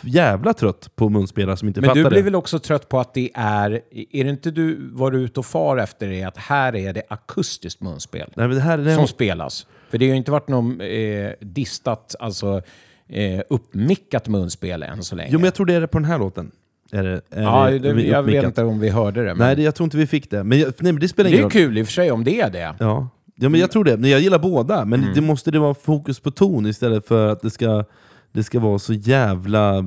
jävla 0.03 0.53
trött 0.53 0.91
på 0.95 1.09
munspelare 1.09 1.57
som 1.57 1.67
inte 1.67 1.81
Men 1.81 1.87
fattar 1.89 2.03
du 2.03 2.09
blir 2.09 2.17
det. 2.17 2.23
väl 2.23 2.35
också 2.35 2.59
trött 2.59 2.89
på 2.89 2.99
att 2.99 3.13
det 3.13 3.31
är... 3.33 3.71
Är 4.11 4.23
det 4.23 4.29
inte 4.29 4.51
du 4.51 4.89
vad 4.93 5.11
du 5.11 5.19
är 5.19 5.23
ute 5.23 5.39
och 5.39 5.45
far 5.45 5.77
efter 5.77 6.07
är 6.11 6.27
att 6.27 6.37
här 6.37 6.75
är 6.75 6.93
det 6.93 7.03
akustiskt 7.09 7.81
munspel 7.81 8.31
Nej, 8.35 8.47
men 8.47 8.57
det 8.57 8.63
här, 8.63 8.77
det 8.77 8.95
som 8.95 9.07
spelas? 9.07 9.67
För 9.89 9.97
det 9.97 10.05
har 10.05 10.11
ju 10.11 10.17
inte 10.17 10.31
varit 10.31 10.47
någon 10.47 10.81
eh, 10.81 11.31
distat, 11.41 12.15
alltså 12.19 12.61
eh, 13.09 13.41
uppmickat 13.49 14.27
munspel 14.27 14.83
än 14.83 15.03
så 15.03 15.15
länge. 15.15 15.29
jo, 15.31 15.39
men 15.39 15.45
jag 15.45 15.53
tror 15.53 15.65
det 15.65 15.73
är 15.73 15.81
det 15.81 15.87
på 15.87 15.97
den 15.99 16.05
här 16.05 16.19
låten. 16.19 16.51
Är 16.91 17.03
det, 17.03 17.21
är 17.31 17.43
ja, 17.43 17.69
det, 17.71 17.79
det, 17.79 17.89
är 17.89 18.11
jag 18.11 18.23
vet 18.23 18.43
inte 18.45 18.63
om 18.63 18.79
vi 18.79 18.89
hörde 18.89 19.19
det. 19.25 19.35
Men 19.35 19.37
Nej, 19.47 19.55
det, 19.55 19.61
jag 19.61 19.75
tror 19.75 19.85
inte 19.85 19.97
vi 19.97 20.07
fick 20.07 20.29
det. 20.31 20.43
Men, 20.43 20.59
jag, 20.59 20.73
nej, 20.79 20.93
men 20.93 20.99
det 20.99 21.07
spelar 21.07 21.29
det 21.29 21.35
ingen 21.35 21.39
är 21.39 21.43
roll. 21.43 21.51
kul 21.51 21.77
i 21.77 21.81
och 21.81 21.85
för 21.85 21.93
sig 21.93 22.11
om 22.11 22.23
det 22.23 22.41
är 22.41 22.49
det. 22.49 22.75
Ja. 22.79 23.09
ja, 23.35 23.49
men 23.49 23.59
jag 23.59 23.71
tror 23.71 23.83
det. 23.83 23.97
Men 23.97 24.09
jag 24.09 24.19
gillar 24.21 24.39
båda. 24.39 24.85
Men 24.85 24.99
Mm. 25.01 25.13
det 25.15 25.21
måste 25.21 25.51
det 25.51 25.59
vara 25.59 25.73
fokus 25.73 26.19
på 26.19 26.31
ton 26.31 26.65
istället 26.65 27.07
för 27.07 27.27
att 27.29 27.41
det 27.41 27.49
ska, 27.49 27.83
det 28.31 28.43
ska 28.43 28.59
vara 28.59 28.79
så 28.79 28.93
jävla 28.93 29.83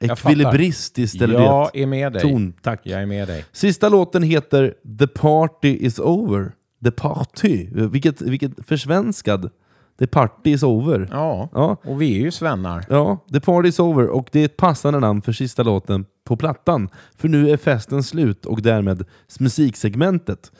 ekvilibristiskt. 0.00 1.22
Eller 1.22 1.34
Jag 1.40 1.64
vet, 1.64 1.74
är 1.82 1.86
med 1.86 2.12
dig. 2.12 2.22
ton, 2.22 2.52
tack. 2.62 2.80
Jag 2.82 3.02
är 3.02 3.06
med 3.06 3.28
dig. 3.28 3.44
Sista 3.52 3.88
låten 3.88 4.22
heter 4.22 4.74
The 4.98 5.06
Party 5.06 5.76
Is 5.80 5.98
Over. 5.98 6.52
The 6.84 6.90
Party. 6.90 7.68
Vilket, 7.72 8.20
vilket 8.20 8.52
försvenskad. 8.66 9.50
The 9.98 10.06
Party 10.06 10.50
Is 10.50 10.62
Over. 10.62 11.08
Ja, 11.12 11.48
Ja. 11.54 11.76
och 11.84 12.02
vi 12.02 12.16
är 12.16 12.20
ju 12.20 12.30
svennar. 12.30 12.84
Ja, 12.88 13.24
The 13.32 13.40
Party 13.40 13.68
Is 13.68 13.78
Over 13.78 14.06
och 14.06 14.28
det 14.32 14.40
är 14.40 14.44
ett 14.44 14.56
passande 14.56 15.00
namn 15.00 15.22
för 15.22 15.32
sista 15.32 15.62
låten 15.62 16.04
på 16.24 16.36
plattan. 16.36 16.88
För 17.16 17.28
nu 17.28 17.50
är 17.50 17.56
festen 17.56 18.02
slut 18.02 18.46
och 18.46 18.62
därmed 18.62 19.04
musiksegmentet. 19.40 20.52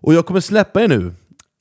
Och 0.00 0.14
jag 0.14 0.26
kommer 0.26 0.40
släppa 0.40 0.82
er 0.82 0.88
nu 0.88 1.12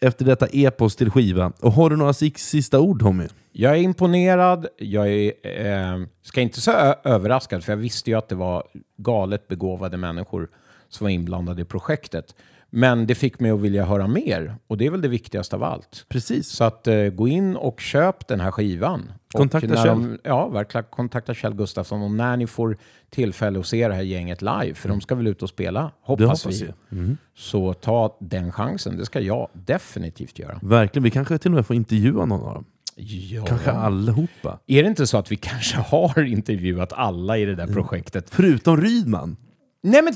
efter 0.02 0.26
detta 0.26 0.48
epos 0.52 0.96
till 0.96 1.12
skiva. 1.12 1.52
Och 1.62 1.72
har 1.72 1.90
du 1.90 1.96
några 1.96 2.14
sista 2.14 2.80
ord 2.80 3.00
Tommy? 3.02 3.28
Jag 3.52 3.72
är 3.74 3.78
imponerad. 3.82 4.68
Jag 4.78 5.08
är, 5.08 5.32
eh, 5.44 6.08
ska 6.24 6.42
inte 6.42 6.62
säga 6.62 6.96
överraskad, 7.04 7.64
för 7.64 7.72
jag 7.72 7.78
visste 7.78 8.10
ju 8.10 8.18
att 8.18 8.30
det 8.30 8.36
var 8.36 8.64
galet 8.98 9.48
begåvade 9.48 9.98
människor 9.98 10.50
som 10.90 11.06
var 11.06 11.10
inblandade 11.12 11.62
i 11.62 11.66
projektet. 11.66 12.36
Men 12.70 13.08
det 13.08 13.16
fick 13.16 13.40
mig 13.40 13.52
att 13.52 13.60
vilja 13.60 13.86
höra 13.86 14.08
mer, 14.08 14.56
och 14.68 14.78
det 14.78 14.86
är 14.86 14.92
väl 14.92 15.02
det 15.02 15.08
viktigaste 15.08 15.56
av 15.56 15.64
allt. 15.64 16.06
Precis. 16.10 16.48
Så 16.48 16.64
att 16.64 16.88
eh, 16.88 17.06
gå 17.06 17.28
in 17.28 17.56
och 17.56 17.80
köp 17.80 18.28
den 18.28 18.40
här 18.40 18.52
skivan. 18.52 19.12
Kontakta 19.34 19.76
Kjell. 19.76 19.88
De, 19.88 20.18
ja, 20.24 20.48
verkligen. 20.48 20.86
Kontakta 20.90 21.34
Kjell 21.34 21.54
Gustafsson. 21.54 22.02
Och 22.02 22.12
när 22.12 22.38
ni 22.38 22.48
får 22.48 22.78
tillfälle 23.10 23.60
att 23.60 23.68
se 23.68 23.88
det 23.88 23.94
här 23.94 24.02
gänget 24.02 24.42
live, 24.42 24.74
för 24.74 24.90
de 24.90 25.02
ska 25.02 25.16
väl 25.16 25.28
ut 25.28 25.44
och 25.44 25.50
spela, 25.50 25.92
hoppas, 26.02 26.44
hoppas 26.44 26.62
vi. 26.62 26.66
jag. 26.90 27.16
Så 27.36 27.74
ta 27.74 28.18
den 28.20 28.52
chansen. 28.52 28.98
Det 28.98 29.06
ska 29.06 29.20
jag 29.20 29.50
definitivt 29.54 30.40
göra. 30.40 30.60
Verkligen, 30.62 31.04
vi 31.04 31.12
kanske 31.12 31.38
till 31.38 31.52
och 31.52 31.56
med 31.56 31.66
får 31.66 31.76
intervjua 31.76 32.26
någon 32.26 32.48
av 32.48 32.54
dem. 32.54 32.66
Ja. 33.00 33.46
Kanske 33.46 33.72
allihopa. 33.72 34.60
Är 34.68 34.84
det 34.84 34.90
inte 34.90 35.08
så 35.08 35.18
att 35.18 35.32
vi 35.32 35.36
kanske 35.36 35.78
har 35.88 36.24
intervjuat 36.24 36.94
alla 36.94 37.38
i 37.38 37.46
det 37.46 37.56
där 37.56 37.68
projektet? 37.68 38.30
Förutom 38.30 38.82
Rydman. 38.82 39.38
Nej 39.84 40.02
men... 40.02 40.14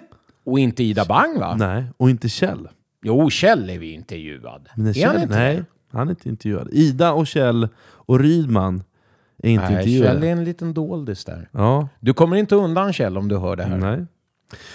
Och 0.52 0.60
inte 0.60 0.84
Ida 0.84 1.06
Bang 1.06 1.40
va? 1.40 1.56
Nej, 1.56 1.84
och 1.98 2.10
inte 2.10 2.30
Kjell. 2.30 2.68
Jo, 3.04 3.30
Kjell 3.30 3.70
är 3.70 3.80
vi 3.80 3.92
intervjuad. 3.92 4.70
Men 4.76 4.88
är 4.88 4.94
Kjell 4.94 5.08
han 5.12 5.22
inte 5.22 5.36
nej, 5.36 5.56
det? 5.56 5.66
han 5.98 6.08
är 6.08 6.12
inte 6.12 6.30
intervjuad. 6.30 6.70
Ida 6.72 7.12
och 7.14 7.28
Kjell 7.28 7.68
och 7.84 8.20
Rydman 8.20 8.84
är 9.44 9.50
inte 9.50 9.66
Nej, 9.66 9.74
intervjuade. 9.74 10.14
Kjell 10.14 10.24
är 10.24 10.32
en 10.32 10.44
liten 10.44 10.74
doldis 10.74 11.26
där. 11.26 11.50
Ja, 11.52 11.88
Du 12.00 12.14
kommer 12.14 12.38
inte 12.38 12.56
undan 12.56 12.94
Kjell 12.94 13.18
om 13.18 13.28
du 13.28 13.38
hör 13.38 13.56
det 13.56 13.64
här. 13.64 13.78
Nej. 13.78 14.06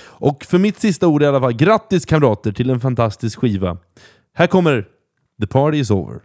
Och 0.01 0.45
för 0.45 0.59
mitt 0.59 0.81
sista 0.81 1.07
ord 1.09 1.23
i 1.23 1.27
alla 1.27 1.41
fall, 1.41 1.53
grattis 1.53 2.05
kamrater 2.05 2.53
till 2.53 2.71
en 2.71 2.81
fantastisk 2.81 3.39
skiva. 3.39 3.77
Här 4.35 4.47
kommer 4.47 4.89
The 5.41 5.47
Party 5.47 5.79
Is 5.79 5.91
Over. 5.91 6.21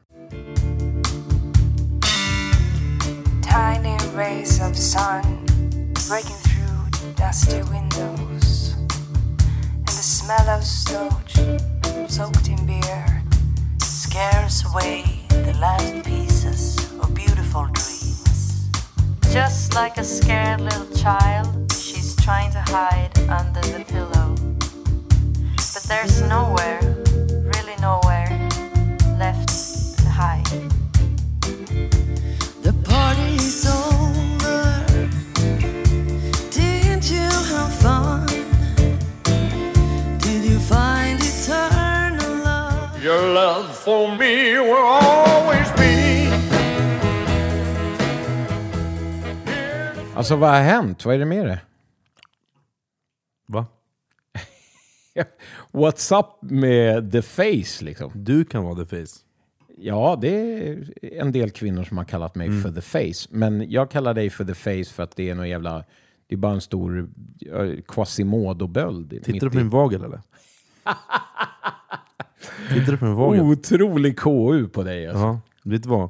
Tiny 3.44 3.98
rays 4.16 4.62
of 4.62 4.76
sun 4.78 5.22
breaking 6.10 6.38
through 6.44 6.92
dusty 7.18 7.58
windows, 7.74 8.21
of 10.40 10.64
starch 10.64 11.36
soaked 12.08 12.48
in 12.48 12.66
beer 12.66 13.22
scares 13.80 14.64
away 14.72 15.04
the 15.28 15.54
last 15.60 16.06
pieces 16.06 16.78
of 17.02 17.14
beautiful 17.14 17.66
dreams. 17.66 18.70
Just 19.34 19.76
like 19.76 19.98
a 19.98 20.04
scared 20.06 20.62
little 20.62 20.88
child, 20.96 21.72
she's 21.74 22.16
trying 22.16 22.50
to 22.54 22.62
hide 22.62 23.12
under 23.30 23.60
the 23.60 23.84
pillow. 23.86 24.36
But 25.74 25.84
there's 25.90 26.22
nowhere, 26.22 26.80
really 27.54 27.76
nowhere, 27.82 28.11
for 43.86 44.08
me 44.18 44.60
will 44.60 44.76
always 44.78 45.76
be. 45.76 45.92
Alltså 50.16 50.36
vad 50.36 50.50
har 50.50 50.62
hänt? 50.62 51.06
Vad 51.06 51.16
är 51.16 51.20
det 51.20 51.26
med 51.26 51.46
det? 51.46 51.62
Va? 53.48 53.66
What's 55.72 56.20
up 56.20 56.26
med 56.52 57.12
the 57.12 57.22
face 57.22 57.86
liksom? 57.86 58.12
Du 58.16 58.46
kan 58.46 58.64
vara 58.64 58.76
the 58.76 58.86
face. 58.86 59.20
Ja, 59.78 60.18
det 60.22 60.30
är 60.68 60.86
en 61.02 61.32
del 61.32 61.52
kvinnor 61.52 61.84
som 61.84 61.98
har 61.98 62.06
kallat 62.06 62.36
mig 62.36 62.48
Mm. 62.48 62.62
för 62.62 62.72
the 62.72 62.82
face. 62.82 63.28
Men 63.30 63.72
jag 63.72 63.92
kallar 63.92 64.14
dig 64.14 64.30
för 64.30 64.46
the 64.46 64.54
face 64.56 64.94
för 64.96 65.04
att 65.04 65.16
det 65.16 65.30
är 65.30 65.36
någon 65.36 65.50
jävla... 65.50 65.84
Det 66.28 66.36
är 66.36 66.38
bara 66.38 66.54
en 66.54 66.62
stor 66.62 67.10
eh, 67.52 67.82
Quasimodo-böld. 67.88 69.10
Tittar 69.24 69.40
du 69.40 69.50
på 69.50 69.56
min 69.58 69.70
vagel 69.70 70.04
eller? 70.04 70.22
Tittar 72.74 72.92
du 72.92 72.98
på 72.98 73.06
min 73.06 73.16
vagel? 73.16 73.42
Otrolig 73.42 74.20
KU 74.20 74.68
på 74.68 74.84
dig 74.84 75.08
alltså. 75.08 75.22
Ja, 75.24 75.40
vet 75.64 75.84
du 75.84 75.90
vad? 75.90 76.10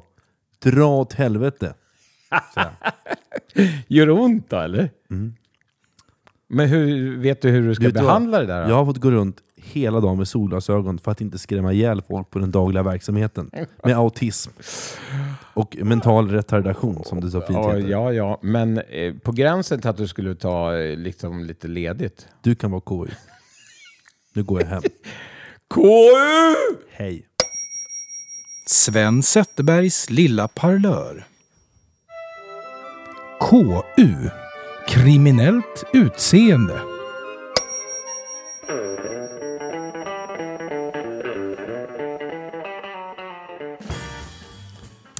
Dra 0.62 0.86
åt 0.86 1.12
helvete. 1.12 1.74
Gör 3.88 4.06
det 4.06 4.12
ont 4.12 4.50
då 4.50 4.56
eller? 4.58 4.90
Men 6.48 6.68
hur, 6.68 7.16
vet 7.16 7.42
du 7.42 7.50
hur 7.50 7.68
du 7.68 7.74
ska 7.74 7.84
Mm. 7.84 7.92
Vet 7.92 8.00
du 8.00 8.06
vad? 8.06 8.08
behandla 8.08 8.38
det 8.40 8.46
där? 8.46 8.64
då? 8.64 8.70
Jag 8.70 8.76
har 8.76 8.84
fått 8.84 8.96
gå 8.98 9.10
runt 9.10 9.36
hela 9.56 10.00
dagen 10.00 10.18
med 10.18 10.28
solglasögon 10.28 10.98
för 10.98 11.10
att 11.10 11.20
inte 11.20 11.38
skrämma 11.38 11.72
ihjäl 11.72 12.02
folk 12.02 12.30
på 12.30 12.38
den 12.38 12.50
dagliga 12.50 12.82
verksamheten. 12.82 13.50
Med 13.84 13.96
autism. 13.96 14.50
Och 15.54 15.76
mental 15.80 16.30
retardation 16.30 17.04
som 17.04 17.20
det 17.20 17.30
så 17.30 17.40
fint 17.40 17.58
heter. 17.58 17.88
ja, 17.88 18.12
ja, 18.12 18.38
men 18.42 18.78
eh, 18.78 19.14
på 19.14 19.32
gränsen 19.32 19.80
till 19.80 19.90
att 19.90 19.96
du 19.96 20.08
skulle 20.08 20.34
ta 20.34 20.76
eh, 20.76 20.96
liksom 20.96 21.44
lite 21.44 21.68
ledigt. 21.68 22.28
Du 22.42 22.54
kan 22.54 22.70
vara 22.70 22.80
KU. 22.80 23.06
Nu 24.34 24.42
går 24.42 24.60
jag 24.60 24.68
hem. 24.68 24.82
KU! 25.72 26.76
Hej. 26.90 27.26
Sven 28.66 29.22
Zetterbergs 29.22 30.10
lilla 30.10 30.48
parlör. 30.48 31.24
KU. 33.40 34.28
Kriminellt 34.88 35.84
utseende. 35.92 36.80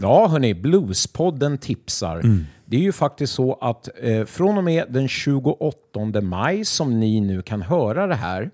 Ja, 0.01 0.29
hörni, 0.29 0.55
Bluespodden 0.55 1.59
tipsar. 1.59 2.17
Mm. 2.17 2.47
Det 2.65 2.77
är 2.77 2.81
ju 2.81 2.93
faktiskt 2.93 3.33
så 3.33 3.59
att 3.61 3.89
eh, 4.03 4.25
från 4.25 4.59
och 4.59 4.65
med 4.65 4.85
den 4.89 5.09
28 5.09 6.21
maj, 6.23 6.65
som 6.65 7.01
ni 7.01 7.21
nu 7.21 7.43
kan 7.43 7.63
höra 7.63 8.07
det 8.07 8.15
här, 8.15 8.51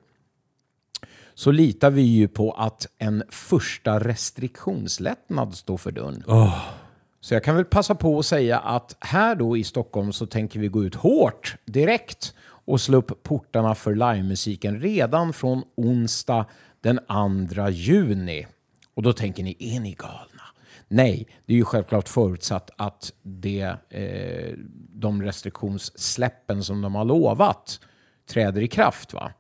så 1.39 1.51
litar 1.51 1.91
vi 1.91 2.03
ju 2.03 2.29
på 2.29 2.53
att 2.53 2.87
en 2.99 3.23
första 3.29 3.99
restriktionslättnad 3.99 5.55
står 5.55 5.77
för 5.77 5.93
dörren. 5.93 6.23
Så 7.21 7.35
jag 7.35 7.45
kan 7.45 7.57
väl 7.57 7.65
passa 7.65 7.95
på 7.95 8.19
att 8.19 8.27
säga 8.27 8.59
att 8.59 8.97
här 9.01 9.35
då 9.35 9.57
i 9.57 9.65
Stockholm 9.65 10.13
så 10.13 10.27
tänker 10.27 10.61
vi 10.61 10.69
gå 10.69 10.85
ut 10.85 10.95
hårt 10.95 11.57
direkt 11.65 12.35
och 12.41 12.81
slå 12.81 12.99
upp 12.99 13.23
portarna 13.23 13.75
för 13.75 13.95
livemusiken 13.95 14.81
redan 14.81 15.33
från 15.33 15.63
onsdag 15.77 16.47
den 16.81 17.01
2 17.55 17.69
juni. 17.69 18.47
Och 18.95 19.03
då 19.03 19.13
tänker 19.13 19.43
ni, 19.43 19.57
är 19.59 19.81
ni 19.81 19.93
galna? 19.93 20.43
Nej, 20.89 21.27
det 21.47 21.53
är 21.53 21.57
ju 21.57 21.65
självklart 21.65 22.09
förutsatt 22.09 22.71
att 22.77 23.13
det, 23.23 23.77
eh, 23.91 24.55
de 24.93 25.23
restriktionssläppen 25.23 26.65
som 26.65 26.83
de 26.83 26.95
har 26.95 27.05
lovat 27.05 27.81
träder 28.31 28.61
i 28.61 28.69
kraft. 28.69 29.15
Va? 29.15 29.33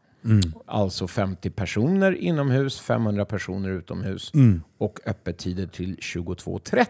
Alltså 0.66 1.06
50 1.06 1.50
personer 1.50 2.12
inomhus, 2.12 2.80
500 2.80 3.24
personer 3.24 3.70
utomhus 3.70 4.32
och 4.78 5.00
öppettider 5.06 5.66
till 5.66 5.96
22.30. 5.96 6.86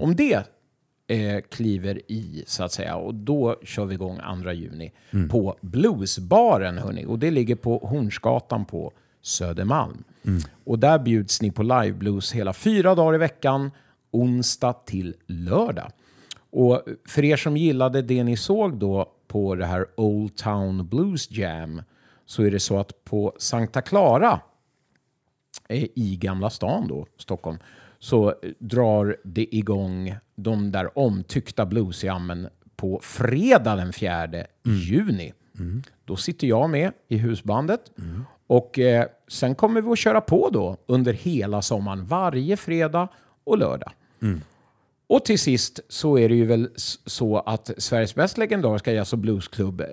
Om 0.00 0.16
det 0.16 0.46
eh, 1.08 1.40
kliver 1.50 2.00
i, 2.12 2.44
så 2.46 2.64
att 2.64 2.72
säga, 2.72 2.96
och 2.96 3.14
då 3.14 3.56
kör 3.64 3.84
vi 3.84 3.94
igång 3.94 4.20
2 4.42 4.52
juni 4.52 4.92
på 5.30 5.56
Bluesbaren, 5.60 6.78
hörni. 6.78 7.04
Och 7.04 7.18
det 7.18 7.30
ligger 7.30 7.54
på 7.56 7.78
Hornsgatan 7.78 8.64
på 8.64 8.92
Södermalm. 9.22 10.04
Och 10.64 10.78
där 10.78 10.98
bjuds 10.98 11.42
ni 11.42 11.50
på 11.50 11.62
liveblues 11.62 12.32
hela 12.32 12.52
fyra 12.52 12.94
dagar 12.94 13.14
i 13.14 13.18
veckan, 13.18 13.70
onsdag 14.10 14.72
till 14.72 15.14
lördag. 15.26 15.90
Och 16.50 16.82
för 17.08 17.24
er 17.24 17.36
som 17.36 17.56
gillade 17.56 18.02
det 18.02 18.24
ni 18.24 18.36
såg 18.36 18.76
då 18.76 19.12
på 19.28 19.54
det 19.54 19.66
här 19.66 19.86
Old 19.96 20.36
Town 20.36 20.88
Blues 20.88 21.30
Jam 21.30 21.82
så 22.30 22.42
är 22.42 22.50
det 22.50 22.60
så 22.60 22.78
att 22.78 23.04
på 23.04 23.34
Santa 23.38 23.82
Clara 23.82 24.40
eh, 25.68 25.86
i 25.94 26.16
Gamla 26.20 26.50
stan 26.50 26.88
då, 26.88 27.06
Stockholm, 27.16 27.58
så 27.98 28.34
drar 28.58 29.16
det 29.24 29.56
igång 29.56 30.16
de 30.34 30.72
där 30.72 30.98
omtyckta 30.98 31.66
bluesjammen 31.66 32.48
på 32.76 33.00
fredag 33.02 33.76
den 33.76 33.92
4 33.92 34.28
juni. 34.64 35.32
Då 36.04 36.16
sitter 36.16 36.46
jag 36.46 36.70
med 36.70 36.92
i 37.08 37.16
husbandet 37.16 37.80
och 38.46 38.78
eh, 38.78 39.06
sen 39.28 39.54
kommer 39.54 39.80
vi 39.80 39.90
att 39.90 39.98
köra 39.98 40.20
på 40.20 40.50
då 40.52 40.76
under 40.86 41.12
hela 41.12 41.62
sommaren, 41.62 42.04
varje 42.04 42.56
fredag 42.56 43.08
och 43.44 43.58
lördag. 43.58 43.92
Och 45.12 45.24
till 45.24 45.38
sist 45.38 45.80
så 45.88 46.18
är 46.18 46.28
det 46.28 46.34
ju 46.34 46.46
väl 46.46 46.68
så 47.06 47.38
att 47.38 47.70
Sveriges 47.78 48.16
mest 48.16 48.38
legendariska 48.38 48.92
jazz 48.92 49.12
och 49.12 49.18
bluesklubb, 49.18 49.80
eh, 49.80 49.86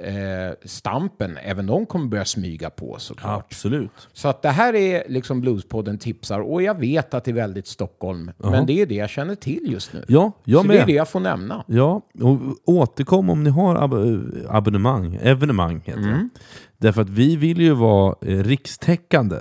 Stampen, 0.65 1.37
även 1.43 1.65
de 1.65 1.85
kommer 1.85 2.05
börja 2.07 2.25
smyga 2.25 2.69
på 2.69 2.95
såklart. 2.99 3.45
Absolut. 3.45 3.91
Så 4.13 4.27
att 4.27 4.41
det 4.41 4.49
här 4.49 4.75
är 4.75 5.03
liksom 5.09 5.41
Bluespodden 5.41 5.97
tipsar 5.97 6.39
och 6.39 6.61
jag 6.61 6.79
vet 6.79 7.13
att 7.13 7.23
det 7.23 7.31
är 7.31 7.35
väldigt 7.35 7.67
Stockholm. 7.67 8.31
Men 8.37 8.65
det 8.65 8.81
är 8.81 8.85
det 8.85 8.95
jag 8.95 9.09
känner 9.09 9.35
till 9.35 9.59
just 9.71 9.93
nu. 9.93 10.03
Ja, 10.07 10.31
jag 10.43 10.61
så 10.61 10.67
med. 10.67 10.75
det 10.77 10.81
är 10.81 10.85
det 10.85 10.93
jag 10.93 11.09
får 11.09 11.19
nämna. 11.19 11.63
Ja, 11.67 12.01
och 12.21 12.39
återkom 12.65 13.29
om 13.29 13.43
ni 13.43 13.49
har 13.49 13.75
ab- 13.75 14.45
abonnemang, 14.49 15.19
evenemang 15.21 15.81
heter 15.85 15.99
Mm. 16.01 16.29
det. 16.33 16.39
Därför 16.77 17.01
att 17.01 17.09
vi 17.09 17.35
vill 17.35 17.61
ju 17.61 17.71
vara 17.73 18.15
eh, 18.21 18.43
rikstäckande. 18.43 19.35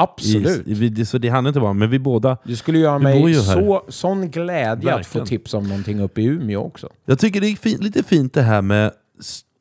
Absolut. 0.00 0.68
I, 0.68 0.74
vi, 0.74 1.04
så 1.04 1.18
det 1.18 1.28
handlar 1.28 1.48
inte 1.48 1.60
bara 1.60 1.72
men 1.72 1.90
vi 1.90 1.98
båda... 1.98 2.36
Det 2.44 2.56
skulle 2.56 2.78
göra 2.78 2.98
mig 2.98 3.34
så, 3.34 3.82
sån 3.88 4.30
glädje 4.30 4.94
att 4.94 5.06
få 5.06 5.18
Verkligen. 5.18 5.26
tips 5.26 5.54
om 5.54 5.68
någonting 5.68 6.00
uppe 6.00 6.20
i 6.20 6.24
Umeå 6.24 6.60
också. 6.60 6.88
Jag 7.06 7.18
tycker 7.18 7.40
det 7.40 7.46
är 7.46 7.56
fin, 7.56 7.78
lite 7.80 8.02
fint 8.02 8.34
det 8.34 8.42
här 8.42 8.62
med... 8.62 8.92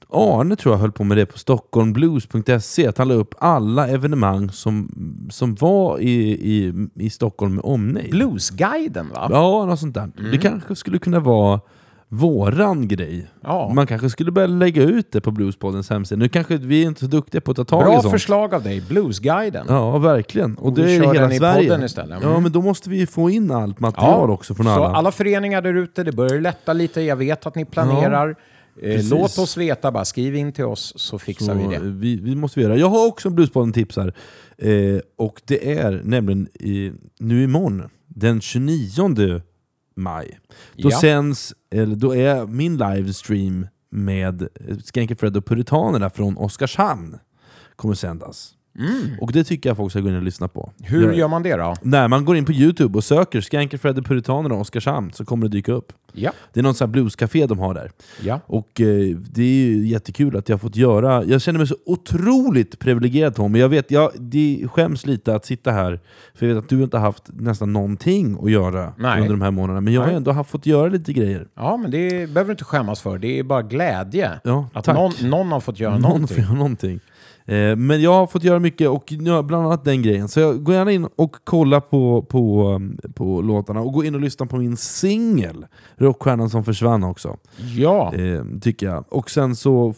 Arne 0.10 0.56
tror 0.56 0.74
jag 0.76 0.80
höll 0.80 0.92
på 0.92 1.04
med 1.04 1.18
det 1.18 1.26
på 1.26 1.40
stockholmblues.se, 1.40 2.88
att 2.88 2.98
han 2.98 3.08
la 3.08 3.14
upp 3.14 3.36
alla 3.40 3.88
evenemang 3.88 4.52
som, 4.52 4.92
som 5.30 5.56
var 5.56 6.00
i, 6.00 6.32
i, 6.32 6.74
i 6.96 7.10
Stockholm 7.10 7.56
med 7.56 7.66
omnejd. 7.66 8.12
Bluesguiden 8.12 9.10
va? 9.10 9.28
Ja, 9.32 9.66
något 9.66 9.80
sånt 9.80 9.96
där. 9.96 10.12
Det 10.32 10.38
kanske 10.38 10.76
skulle 10.76 11.00
kunna 11.00 11.20
vara 11.20 11.60
våran 12.10 12.88
grej. 12.88 13.28
Ja. 13.44 13.72
Man 13.76 13.88
kanske 13.88 14.10
skulle 14.10 14.32
börja 14.32 14.48
lägga 14.48 14.84
ut 14.84 15.12
det 15.12 15.22
på 15.22 15.32
Bluespoddens 15.32 15.90
hemsida. 15.90 16.20
Nu 16.20 16.30
kanske 16.30 16.58
vi 16.58 16.82
är 16.84 16.88
inte 16.88 17.00
så 17.00 17.06
duktiga 17.08 17.42
på 17.42 17.52
att 17.52 17.58
ta 17.58 17.66
tag 17.66 17.82
i 17.82 17.86
Bra 17.86 18.02
sånt. 18.02 18.12
förslag 18.12 18.54
av 18.54 18.64
dig, 18.64 18.82
Bluesguiden. 18.82 19.66
Ja, 19.70 19.98
verkligen. 19.98 20.56
Och, 20.58 20.66
Och 20.66 20.74
det 20.74 20.96
är 20.96 21.14
hela 21.14 21.34
i 21.34 21.38
Sverige. 21.38 21.70
podden 21.70 21.84
istället. 21.86 22.18
Mm. 22.24 22.34
Ja, 22.34 22.40
men 22.40 22.52
då 22.52 22.62
måste 22.62 22.90
vi 22.90 23.08
få 23.08 23.30
in 23.30 23.52
allt 23.52 23.80
material 23.80 24.30
också 24.30 24.56
från 24.56 24.66
så 24.66 24.72
alla. 24.72 24.88
alla 24.96 25.12
föreningar 25.12 25.62
där 25.62 25.74
ute, 25.74 26.04
det 26.04 26.12
börjar 26.12 26.42
lätta 26.42 26.74
lite. 26.74 27.02
Jag 27.02 27.16
vet 27.16 27.46
att 27.46 27.56
ni 27.56 27.66
planerar. 27.66 28.30
Eh, 28.30 28.36
precis. 28.96 29.12
låt 29.12 29.38
oss 29.38 29.58
veta, 29.58 29.92
bara 29.92 30.06
skriv 30.06 30.36
in 30.36 30.52
till 30.52 30.66
oss 30.66 30.94
så 30.96 31.20
fixar 31.20 31.46
Så 31.46 31.54
vi 31.54 31.76
det. 31.76 31.80
vi, 31.84 32.16
vi 32.16 32.36
måste 32.36 32.62
göra. 32.62 32.76
Jag 32.78 32.90
har 32.90 33.08
också 33.08 33.28
en 33.30 33.36
Bluespodden 33.36 33.74
tips 33.74 33.98
här. 33.98 34.14
Eh, 34.58 35.00
och 35.18 35.42
det 35.46 35.74
är 35.80 36.02
nämligen 36.04 36.48
i, 36.54 36.92
nu 37.20 37.44
imorgon, 37.44 37.84
den 38.08 38.42
29 38.42 39.42
maj. 39.98 40.40
Då 40.76 40.90
Ja. 40.92 41.00
sänds, 41.02 41.54
eller 41.72 41.96
då 41.96 42.16
är 42.16 42.46
min 42.46 42.78
livestream 42.78 43.68
med 43.90 44.48
Skanky 44.84 45.16
Fred 45.16 45.38
och 45.38 45.46
Puritanerna 45.46 46.10
från 46.10 46.38
Oskarshamn 46.38 47.18
kommer 47.76 47.94
sändas. 47.94 48.54
Och 49.22 49.32
det 49.32 49.44
tycker 49.44 49.70
jag 49.70 49.78
folk 49.78 49.92
ska 49.92 50.00
gå 50.00 50.10
in 50.10 50.16
och 50.16 50.24
lyssna 50.24 50.48
på. 50.48 50.72
Mm. 50.80 50.92
Hur 50.92 51.14
gör 51.14 51.28
man 51.28 51.44
det 51.44 51.56
då? 51.56 51.74
När 51.82 52.08
man 52.08 52.26
går 52.26 52.38
in 52.38 52.46
på 52.46 52.52
Youtube 52.52 52.98
och 52.98 53.04
söker 53.04 53.42
Skanky 53.42 53.78
Fred 53.78 53.98
och 53.98 54.06
Puritanerna 54.06 54.56
och 54.56 54.62
Oskarshamn 54.62 55.12
så 55.14 55.26
kommer 55.26 55.44
det 55.48 55.50
dyka 55.52 55.72
upp. 55.72 55.94
Ja. 56.14 56.32
Det 56.54 56.60
är 56.60 56.64
något 56.64 56.78
sånt 56.78 56.88
här 56.90 56.92
bluescafé 56.94 57.46
de 57.46 57.60
har 57.60 57.74
där. 57.74 57.92
Ja. 58.22 58.40
Och 58.46 58.82
eh, 58.82 59.16
det 59.18 59.42
är 59.42 59.68
ju 59.68 59.88
jättekul 59.88 60.38
att 60.38 60.50
jag 60.50 60.54
har 60.54 60.60
fått 60.60 60.76
göra... 60.76 61.24
Jag 61.24 61.42
känner 61.42 61.58
mig 61.60 61.68
så 61.68 61.76
otroligt 61.86 62.80
privilegierad 62.80 63.36
Tommy. 63.36 63.60
Jag 63.60 63.70
vet, 63.70 63.92
jag 63.92 64.12
det 64.20 64.64
skäms 64.72 65.06
lite 65.06 65.36
att 65.36 65.46
sitta 65.46 65.72
här, 65.72 66.00
för 66.36 66.46
jag 66.48 66.56
vet 66.56 66.64
att 66.64 66.70
du 66.70 66.84
inte 66.84 66.98
har 66.98 67.06
haft 67.06 67.24
nästan 67.34 67.74
någonting 67.74 68.38
att 68.44 68.52
göra 68.52 68.94
Nej. 68.98 69.18
under 69.22 69.32
de 69.34 69.42
här 69.42 69.52
månaderna. 69.52 69.82
Men 69.82 69.94
jag 69.94 70.02
har 70.02 70.08
Nej. 70.08 70.16
ändå 70.16 70.32
haft 70.32 70.50
fått 70.50 70.66
göra 70.66 70.88
lite 70.90 71.14
grejer. 71.14 71.48
ja, 71.56 71.78
men 71.78 71.92
det 71.92 72.10
behöver 72.10 72.46
du 72.46 72.52
inte 72.52 72.64
skämmas 72.64 73.02
för. 73.02 73.18
Det 73.18 73.40
är 73.40 73.44
bara 73.44 73.62
glädje 73.62 74.32
Ja, 74.44 74.70
att 74.74 74.88
någon, 74.88 75.12
någon 75.22 75.52
har 75.52 75.60
fått 75.60 75.80
göra 75.80 75.94
Någon 75.94 76.02
någonting. 76.02 76.28
får 76.28 76.44
göra 76.44 76.54
någonting. 76.54 77.00
Eh, 77.48 77.76
men 77.76 78.02
jag 78.02 78.14
har 78.14 78.28
fått 78.28 78.44
göra 78.44 78.60
mycket, 78.60 78.90
och 78.90 79.14
bland 79.20 79.66
annat 79.66 79.86
den 79.86 80.02
grejen. 80.02 80.28
Så 80.28 80.40
jag 80.40 80.64
går 80.64 80.76
gärna 80.76 80.92
in 80.92 81.08
och 81.16 81.36
kolla 81.44 81.82
på, 81.82 82.22
på, 82.22 82.68
um, 82.70 82.98
på 83.16 83.42
låtarna, 83.42 83.82
och 83.82 83.94
gå 83.94 84.04
in 84.04 84.16
och 84.16 84.22
lyssna 84.22 84.46
på 84.46 84.58
min 84.58 84.78
singel, 84.78 85.66
Rockstjärnan 85.96 86.50
som 86.50 86.64
försvann 86.64 87.04
också. 87.04 87.38
Ja, 87.76 88.14
Eh, 88.14 88.44
tycker 88.62 88.86
jag. 88.86 89.06
Och 89.10 89.30
sen 89.30 89.56
så 89.56 89.94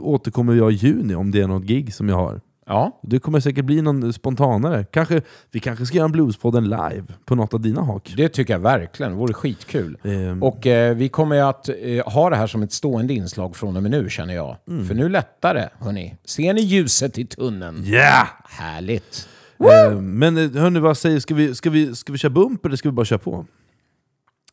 återkommer 0.00 0.54
jag 0.54 0.72
i 0.72 0.74
juni 0.74 1.14
om 1.14 1.30
det 1.30 1.40
är 1.40 1.46
något 1.46 1.64
gig 1.64 1.94
som 1.94 2.08
jag 2.08 2.16
har. 2.16 2.40
Ja, 2.68 3.00
Det 3.02 3.18
kommer 3.18 3.40
säkert 3.40 3.64
bli 3.64 3.82
någon 3.82 4.12
spontanare. 4.12 4.84
Kanske, 4.84 5.20
vi 5.50 5.60
kanske 5.60 5.86
ska 5.86 5.96
göra 5.96 6.04
en 6.04 6.12
Bluespodden 6.12 6.64
live 6.64 7.04
på 7.24 7.34
något 7.34 7.54
av 7.54 7.60
dina 7.60 7.82
hak. 7.82 8.14
det 8.16 8.28
tycker 8.28 8.54
jag 8.54 8.60
verkligen. 8.60 9.12
Det 9.12 9.18
vore 9.18 9.32
skitkul. 9.32 9.98
Ehm. 10.04 10.42
Och 10.42 10.66
eh, 10.66 10.94
vi 10.94 11.08
kommer 11.08 11.36
ju 11.36 11.42
att 11.42 11.68
eh, 11.68 12.12
ha 12.12 12.30
det 12.30 12.36
här 12.36 12.46
som 12.46 12.62
ett 12.62 12.72
stående 12.72 13.14
inslag 13.14 13.56
från 13.56 13.76
och 13.76 13.82
med 13.82 13.90
nu 13.90 14.10
känner 14.10 14.34
jag. 14.34 14.56
Mm. 14.68 14.86
För 14.86 14.94
nu 14.94 15.08
lättar 15.08 15.54
det, 15.54 15.70
hörni. 15.78 16.16
Ser 16.24 16.54
ni 16.54 16.60
ljuset 16.60 17.18
i 17.18 17.24
tunneln? 17.26 17.84
Yeah! 17.84 18.26
Härligt. 18.44 19.28
Eh, 19.58 20.00
men 20.00 20.36
eh, 20.36 20.62
hörni, 20.62 20.80
vad 20.80 20.98
säger 20.98 21.20
ska 21.20 21.34
vi, 21.34 21.54
ska, 21.54 21.70
vi, 21.70 21.94
ska 21.94 22.12
vi 22.12 22.18
köra 22.18 22.30
bump 22.30 22.66
eller 22.66 22.76
ska 22.76 22.88
vi 22.88 22.92
bara 22.92 23.06
köra 23.06 23.18
på? 23.18 23.46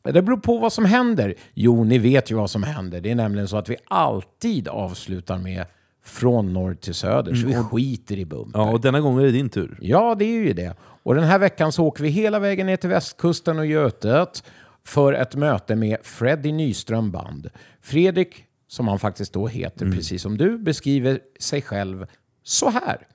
Det 0.03 0.21
beror 0.21 0.37
på 0.37 0.57
vad 0.57 0.73
som 0.73 0.85
händer. 0.85 1.33
Jo, 1.53 1.83
ni 1.83 1.97
vet 1.97 2.31
ju 2.31 2.35
vad 2.35 2.49
som 2.49 2.63
händer. 2.63 3.01
Det 3.01 3.11
är 3.11 3.15
nämligen 3.15 3.47
så 3.47 3.57
att 3.57 3.69
vi 3.69 3.75
alltid 3.85 4.67
avslutar 4.67 5.37
med 5.37 5.65
från 6.03 6.53
norr 6.53 6.73
till 6.73 6.93
söder, 6.93 7.35
så 7.35 7.47
vi 7.47 7.53
skiter 7.55 8.17
i 8.17 8.25
bumper. 8.25 8.59
Mm, 8.59 8.67
Ja, 8.67 8.73
och 8.73 8.81
denna 8.81 8.99
gång 8.99 9.19
är 9.19 9.23
det 9.23 9.31
din 9.31 9.49
tur. 9.49 9.77
Ja, 9.81 10.15
det 10.15 10.25
är 10.25 10.43
ju 10.43 10.53
det. 10.53 10.75
Och 10.81 11.15
den 11.15 11.23
här 11.23 11.39
veckan 11.39 11.71
så 11.71 11.85
åker 11.85 12.03
vi 12.03 12.09
hela 12.09 12.39
vägen 12.39 12.67
ner 12.67 12.77
till 12.77 12.89
västkusten 12.89 13.59
och 13.59 13.65
Götet 13.65 14.43
för 14.83 15.13
ett 15.13 15.35
möte 15.35 15.75
med 15.75 15.97
Freddy 16.03 16.51
Nyström 16.51 17.11
Band. 17.11 17.49
Fredrik, 17.81 18.45
som 18.67 18.87
han 18.87 18.99
faktiskt 18.99 19.33
då 19.33 19.47
heter, 19.47 19.91
precis 19.91 20.21
som 20.21 20.37
du, 20.37 20.57
beskriver 20.57 21.19
sig 21.39 21.61
själv 21.61 22.05
så 22.43 22.69
här. 22.69 23.07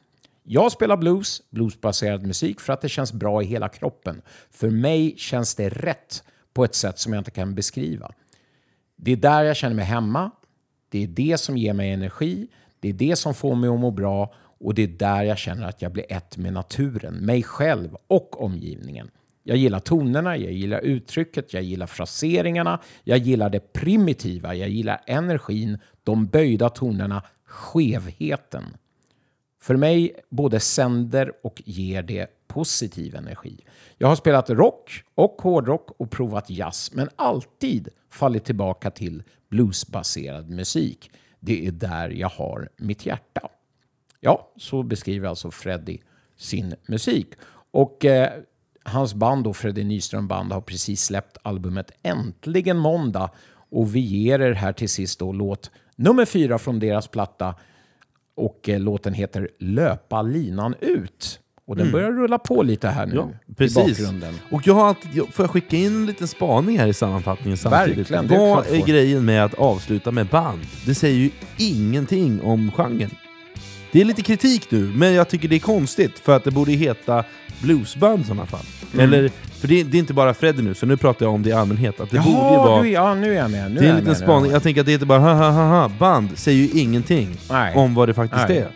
Jag 0.42 0.72
spelar 0.72 0.96
blues, 0.96 1.42
bluesbaserad 1.50 2.26
musik, 2.26 2.60
för 2.60 2.72
att 2.72 2.80
det 2.80 2.88
känns 2.88 3.12
bra 3.12 3.42
i 3.42 3.46
hela 3.46 3.68
kroppen. 3.68 4.22
För 4.50 4.70
mig 4.70 5.14
känns 5.16 5.54
det 5.54 5.68
rätt 5.68 6.22
på 6.54 6.64
ett 6.64 6.74
sätt 6.74 6.98
som 6.98 7.12
jag 7.12 7.20
inte 7.20 7.30
kan 7.30 7.54
beskriva. 7.54 8.12
Det 8.96 9.12
är 9.12 9.16
där 9.16 9.42
jag 9.42 9.56
känner 9.56 9.76
mig 9.76 9.84
hemma. 9.84 10.30
Det 10.90 11.02
är 11.02 11.06
det 11.06 11.40
som 11.40 11.56
ger 11.56 11.72
mig 11.72 11.90
energi. 11.92 12.48
Det 12.80 12.88
är 12.88 12.92
det 12.92 13.16
som 13.16 13.34
får 13.34 13.54
mig 13.54 13.70
att 13.70 13.80
må 13.80 13.90
bra. 13.90 14.34
Och 14.60 14.74
det 14.74 14.82
är 14.82 14.88
där 14.88 15.22
jag 15.22 15.38
känner 15.38 15.68
att 15.68 15.82
jag 15.82 15.92
blir 15.92 16.12
ett 16.12 16.36
med 16.36 16.52
naturen, 16.52 17.14
mig 17.14 17.42
själv 17.42 17.96
och 18.06 18.42
omgivningen. 18.42 19.10
Jag 19.42 19.56
gillar 19.56 19.80
tonerna, 19.80 20.36
jag 20.36 20.52
gillar 20.52 20.80
uttrycket, 20.80 21.54
jag 21.54 21.62
gillar 21.62 21.86
fraseringarna, 21.86 22.80
jag 23.04 23.18
gillar 23.18 23.50
det 23.50 23.72
primitiva, 23.72 24.54
jag 24.54 24.68
gillar 24.68 25.00
energin, 25.06 25.78
de 26.04 26.26
böjda 26.26 26.68
tonerna, 26.68 27.22
skevheten. 27.44 28.64
För 29.60 29.76
mig 29.76 30.14
både 30.30 30.60
sänder 30.60 31.32
och 31.42 31.62
ger 31.64 32.02
det 32.02 32.26
positiv 32.46 33.14
energi. 33.14 33.64
Jag 33.98 34.08
har 34.08 34.16
spelat 34.16 34.50
rock 34.50 35.02
och 35.14 35.42
hårdrock 35.42 35.90
och 35.96 36.10
provat 36.10 36.50
jazz, 36.50 36.90
men 36.94 37.08
alltid 37.16 37.88
fallit 38.10 38.44
tillbaka 38.44 38.90
till 38.90 39.22
bluesbaserad 39.48 40.50
musik. 40.50 41.10
Det 41.40 41.66
är 41.66 41.70
där 41.70 42.08
jag 42.10 42.28
har 42.28 42.68
mitt 42.76 43.06
hjärta. 43.06 43.48
Ja, 44.20 44.52
så 44.56 44.82
beskriver 44.82 45.28
alltså 45.28 45.50
Freddy 45.50 45.98
sin 46.36 46.74
musik. 46.86 47.28
Och 47.70 48.04
eh, 48.04 48.32
hans 48.84 49.14
band, 49.14 49.44
då, 49.44 49.54
Freddy 49.54 49.84
Nyström 49.84 50.28
Band, 50.28 50.52
har 50.52 50.60
precis 50.60 51.04
släppt 51.04 51.36
albumet 51.42 51.90
Äntligen 52.02 52.78
Måndag. 52.78 53.30
Och 53.70 53.94
vi 53.94 54.00
ger 54.00 54.40
er 54.40 54.52
här 54.52 54.72
till 54.72 54.88
sist 54.88 55.18
då 55.18 55.32
låt 55.32 55.70
nummer 55.96 56.24
fyra 56.24 56.58
från 56.58 56.78
deras 56.78 57.08
platta. 57.08 57.54
Och 58.34 58.68
eh, 58.68 58.80
låten 58.80 59.14
heter 59.14 59.48
Löpa 59.58 60.22
linan 60.22 60.74
ut. 60.80 61.40
Och 61.68 61.76
den 61.76 61.92
börjar 61.92 62.10
rulla 62.12 62.38
på 62.38 62.62
lite 62.62 62.88
här 62.88 63.06
nu 63.06 63.12
Mm. 63.12 63.28
Ja, 63.46 63.52
i 63.52 63.54
precis. 63.54 63.76
bakgrunden. 63.98 64.34
Och 64.50 64.66
jag 64.66 64.74
har 64.74 64.88
alltid, 64.88 65.22
får 65.32 65.42
jag 65.44 65.50
skicka 65.50 65.76
in 65.76 65.86
en 65.86 66.06
liten 66.06 66.28
spaning 66.28 66.78
här 66.78 66.86
i 66.86 66.94
sammanfattningen 66.94 67.56
samtidigt? 67.58 67.98
Verkligen, 68.10 68.24
är 68.32 68.38
Vad 68.38 68.66
är 68.66 68.78
får. 68.80 68.86
grejen 68.86 69.24
med 69.24 69.44
att 69.44 69.54
avsluta 69.54 70.10
med 70.10 70.26
band? 70.26 70.60
Det 70.86 70.94
säger 70.94 71.16
ju 71.16 71.30
ingenting 71.56 72.40
om 72.42 72.70
genren. 72.76 73.10
Det 73.92 74.00
är 74.00 74.04
lite 74.04 74.22
kritik 74.22 74.70
nu, 74.70 74.92
men 74.94 75.12
jag 75.14 75.28
tycker 75.28 75.48
det 75.48 75.56
är 75.56 75.60
konstigt 75.60 76.18
för 76.18 76.36
att 76.36 76.44
det 76.44 76.50
borde 76.50 76.72
heta 76.72 77.24
bluesband 77.62 78.20
i 78.22 78.24
sådana 78.24 78.46
fall. 78.46 78.64
Mm. 78.94 79.04
Eller, 79.04 79.28
för 79.60 79.68
det, 79.68 79.82
det 79.82 79.96
är 79.96 79.98
inte 79.98 80.14
bara 80.14 80.34
Freddy 80.34 80.62
nu, 80.62 80.74
så 80.74 80.86
nu 80.86 80.96
pratar 80.96 81.26
jag 81.26 81.34
om 81.34 81.42
det 81.42 81.48
i 81.48 81.52
allmänhet. 81.52 82.00
Att 82.00 82.10
det 82.10 82.18
borde 82.18 82.30
Jaha, 82.30 82.66
vara... 82.66 82.82
du, 82.82 82.90
ja, 82.90 83.14
nu 83.14 83.32
är 83.32 83.36
jag 83.38 83.50
med. 83.50 83.70
Nu 83.70 83.80
Det 83.80 83.86
är 83.86 83.90
en 83.90 83.96
liten 83.96 84.10
är 84.10 84.14
spaning. 84.14 84.50
Jag 84.52 84.62
tänker 84.62 84.80
att 84.80 84.86
det 84.86 84.92
heter 84.92 85.06
bara 85.06 85.18
ha 85.18 85.32
ha 85.34 85.50
ha 85.50 85.64
ha 85.68 85.88
band 85.88 86.38
säger 86.38 86.58
ju 86.58 86.80
ingenting 86.80 87.36
Nej. 87.50 87.74
om 87.76 87.94
vad 87.94 88.08
det 88.08 88.14
faktiskt 88.14 88.48
Nej. 88.48 88.58
är. 88.58 88.68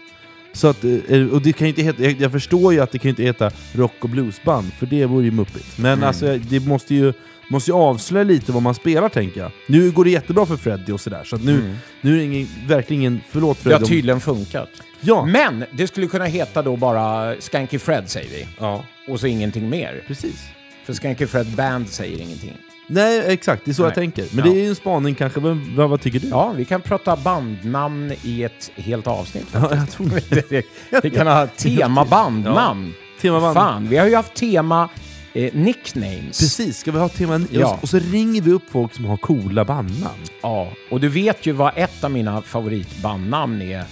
Så 0.53 0.69
att, 0.69 0.85
eh, 0.85 1.27
och 1.33 1.43
det 1.43 1.53
kan 1.53 1.67
inte 1.69 1.83
heta, 1.83 2.03
jag, 2.03 2.21
jag 2.21 2.33
förstår 2.33 2.73
ju 2.73 2.81
att 2.81 2.91
det 2.93 2.99
kan 2.99 3.09
inte 3.09 3.23
heta 3.23 3.51
rock 3.73 3.95
och 4.01 4.09
bluesband, 4.09 4.73
för 4.73 4.87
det 4.87 5.07
vore 5.07 5.25
ju 5.25 5.31
muppigt. 5.31 5.79
Men 5.79 5.93
Mm. 5.93 6.05
alltså, 6.09 6.39
det 6.39 6.61
måste 6.67 6.95
ju, 6.95 7.13
måste 7.49 7.71
ju 7.71 7.75
avslöja 7.77 8.25
lite 8.25 8.53
vad 8.53 8.63
man 8.63 8.75
spelar 8.75 9.09
tänker 9.09 9.41
jag. 9.41 9.51
Nu 9.67 9.91
går 9.91 10.05
det 10.05 10.11
jättebra 10.11 10.47
för 10.47 10.57
Freddy 10.57 10.93
och 10.93 11.01
sådär, 11.01 11.25
så 11.25 11.37
att 11.37 11.45
nu, 11.45 11.75
nu 12.01 12.13
är 12.13 12.17
det 12.17 12.25
ingen, 12.25 12.49
verkligen 12.69 13.03
ingen... 13.03 13.21
Förlåt 13.31 13.57
Det 13.57 13.63
Freddy. 13.63 13.75
har 13.75 13.81
om- 13.83 13.89
tydligen 13.89 14.21
funkat. 14.21 14.69
Ja, 15.01 15.25
Men 15.27 15.65
det 15.73 15.87
skulle 15.87 16.07
kunna 16.07 16.25
heta 16.25 16.63
då 16.63 16.77
bara 16.77 17.35
Skanky 17.41 17.79
Fred 17.79 18.11
säger 18.11 18.31
vi. 18.31 18.47
ja, 18.61 18.85
Och 19.09 19.21
så 19.21 19.27
ingenting 19.27 19.69
mer. 19.71 20.03
precis. 20.07 20.43
För 20.85 20.93
Skanky 20.93 21.27
Fred 21.27 21.47
Band 21.47 21.89
säger 21.89 22.19
ingenting. 22.23 22.53
Nej, 22.87 23.25
exakt. 23.27 23.65
Det 23.65 23.71
är 23.71 23.73
så 23.73 23.83
Nej. 23.83 23.89
jag 23.89 23.95
tänker. 23.95 24.27
Men 24.37 24.47
Ja. 24.47 24.53
det 24.53 24.59
är 24.61 24.63
ju 24.63 24.69
en 24.69 24.75
spaning 24.75 25.15
kanske. 25.15 25.41
Men, 25.41 25.77
vad, 25.77 25.91
vad 25.91 26.01
tycker 26.01 26.21
du? 26.21 26.29
Ja, 26.29 26.53
vi 26.57 26.65
kan 26.65 26.81
prata 26.81 27.17
bandnamn 27.17 28.13
i 28.23 28.43
ett 28.43 28.71
helt 28.77 29.07
avsnitt. 29.07 29.47
Ja, 29.53 29.75
jag 29.75 29.91
tror 29.91 30.11
det. 30.49 30.67
Vi 31.03 31.11
kan 31.11 31.27
ha 31.27 31.47
tema 31.47 32.05
bandnamn. 32.05 32.93
Tema 33.21 33.41
band. 33.41 33.55
Fan, 33.57 33.89
vi 33.89 33.97
har 33.97 34.07
ju 34.07 34.17
haft 34.17 34.35
tema 34.35 34.89
eh, 35.33 35.55
nicknames. 35.55 36.41
Precis, 36.41 36.79
ska 36.79 36.93
vi 36.93 36.99
ha 36.99 37.09
tema... 37.09 37.41
Ja. 37.51 37.79
Och 37.83 37.89
så 37.89 37.99
ringer 37.99 38.43
vi 38.43 38.51
upp 38.53 38.71
folk 38.71 38.95
som 38.95 39.05
har 39.05 39.17
coola 39.17 39.65
bandnamn. 39.65 40.23
Ja, 40.43 40.69
och 40.91 41.01
du 41.01 41.09
vet 41.09 41.47
ju 41.47 41.53
vad 41.53 41.73
ett 41.77 42.05
av 42.05 42.11
mina 42.11 42.43
favoritbandnamn 42.43 43.63
är. 43.63 43.85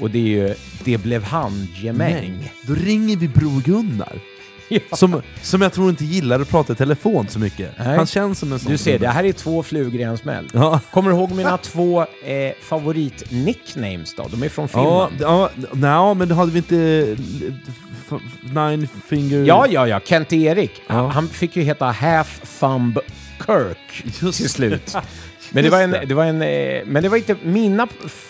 Och 0.00 0.10
det 0.10 0.18
är 0.18 0.22
ju 0.48 0.54
Det 0.84 0.98
blev 0.98 1.22
handgemäng. 1.24 2.52
Då 2.62 2.74
ringer 2.74 3.16
vi 3.16 3.28
Bror 3.28 3.60
Gunnar. 3.60 4.12
Ja. 4.68 4.80
Som, 4.96 5.22
som 5.42 5.62
jag 5.62 5.72
tror 5.72 5.90
inte 5.90 6.04
gillar 6.04 6.40
att 6.40 6.48
prata 6.50 6.72
i 6.72 6.76
telefon 6.76 7.26
så 7.28 7.38
mycket. 7.38 7.70
Nej. 7.78 7.96
Han 7.96 8.06
känns 8.06 8.38
som 8.38 8.52
en 8.52 8.58
sån 8.58 8.72
Du 8.72 8.78
ser, 8.78 8.98
det 8.98 9.08
här 9.08 9.24
är 9.24 9.32
två 9.32 9.62
flugor 9.62 10.00
i 10.00 10.02
en 10.02 10.18
smäll. 10.18 10.48
Ja. 10.54 10.80
Kommer 10.90 11.10
du 11.10 11.16
ihåg 11.16 11.30
mina 11.32 11.58
två 11.58 12.00
eh, 12.00 12.52
favoritnicknames 12.62 14.14
då? 14.14 14.26
De 14.30 14.42
är 14.42 14.48
från 14.48 14.68
Ja, 14.72 15.08
Finland. 15.10 15.14
ja, 15.20 15.50
nej, 15.72 16.14
men 16.14 16.30
hade 16.30 16.52
vi 16.52 16.58
inte... 16.58 17.16
Nine 18.40 18.88
finger... 19.08 19.44
Ja, 19.44 19.66
ja, 19.70 19.86
ja. 19.88 20.00
Kent-Erik. 20.00 20.82
Ja. 20.86 21.06
Han 21.08 21.28
fick 21.28 21.56
ju 21.56 21.62
heta 21.62 21.84
Half 21.86 22.58
Thumb 22.60 22.98
Kirk 23.46 24.04
Just 24.22 24.38
till 24.40 24.48
slut. 24.50 24.96
Men 25.50 25.64
det, 25.64 25.70
var 25.70 25.80
en, 25.82 25.90
det. 26.06 26.14
var 26.14 26.24
en, 26.24 26.42
eh, 26.42 26.82
men 26.86 27.02
det 27.02 27.08
var 27.08 27.16
inte 27.16 27.36
mina 27.42 27.86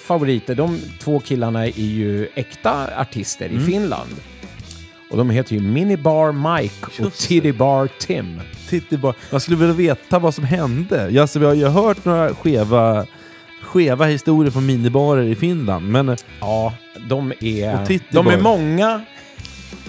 favoriter. 0.07 0.55
De 0.55 0.81
två 1.01 1.21
killarna 1.21 1.67
är 1.67 1.73
ju 1.81 2.29
äkta 2.35 3.01
artister 3.01 3.47
Mm. 3.47 3.63
i 3.63 3.67
Finland. 3.67 4.11
Och 5.11 5.17
de 5.19 5.31
heter 5.31 5.55
ju 5.55 5.61
Minibar 5.61 6.33
Mike 6.61 7.05
och. 7.07 7.15
Tiddy 7.15 7.53
Bar 7.53 7.89
Tim. 8.01 8.41
Titti 8.69 8.97
bara. 8.97 9.15
Man 9.31 9.41
skulle 9.41 9.57
vilja 9.57 9.75
veta 9.75 10.19
vad 10.19 10.35
som 10.35 10.45
hände. 10.45 11.09
Ja, 11.11 11.23
alltså, 11.23 11.41
har 11.41 11.55
ju 11.55 11.67
hört 11.67 12.05
några 12.05 12.35
skeva, 12.35 13.07
skeva 13.63 14.05
historier 14.07 14.51
från 14.51 14.67
minibarer 14.67 15.23
i 15.23 15.35
Finland, 15.35 15.89
men... 15.89 16.17
Ja, 16.41 16.75
de 17.09 17.33
är, 17.41 17.87
de 18.13 18.27
är 18.27 18.37
Bar. 18.37 18.43
många. 18.43 19.01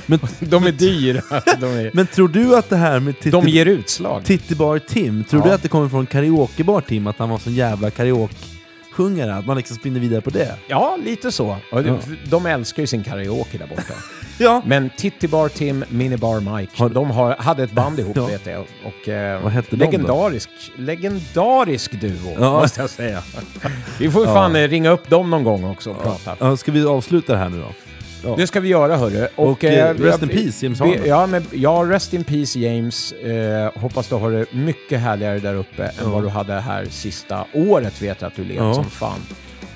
Men, 0.06 0.20
De 0.40 0.64
är 0.68 0.72
dyra. 0.72 1.22
De, 1.60 1.66
är, 1.66 1.92
men 1.94 2.08
tror 2.08 2.28
du 2.28 2.56
att 2.56 2.70
det 2.70 2.78
här 2.78 3.00
med 3.00 3.16
Titti, 3.16 3.30
de 3.30 3.48
ger 3.48 3.66
utslag. 3.66 4.26
Titti 4.26 4.56
Bar 4.56 4.80
Tim, 4.80 5.24
tror 5.24 5.42
Ja. 5.42 5.48
du 5.48 5.54
att 5.54 5.62
det 5.62 5.68
kommer 5.70 5.90
från 5.90 6.06
karaokebar 6.06 6.82
Tim, 6.82 7.08
att 7.08 7.18
han 7.20 7.30
var 7.30 7.38
sån 7.38 7.54
jävla 7.54 7.90
karaoke-sjungare? 7.92 9.36
Att 9.36 9.46
man 9.46 9.58
liksom 9.58 9.76
spinner 9.78 10.00
vidare 10.00 10.22
på 10.22 10.30
det? 10.30 10.56
Ja, 10.68 10.98
lite 11.06 11.32
så. 11.32 11.58
Ja. 11.72 11.98
de 12.30 12.46
älskar 12.46 12.84
ju 12.84 12.88
sin 12.88 13.04
karaoke 13.04 13.58
där 13.58 13.68
borta. 13.68 13.94
Ja. 14.40 14.62
Men 14.66 14.90
Titti 14.98 15.28
Bar 15.28 15.50
Tim, 15.50 15.86
Minibar 15.90 16.58
Mike, 16.58 16.72
Har- 16.78 16.90
de 16.90 17.12
har, 17.12 17.36
hade 17.40 17.64
ett 17.64 17.72
band 17.72 18.00
ihop 18.00 18.18
Ja. 18.18 18.26
vet 18.26 18.46
jag. 18.46 18.66
Och, 18.86 19.10
eh, 19.10 19.42
Vad 19.44 19.52
hette 19.52 19.68
de 19.76 19.76
då? 19.78 19.86
legendarisk, 19.86 20.50
legendarisk 20.76 22.02
duo, 22.02 22.36
Ja. 22.40 22.60
måste 22.62 22.82
jag 22.82 22.90
säga. 22.90 23.24
Vi 24.00 24.12
får 24.12 24.22
ju 24.22 24.28
Ja. 24.28 24.34
fan 24.34 24.56
eh, 24.56 24.68
ringa 24.68 24.90
upp 24.90 25.10
dem 25.10 25.30
någon 25.30 25.44
gång 25.44 25.64
också 25.64 25.90
och 25.92 26.04
prata. 26.04 26.36
Ja, 26.40 26.58
ska 26.58 26.72
vi 26.72 26.86
avsluta 26.86 27.34
det 27.34 27.40
här 27.40 27.50
nu 27.50 27.60
då? 27.62 27.68
Ja. 28.24 28.36
Det 28.38 28.48
ska 28.48 28.60
vi 28.60 28.70
göra 28.70 28.98
hörru. 28.98 29.28
Och, 29.36 29.64
eh, 29.64 29.94
vi- 29.96 30.04
rest 30.04 30.22
in 30.24 30.30
peace, 30.30 30.66
James 30.66 30.80
Harden. 30.80 31.02
Ja, 31.06 31.28
men, 31.28 31.46
ja, 31.52 31.86
rest 31.90 32.14
in 32.14 32.24
peace 32.24 32.60
James. 32.60 33.12
Eh, 33.12 33.82
hoppas 33.82 34.08
du 34.08 34.16
har 34.16 34.32
det 34.32 34.46
mycket 34.54 35.00
härligare 35.00 35.40
där 35.40 35.56
uppe 35.56 35.84
än 36.04 36.12
vad 36.12 36.24
du 36.24 36.30
hade 36.30 36.54
här 36.60 36.86
sista 36.90 37.46
året 37.54 38.02
vet 38.02 38.22
jag 38.22 38.28
att 38.28 38.36
du 38.36 38.44
led 38.44 38.58
Ja. 38.58 38.74
som 38.74 38.90
fan. 38.90 39.20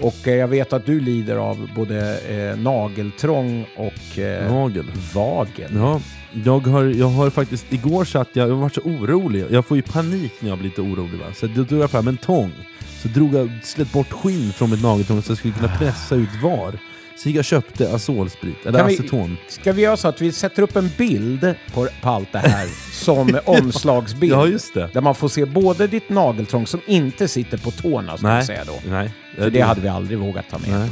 Och 0.04 0.28
eh, 0.28 0.36
jag 0.36 0.47
vet 0.47 0.74
att 0.74 0.86
du 0.86 0.99
lider 0.99 1.36
av 1.36 1.70
både 1.76 2.20
eh, 2.20 2.58
nageltrång 2.60 3.66
och 3.76 4.20
eh, 4.20 4.51
Nagel. 4.54 4.86
vagel. 5.14 5.72
Ja, 5.76 6.01
jag 6.45 6.60
har, 6.60 6.84
jag 6.84 7.08
har 7.08 7.30
faktiskt, 7.30 7.74
igår 7.74 8.06
satt 8.06 8.30
jag, 8.34 8.49
jag 8.49 8.56
var 8.56 8.70
så 8.70 8.82
orolig, 8.82 9.45
jag 9.49 9.66
får 9.66 9.78
ju 9.78 9.84
panik 9.84 10.34
när 10.39 10.49
jag 10.49 10.58
blir 10.58 10.70
lite 10.70 10.82
orolig 10.82 11.20
va. 11.20 11.26
Så 11.36 11.47
då 11.47 11.64
drog 11.64 11.82
jag 11.82 11.91
fram 11.91 12.08
en 12.08 12.18
tång, 12.18 12.51
så 13.01 13.08
drog 13.08 13.34
jag, 13.34 13.49
slet 13.64 13.91
bort 13.91 14.12
skinn 14.12 14.51
från 14.54 14.70
mitt 14.70 14.82
nageltrång 14.84 15.22
så 15.22 15.32
jag 15.32 15.38
skulle 15.38 15.54
kunna 15.54 15.78
pressa 15.78 16.16
ut 16.16 16.41
var. 16.43 16.74
Så 17.24 17.30
jag 17.30 17.45
köpte 17.45 17.93
azolsprit, 17.93 18.65
eller 18.65 18.80
Kan 18.80 18.88
vi- 18.88 18.93
aceton. 18.93 19.38
Ska 19.47 19.71
vi 19.74 19.82
göra 19.82 19.97
så 19.97 20.07
att 20.07 20.21
vi 20.21 20.32
sätter 20.32 20.61
upp 20.63 20.76
en 20.76 20.89
bild 20.97 21.53
på, 21.74 21.88
på 22.01 22.09
allt 22.09 22.32
det 22.32 22.39
här 22.39 22.67
som 22.93 23.39
omslagsbild? 23.45 24.34
Ja, 24.34 24.47
just 24.47 24.74
det. 24.74 24.89
Där 24.93 25.01
man 25.01 25.15
får 25.15 25.28
se 25.30 25.45
både 25.45 25.88
ditt 25.88 26.09
nageltrång 26.09 26.67
som 26.67 26.80
inte 26.86 27.28
sitter 27.28 27.57
på 27.57 27.71
tårna, 27.71 28.17
ska 28.17 28.28
jag 28.28 28.36
Nej, 28.36 28.45
säga 28.45 28.63
då. 28.65 28.80
nej. 28.89 29.11
För 29.38 29.49
det 29.49 29.61
hade 29.61 29.82
vi 29.82 29.88
aldrig 29.88 30.19
vågat 30.19 30.45
ta 30.49 30.57
med. 30.57 30.69
Nej. 30.69 30.89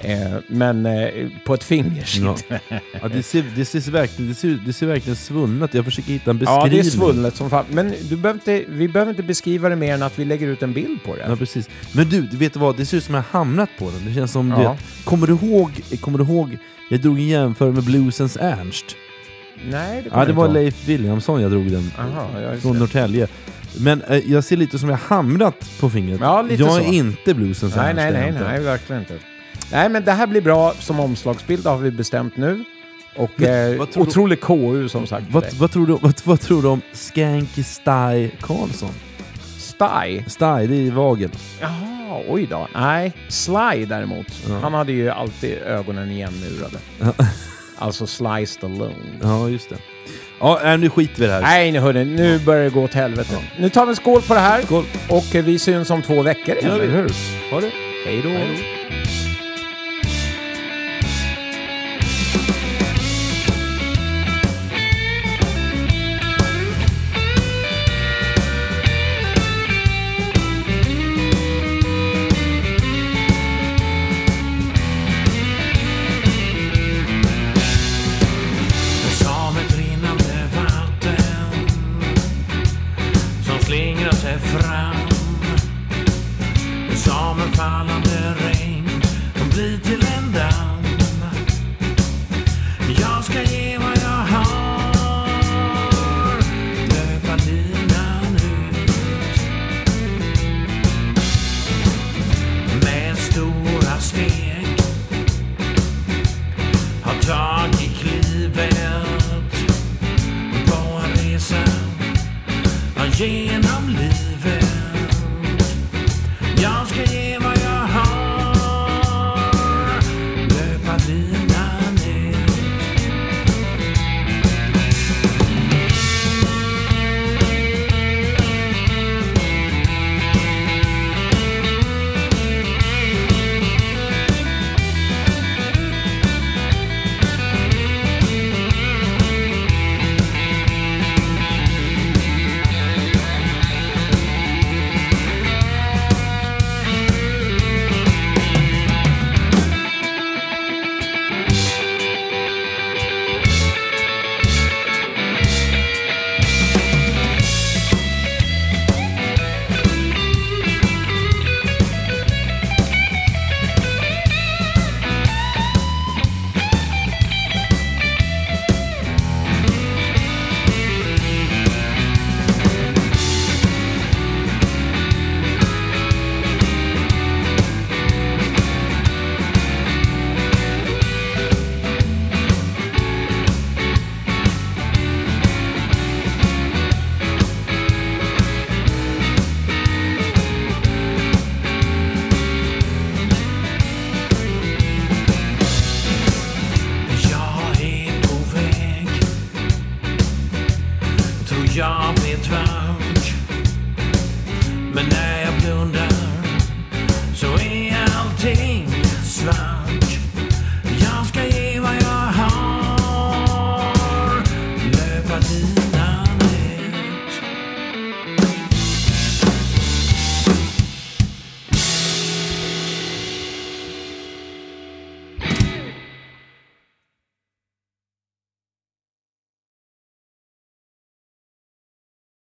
Eh, 0.00 0.36
men 0.48 0.86
eh, 0.86 1.08
på 1.44 1.54
ett 1.54 1.64
finger 1.64 2.04
Ja. 2.20 2.36
sitter 2.36 2.60
Ja, 3.02 3.08
det, 3.08 3.22
ser, 3.22 3.44
det, 3.56 3.64
ser 3.64 3.90
verkligen, 3.90 4.28
det, 4.28 4.34
ser, 4.34 4.58
det 4.66 4.72
ser 4.72 4.86
verkligen 4.86 5.16
svullet 5.16 5.74
Jag 5.74 5.84
försöker 5.84 6.12
hitta 6.12 6.30
en 6.30 6.38
Ja, 6.44 6.60
beskrivning. 6.64 6.82
det 6.82 6.88
är 6.88 6.90
svullet 6.90 7.36
som 7.36 7.50
fan. 7.50 7.64
Men 7.70 7.94
du 8.08 8.16
behöver 8.16 8.40
inte, 8.40 8.64
vi 8.72 8.88
behöver 8.88 9.10
inte 9.10 9.22
beskriva 9.22 9.68
det 9.68 9.76
mer 9.76 9.94
än 9.94 10.02
att 10.02 10.18
vi 10.18 10.24
lägger 10.24 10.46
ut 10.48 10.62
en 10.62 10.72
bild 10.72 11.02
på 11.04 11.16
det. 11.16 11.24
Ja, 11.28 11.36
precis. 11.36 11.68
Men 11.92 12.08
du, 12.08 12.20
vet 12.36 12.52
du 12.52 12.58
vad? 12.58 12.76
Det 12.76 12.86
ser 12.86 12.96
ut 12.96 13.04
som 13.04 13.14
jag 13.14 13.22
hamnat 13.30 13.68
på 13.78 13.90
den. 13.90 14.04
Det 14.08 14.14
känns 14.14 14.32
som, 14.32 14.50
Ja. 14.50 14.72
vet, 14.72 15.04
kommer, 15.04 15.26
du 15.26 15.32
ihåg, 15.32 15.70
kommer 16.00 16.18
du 16.18 16.24
ihåg, 16.24 16.58
jag 16.90 17.00
drog 17.00 17.18
en 17.18 17.26
jämförelse 17.28 17.74
med 17.74 17.84
bluesens 17.84 18.36
Ernst. 18.40 18.84
Nej, 19.70 20.02
det 20.02 20.10
Ja, 20.12 20.24
det 20.24 20.32
var 20.32 20.44
jag. 20.46 20.54
Leif 20.54 20.88
Williamson 20.88 21.42
jag 21.42 21.50
drog 21.50 21.70
den. 21.70 21.90
Aha, 21.98 22.28
ja, 22.42 22.50
just 22.50 22.62
från 22.62 22.72
det. 22.72 22.78
Norrtälje. 22.78 23.28
Men 23.78 24.02
eh, 24.02 24.16
jag 24.32 24.44
ser 24.44 24.56
lite 24.56 24.78
som 24.78 24.88
jag 24.88 24.96
hamrat 24.96 25.70
på 25.80 25.90
fingret. 25.90 26.20
Ja, 26.20 26.42
lite 26.42 26.62
jag 26.62 26.78
är 26.80 26.82
så. 26.84 26.92
inte 26.92 27.34
bluesens 27.34 27.76
Nej, 27.76 27.84
Ernst, 27.84 27.96
nej, 27.96 28.12
det 28.12 28.18
är 28.18 28.22
nej, 28.32 28.40
jag 28.42 28.48
nej, 28.52 28.60
verkligen 28.60 29.02
inte. 29.02 29.14
Nej, 29.72 29.88
men 29.88 30.04
det 30.04 30.12
här 30.12 30.26
blir 30.26 30.40
bra 30.40 30.74
som 30.78 31.00
omslagsbild, 31.00 31.66
har 31.66 31.76
vi 31.78 31.90
bestämt 31.90 32.36
nu. 32.36 32.64
Och 33.16 33.42
eh, 33.42 33.70
du- 33.94 34.00
otrolig 34.00 34.40
KU 34.40 34.88
som 34.88 35.06
sagt. 35.06 35.26
Vad, 35.30 35.44
vad, 35.54 35.70
tror 35.70 35.86
du, 35.86 35.98
vad, 36.02 36.20
vad 36.24 36.40
tror 36.40 36.62
du 36.62 36.68
om 36.68 36.80
Skanky 36.92 37.62
Sty 37.62 38.28
Karlsson? 38.40 38.90
Sty? 39.58 40.22
Sty, 40.26 40.66
det 40.66 40.86
är 40.86 40.90
vagel. 40.90 41.30
Jaha, 41.60 42.22
oj 42.28 42.46
då. 42.50 42.68
Nej, 42.74 43.12
Sly 43.28 43.84
däremot. 43.88 44.26
Ja. 44.48 44.58
Han 44.62 44.74
hade 44.74 44.92
ju 44.92 45.10
alltid 45.10 45.58
ögonen 45.58 46.10
igenmurade. 46.10 46.78
Ja. 47.00 47.12
alltså 47.78 48.06
Sly 48.06 48.46
Stallone. 48.46 48.94
Ja, 49.22 49.48
just 49.48 49.68
det. 49.70 49.76
Ja, 50.40 50.76
nu 50.76 50.90
skiter 50.90 51.18
vi 51.18 51.24
i 51.24 51.26
det 51.26 51.32
här. 51.32 51.42
Nej, 51.42 51.72
nu 51.72 51.78
hörni, 51.78 52.04
nu 52.04 52.38
börjar 52.38 52.64
det 52.64 52.70
gå 52.70 52.82
åt 52.84 52.94
helvete. 52.94 53.38
Nu 53.58 53.68
tar 53.68 53.86
vi 53.86 53.90
en 53.90 53.96
skål 53.96 54.22
på 54.22 54.34
det 54.34 54.40
här. 54.40 54.62
Skål. 54.62 54.84
Och 55.08 55.34
eh, 55.34 55.44
vi 55.44 55.58
syns 55.58 55.90
om 55.90 56.02
två 56.02 56.22
veckor 56.22 56.54
igen, 56.56 56.70
eller 56.70 56.88
hur? 56.88 57.10
Ha 57.50 57.60
det. 57.60 57.70
Hej 58.06 58.20
då. 58.22 58.28